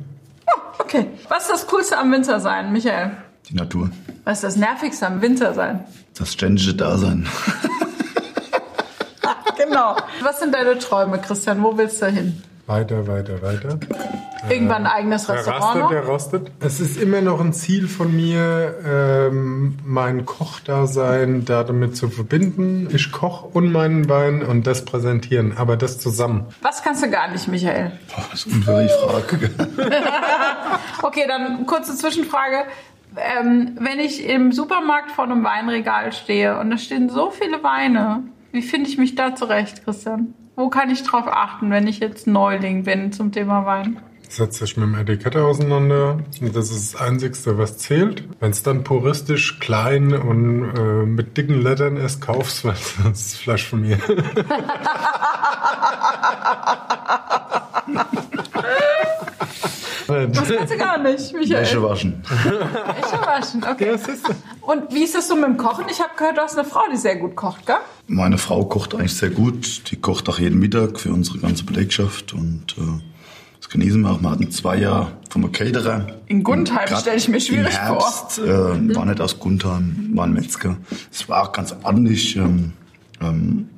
[0.79, 1.07] Okay.
[1.29, 3.11] Was ist das Coolste am Winter sein, Michael?
[3.49, 3.89] Die Natur.
[4.25, 5.83] Was ist das Nervigste am Winter sein?
[6.17, 7.27] Das ständige Dasein.
[9.57, 9.97] Genau.
[10.21, 11.61] Was sind deine Träume, Christian?
[11.61, 12.41] Wo willst du hin?
[12.65, 13.77] Weiter, weiter, weiter.
[14.49, 15.89] Irgendwann ein eigenes Der Restaurant rastet, noch?
[15.89, 16.51] der rostet.
[16.59, 22.87] Es ist immer noch ein Ziel von mir, ähm, mein Kochdasein da damit zu verbinden.
[22.91, 26.45] Ich koche und meinen Wein und das präsentieren, aber das zusammen.
[26.61, 27.91] Was kannst du gar nicht, Michael?
[28.15, 29.49] Boah, das ist eine Frage.
[31.01, 32.65] Okay, dann kurze Zwischenfrage.
[33.19, 38.23] Ähm, wenn ich im Supermarkt vor einem Weinregal stehe und da stehen so viele Weine,
[38.51, 40.33] wie finde ich mich da zurecht, Christian?
[40.55, 43.97] Wo kann ich drauf achten, wenn ich jetzt Neuling bin zum Thema Wein?
[44.27, 46.19] Setzt sich mit dem Etikett auseinander.
[46.53, 48.25] Das ist das Einzigste, was zählt.
[48.39, 53.67] Wenn es dann puristisch, klein und äh, mit dicken Lettern ist, kaufst du das Fleisch
[53.67, 53.97] von mir.
[60.27, 61.61] Das kannst du gar nicht, Michael.
[61.61, 62.23] Wäsche waschen.
[62.23, 63.97] Wäsche waschen, okay.
[64.61, 65.85] Und wie ist das so mit dem Kochen?
[65.89, 67.77] Ich habe gehört, du hast eine Frau, die sehr gut kocht, gell?
[68.07, 69.89] Meine Frau kocht eigentlich sehr gut.
[69.91, 72.81] Die kocht auch jeden Mittag für unsere ganze Belegschaft und äh,
[73.59, 74.21] das genießen wir auch.
[74.21, 76.07] Wir hatten zwei Jahre vom Caterer.
[76.27, 78.45] In Gundheim stelle ich mir schwierig im Herbst, vor.
[78.45, 80.77] Äh, war nicht aus Gundheim, war ein Metzger.
[81.11, 82.35] Es war auch ganz ordentlich.
[82.35, 82.73] Ähm,
[83.21, 83.69] ähm,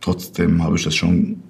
[0.00, 1.42] trotzdem habe ich das schon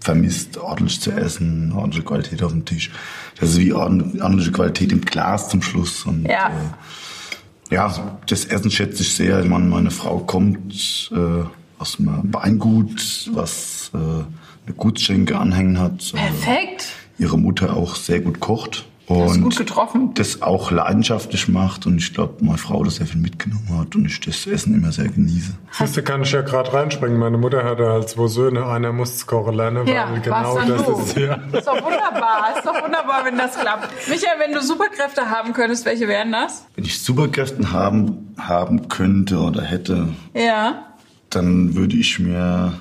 [0.00, 2.90] vermisst, ordentlich zu essen, ordentliche Qualität auf dem Tisch.
[3.38, 6.04] Das ist wie ordentliche Qualität im Glas zum Schluss.
[6.04, 6.48] Und, Ja.
[6.48, 9.40] Äh, ja, das Essen schätze ich sehr.
[9.40, 11.44] Ich meine, meine Frau kommt äh,
[11.78, 16.12] aus einem Weingut, was äh, eine Gutsschenke anhängen hat.
[16.14, 16.86] Perfekt.
[17.18, 18.87] Äh, ihre Mutter auch sehr gut kocht.
[19.08, 20.12] Und gut getroffen.
[20.14, 24.04] das auch leidenschaftlich macht und ich glaube, meine Frau das sehr viel mitgenommen hat und
[24.04, 25.52] ich das Essen immer sehr genieße.
[25.72, 27.18] Siehst du, kann ich ja gerade reinspringen.
[27.18, 28.66] Meine Mutter hatte halt zwei Söhne.
[28.66, 30.92] Einer musste kochen lernen, weil Ja, genau das du.
[30.98, 31.34] ist ja.
[31.52, 33.88] Ist doch wunderbar, ist doch wunderbar, wenn das klappt.
[34.08, 36.66] Michael, wenn du Superkräfte haben könntest, welche wären das?
[36.76, 40.84] Wenn ich Superkräfte haben, haben könnte oder hätte, Ja.
[41.30, 42.74] dann würde ich mir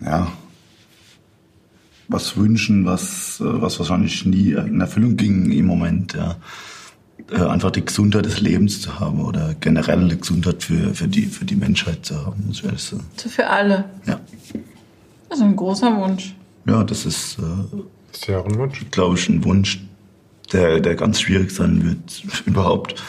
[0.00, 0.26] ja
[2.08, 6.14] was wünschen, was, äh, was wahrscheinlich nie in Erfüllung ging im Moment.
[6.14, 6.36] Ja.
[7.30, 11.26] Äh, Einfach die Gesundheit des Lebens zu haben oder generell die Gesundheit für, für, die,
[11.26, 13.04] für die Menschheit zu haben, muss ich ehrlich sagen.
[13.16, 13.84] So für alle.
[14.06, 14.20] Ja,
[15.28, 16.34] Das ist ein großer Wunsch.
[16.66, 18.84] ja das ist, äh, ja auch ein Wunsch.
[18.90, 19.80] glaube ich, ein Wunsch,
[20.52, 23.02] der, der ganz schwierig sein wird, überhaupt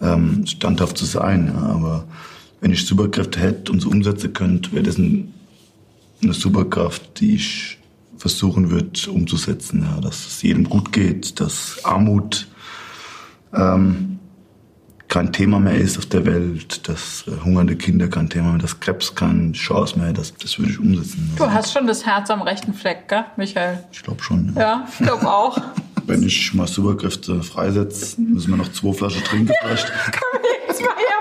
[0.00, 1.52] ähm, standhaft zu sein.
[1.54, 1.60] Ja.
[1.60, 2.04] Aber
[2.60, 5.34] wenn ich Superkräfte hätte und sie umsetzen könnte, wäre das ein,
[6.22, 7.77] eine Superkraft, die ich
[8.18, 9.82] versuchen würde umzusetzen.
[9.82, 10.00] Ja.
[10.00, 12.48] Dass es jedem gut geht, dass Armut
[13.54, 14.18] ähm,
[15.08, 18.78] kein Thema mehr ist auf der Welt, dass äh, hungernde Kinder kein Thema mehr, dass
[18.78, 21.32] Krebs keine Chance mehr, das, das würde ich umsetzen.
[21.36, 23.84] Du hast schon das Herz am rechten Fleck, gell, Michael?
[23.90, 24.52] Ich glaube schon.
[24.54, 24.60] Ja.
[24.60, 25.58] Ja, ich glaube auch.
[26.06, 29.88] Wenn ich mal Superkräfte freisetze, müssen wir noch zwei Flaschen trinken vielleicht.
[30.42, 31.17] Wir jetzt mal komm.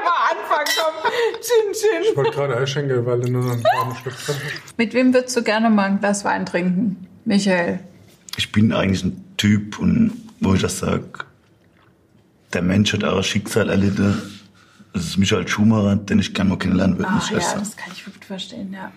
[1.42, 2.04] Chin, chin.
[2.12, 4.78] Ich wollte gerade einschenken, weil du nur noch einen warmen Schluck drin hast.
[4.78, 7.80] Mit wem würdest du gerne mal ein Glas Wein trinken, Michael?
[8.38, 11.06] Ich bin eigentlich ein Typ, und wo ich das sage,
[12.54, 14.22] der Mensch hat auch ein Schicksal erlitten.
[14.94, 17.60] Das ist Michael Schumacher, den ich gerne mal kennenlernen würde, Ah ehrlich ja, sagen.
[17.60, 18.92] das kann ich gut verstehen, ja.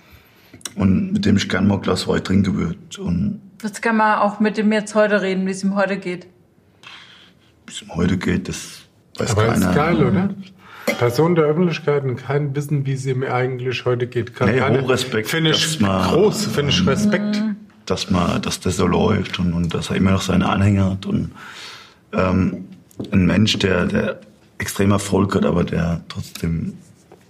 [0.74, 2.78] Und mit dem ich gerne mal ein Glas Wein trinken würde.
[3.02, 6.26] Und Jetzt kann man auch mit dem jetzt heute reden, wie es ihm heute geht.
[7.66, 8.80] wie es ihm heute geht, das
[9.18, 9.68] weiß Aber keiner.
[9.68, 10.34] ist geil, oder?
[10.98, 14.34] Person der Öffentlichkeit und kein Wissen, wie sie mir eigentlich heute geht.
[14.34, 17.42] Kann Nee, keine- Hochrespekt, Finde ich groß, finde ich Respekt.
[17.86, 21.06] dass man, dass das so läuft und, und dass er immer noch seine Anhänger hat
[21.06, 21.32] und
[22.12, 22.64] ähm,
[23.12, 24.20] ein Mensch, der, der
[24.58, 26.74] extrem Erfolg hat, aber der trotzdem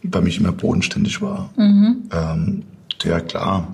[0.02, 1.50] bei mich immer bodenständig war.
[1.58, 2.62] Ähm,
[3.04, 3.68] der klar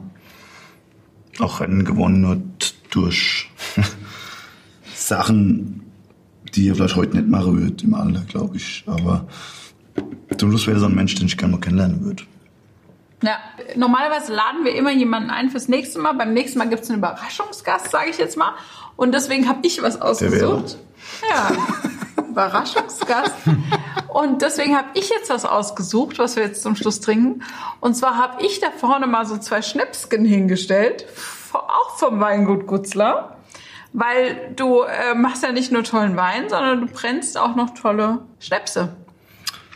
[1.39, 3.49] auch Rennen gewonnen hat durch
[4.95, 5.83] Sachen,
[6.55, 8.85] die er vielleicht heute nicht machen würde im Alter, glaube ich.
[8.87, 9.27] Aber
[10.37, 12.23] zum Schluss wäre so ein Mensch, den ich gerne mal kennenlernen würde.
[13.23, 13.39] Ja,
[13.77, 16.13] normalerweise laden wir immer jemanden ein fürs nächste Mal.
[16.13, 18.53] Beim nächsten Mal gibt es einen Überraschungsgast, sage ich jetzt mal.
[18.97, 20.77] Und deswegen habe ich was ausgesucht.
[21.31, 21.51] Ja,
[22.29, 23.33] Überraschungsgast.
[24.09, 27.43] Und deswegen habe ich jetzt was ausgesucht, was wir jetzt zum Schluss trinken.
[27.81, 31.07] Und zwar habe ich da vorne mal so zwei Schnäpsken hingestellt,
[31.53, 33.37] auch vom Weingut Gutzler.
[33.93, 38.19] Weil du äh, machst ja nicht nur tollen Wein, sondern du brennst auch noch tolle
[38.41, 38.95] Schnäpse.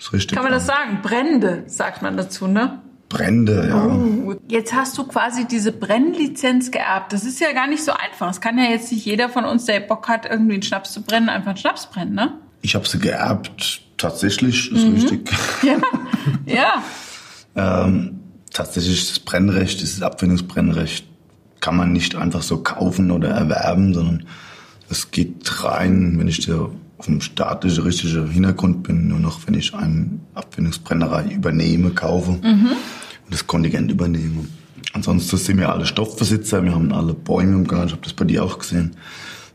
[0.01, 0.35] Ist richtig.
[0.35, 0.99] Kann man das sagen?
[1.03, 2.81] Brände, sagt man dazu, ne?
[3.11, 3.85] Brände, ja.
[3.87, 4.35] Oh.
[4.49, 7.13] Jetzt hast du quasi diese Brennlizenz geerbt.
[7.13, 8.31] Das ist ja gar nicht so einfach.
[8.31, 11.03] Es kann ja jetzt nicht jeder von uns, der Bock hat, irgendwie einen Schnaps zu
[11.03, 12.39] brennen, einfach einen Schnaps brennen, ne?
[12.63, 14.95] Ich habe sie geerbt, tatsächlich, ist Mhm.
[14.95, 15.31] richtig.
[16.47, 16.83] Ja.
[17.57, 18.21] Ähm,
[18.53, 21.07] tatsächlich das Brennrecht, dieses Abfindungsbrennrecht,
[21.61, 24.25] kann man nicht einfach so kaufen oder erwerben, sondern
[24.89, 26.71] es geht rein, wenn ich der
[27.01, 32.77] auf einem staatlichen, richtigen Hintergrund bin, nur noch, wenn ich eine Abfindungsbrennerei übernehme, kaufe und
[33.31, 34.45] das Kontingent übernehme.
[34.93, 38.25] Ansonsten sind wir alle Stoffbesitzer, wir haben alle Bäume im Garten, ich habe das bei
[38.27, 38.97] dir auch gesehen.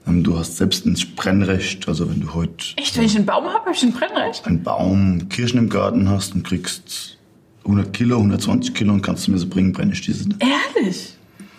[0.08, 3.46] Ähm, Du hast selbst ein Brennrecht, also wenn du heute Echt, wenn ich einen Baum
[3.46, 4.46] habe, habe ich ein Brennrecht?
[4.48, 7.18] einen Baum Kirschen im Garten hast und kriegst
[7.64, 10.28] 100 Kilo, 120 Kilo und kannst du mir so bringen, brenne ich diese.
[10.40, 11.16] Ehrlich?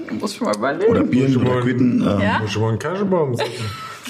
[0.08, 0.90] Du musst schon mal überlegen.
[0.90, 2.00] Oder Muss ich oder mal- Quitten.
[2.00, 2.38] Ähm, Ja?
[2.40, 3.50] Muss ich mal einen Kaschebaum setzen.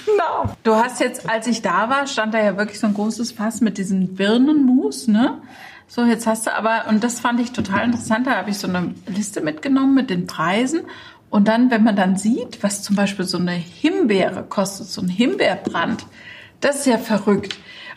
[0.06, 0.54] Genau.
[0.62, 3.60] Du hast jetzt, als ich da war, stand da ja wirklich so ein großes Fass
[3.60, 5.40] mit diesem Birnenmus, ne?
[5.88, 8.66] So, jetzt hast du aber, und das fand ich total interessant, da habe ich so
[8.66, 10.82] eine Liste mitgenommen mit den Preisen.
[11.30, 15.08] Und dann, wenn man dann sieht, was zum Beispiel so eine Himbeere kostet, so ein
[15.08, 16.06] Himbeerbrand,
[16.60, 17.56] das ist ja verrückt.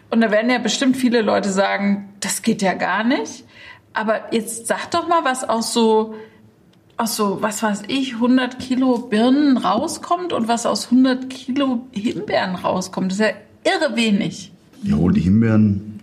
[0.09, 3.45] Und da werden ja bestimmt viele Leute sagen, das geht ja gar nicht.
[3.93, 6.15] Aber jetzt sag doch mal, was aus so,
[6.99, 12.55] aus so, was weiß ich, 100 Kilo Birnen rauskommt und was aus 100 Kilo Himbeeren
[12.55, 13.11] rauskommt.
[13.11, 14.51] Das ist ja irre wenig.
[14.83, 15.99] Ja, hol die Himbeeren,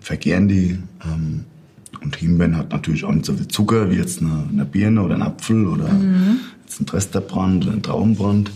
[0.00, 0.78] vergären die.
[1.04, 1.44] Ähm,
[2.02, 5.14] und Himbeeren hat natürlich auch nicht so viel Zucker wie jetzt eine, eine Birne oder
[5.14, 6.40] ein Apfel oder Mhm.
[6.64, 8.50] jetzt ein Dresderbrand oder ein Traubenbrand.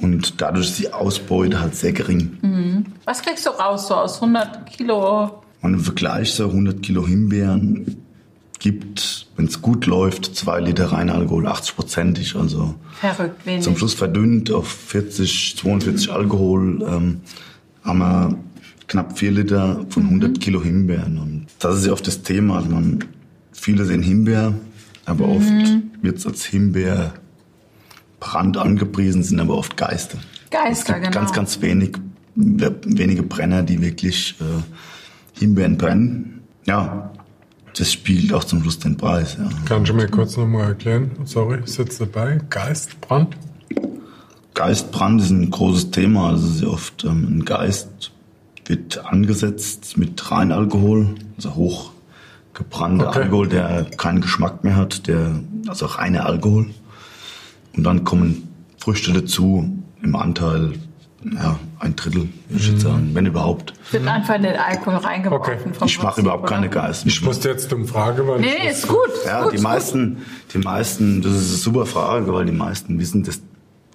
[0.00, 2.86] Und dadurch ist die Ausbeute halt sehr gering.
[3.04, 5.42] Was kriegst du raus so aus 100 Kilo?
[5.60, 7.96] Und im Vergleich so 100 Kilo Himbeeren
[8.66, 12.36] gibt, wenn es gut läuft, zwei Liter Reinalkohol, 80-prozentig.
[12.36, 13.62] Also Verrückt wenig.
[13.62, 17.20] zum Schluss verdünnt auf 40, 42 Alkohol ähm,
[17.84, 18.36] haben wir
[18.88, 21.18] knapp vier Liter von 100 Kilo Himbeeren.
[21.18, 22.56] Und das ist ja oft das Thema.
[22.56, 23.04] Also man,
[23.52, 24.54] viele sehen Himbeer,
[25.04, 25.52] aber oft
[26.02, 30.18] wird es als Himbeerbrand angepriesen, sind aber oft Geister.
[30.50, 31.10] Geister, es gibt genau.
[31.12, 31.92] ganz, ganz wenig,
[32.34, 36.40] wenige Brenner, die wirklich äh, Himbeeren brennen.
[36.64, 37.12] Ja,
[37.78, 39.36] das spiegelt auch zum Schluss den Preis.
[39.38, 39.48] Ja.
[39.66, 41.10] Kannst du mir kurz nochmal erklären?
[41.24, 42.40] Sorry, ich sitze dabei.
[42.48, 43.36] Geistbrand?
[44.54, 46.30] Geistbrand ist ein großes Thema.
[46.30, 48.12] Also sehr oft ähm, ein Geist
[48.64, 53.22] wird angesetzt mit Reinalkohol, also hochgebrannter Okay.
[53.24, 56.70] Alkohol, der keinen Geschmack mehr hat, der also reiner Alkohol.
[57.76, 58.48] Und dann kommen
[58.78, 59.70] Früchte dazu
[60.02, 60.72] im Anteil
[61.34, 63.72] ja, ein Drittel, würde ich jetzt sagen, wenn überhaupt.
[63.90, 65.54] Wird einfach in den Alkohol reingeworfen.
[65.54, 65.84] Okay.
[65.86, 66.82] Ich mache überhaupt keine oder?
[66.82, 67.06] Geister.
[67.08, 68.98] Ich musste jetzt dumm fragen, weil Nee, ist gut.
[69.24, 70.18] Ja, gut, die ist meisten,
[70.54, 73.40] die meisten, das ist eine super Frage, weil die meisten wissen das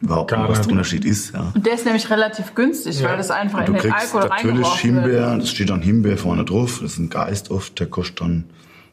[0.01, 1.33] überhaupt Gar nicht, was der Unterschied ist.
[1.33, 1.39] Ja.
[1.41, 1.55] gut.
[1.55, 3.09] Und der ist nämlich relativ günstig, Ja.
[3.09, 5.05] weil das einfach Und in du den kriegst Alkohol natürlich reingeworfen wird.
[5.05, 8.43] Himbeer, es steht dann Himbeer vorne drauf, das ist ein Geist oft, der kostet dann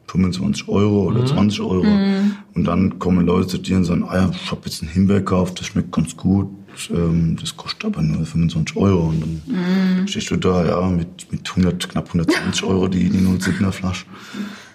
[0.09, 1.15] 25 Euro Mhm.
[1.17, 1.87] oder 20 Euro.
[2.53, 5.19] Und dann kommen Leute zu dir und sagen, ah ja, ich habe jetzt einen Himbeer
[5.19, 6.47] gekauft, das schmeckt ganz gut,
[6.91, 9.09] ähm, das kostet aber nur 25 Euro.
[9.09, 9.41] Und dann
[10.01, 10.07] Mhm.
[10.07, 14.05] stehst du da, ja, mit, mit 100, knapp 120 Euro die, die 0,7er Flasche.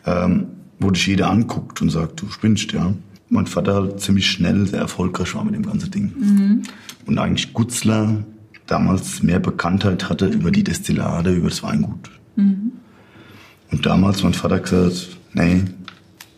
[0.06, 0.46] Ähm,
[0.80, 2.92] wo dich jeder anguckt und sagt, du spinnst, ja.
[3.30, 6.12] Mein Vater halt ziemlich schnell sehr erfolgreich war mit dem ganzen Ding.
[7.06, 8.22] Und eigentlich Gutzler
[8.66, 12.10] damals mehr Bekanntheit hatte über die Destillate, über das Weingut.
[12.36, 15.64] Und damals mein Vater gesagt, nee,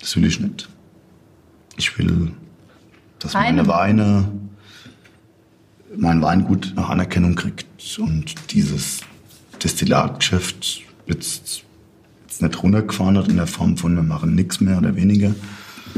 [0.00, 0.68] das will ich nicht.
[1.76, 2.32] Ich will,
[3.18, 4.30] dass meine Weine,
[5.96, 9.00] mein Weingut noch Anerkennung kriegt und dieses
[9.62, 11.64] Destillatgeschäft jetzt,
[12.26, 15.34] jetzt nicht runtergefahren hat in der Form von wir machen nichts mehr oder weniger,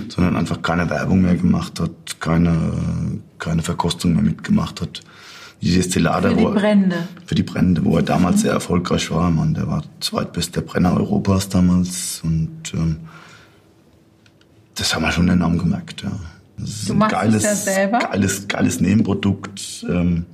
[0.08, 5.02] sondern einfach keine Werbung mehr gemacht hat, keine, keine Verkostung mehr mitgemacht hat.
[5.60, 7.08] Die Destillate, Für die wo er- Brände.
[7.26, 9.28] für die Brände, wo er damals sehr erfolgreich war.
[9.30, 12.98] Man, der war zweitbester Brenner Europas damals und ähm,
[14.76, 16.02] das haben wir schon enorm gemerkt.
[16.02, 16.12] Ja.
[16.58, 17.98] Das ist Du ein geiles, ja selber?
[17.98, 20.26] geiles, geiles Nebenprodukt, ähm,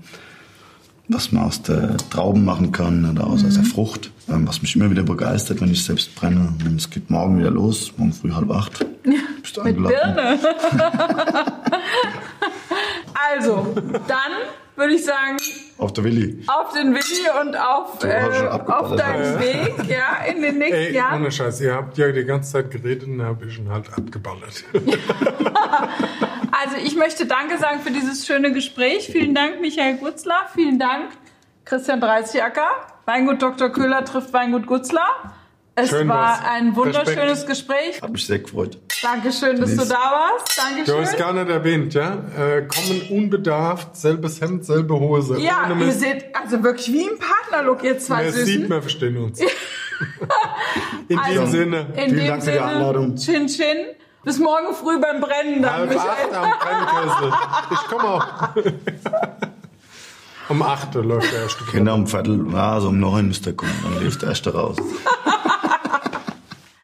[1.09, 3.49] was man aus der Trauben machen kann oder aus, Mhm.
[3.49, 6.53] aus der Frucht, ähm, was mich immer wieder begeistert, wenn ich selbst brenne.
[6.67, 8.85] Und es geht morgen wieder los, morgen früh halb acht.
[9.43, 9.77] Bist du Mit?
[9.77, 10.39] Birne.
[13.33, 13.75] also,
[14.07, 14.33] dann
[14.77, 15.37] würde ich sagen,
[15.79, 16.43] Auf der Willi.
[16.47, 20.93] auf den Willi und auf, schon äh, auf deinen Weg, ja, in den nächsten Ey,
[20.95, 21.21] Jahren.
[21.23, 24.65] ohne Scheiß, ihr habt ja die ganze Zeit geredet und habe ich ihn halt abgeballert.
[26.57, 29.09] Also ich möchte Danke sagen für dieses schöne Gespräch.
[29.11, 30.47] Vielen Dank, Michael Gutzler.
[30.55, 31.11] Vielen Dank,
[31.65, 32.67] Christian Dreißjacker.
[33.07, 33.71] Weingut Dr.
[33.71, 35.34] Köhler trifft Weingut Gutzler.
[35.77, 36.39] Es Schön war war's.
[36.49, 37.49] ein wunderschönes Respekt.
[37.49, 38.01] Gespräch.
[38.03, 38.79] Hat mich sehr gefreut.
[39.03, 39.89] Dankeschön, dass du Denise.
[39.89, 40.57] da warst.
[40.57, 41.19] Du hast Dankeschön.
[41.19, 42.13] gar nicht erwähnt, ja?
[42.39, 45.41] Äh, kommen unbedarft, selbes Hemd, selbe Hose.
[45.41, 48.71] Ja, ihr seht also wirklich wie im Partnerlook, ihr zwei Wer sieht, Süßen.
[48.71, 49.41] wir verstehen uns.
[51.09, 53.17] In Also, diesem Sinne, In vielen dem Dank für die Sinne, Einladung.
[53.17, 53.77] Chin Chin.
[54.23, 56.09] Bis morgen früh beim Brennen dann, halb Michael.
[56.09, 57.33] acht am Brennkessel.
[57.73, 58.27] Ich komme auch.
[60.49, 61.65] um acht läuft der erste.
[61.65, 64.77] Kinder um Viertel, ja, so um neun müsste er kommen, dann lief der erste raus.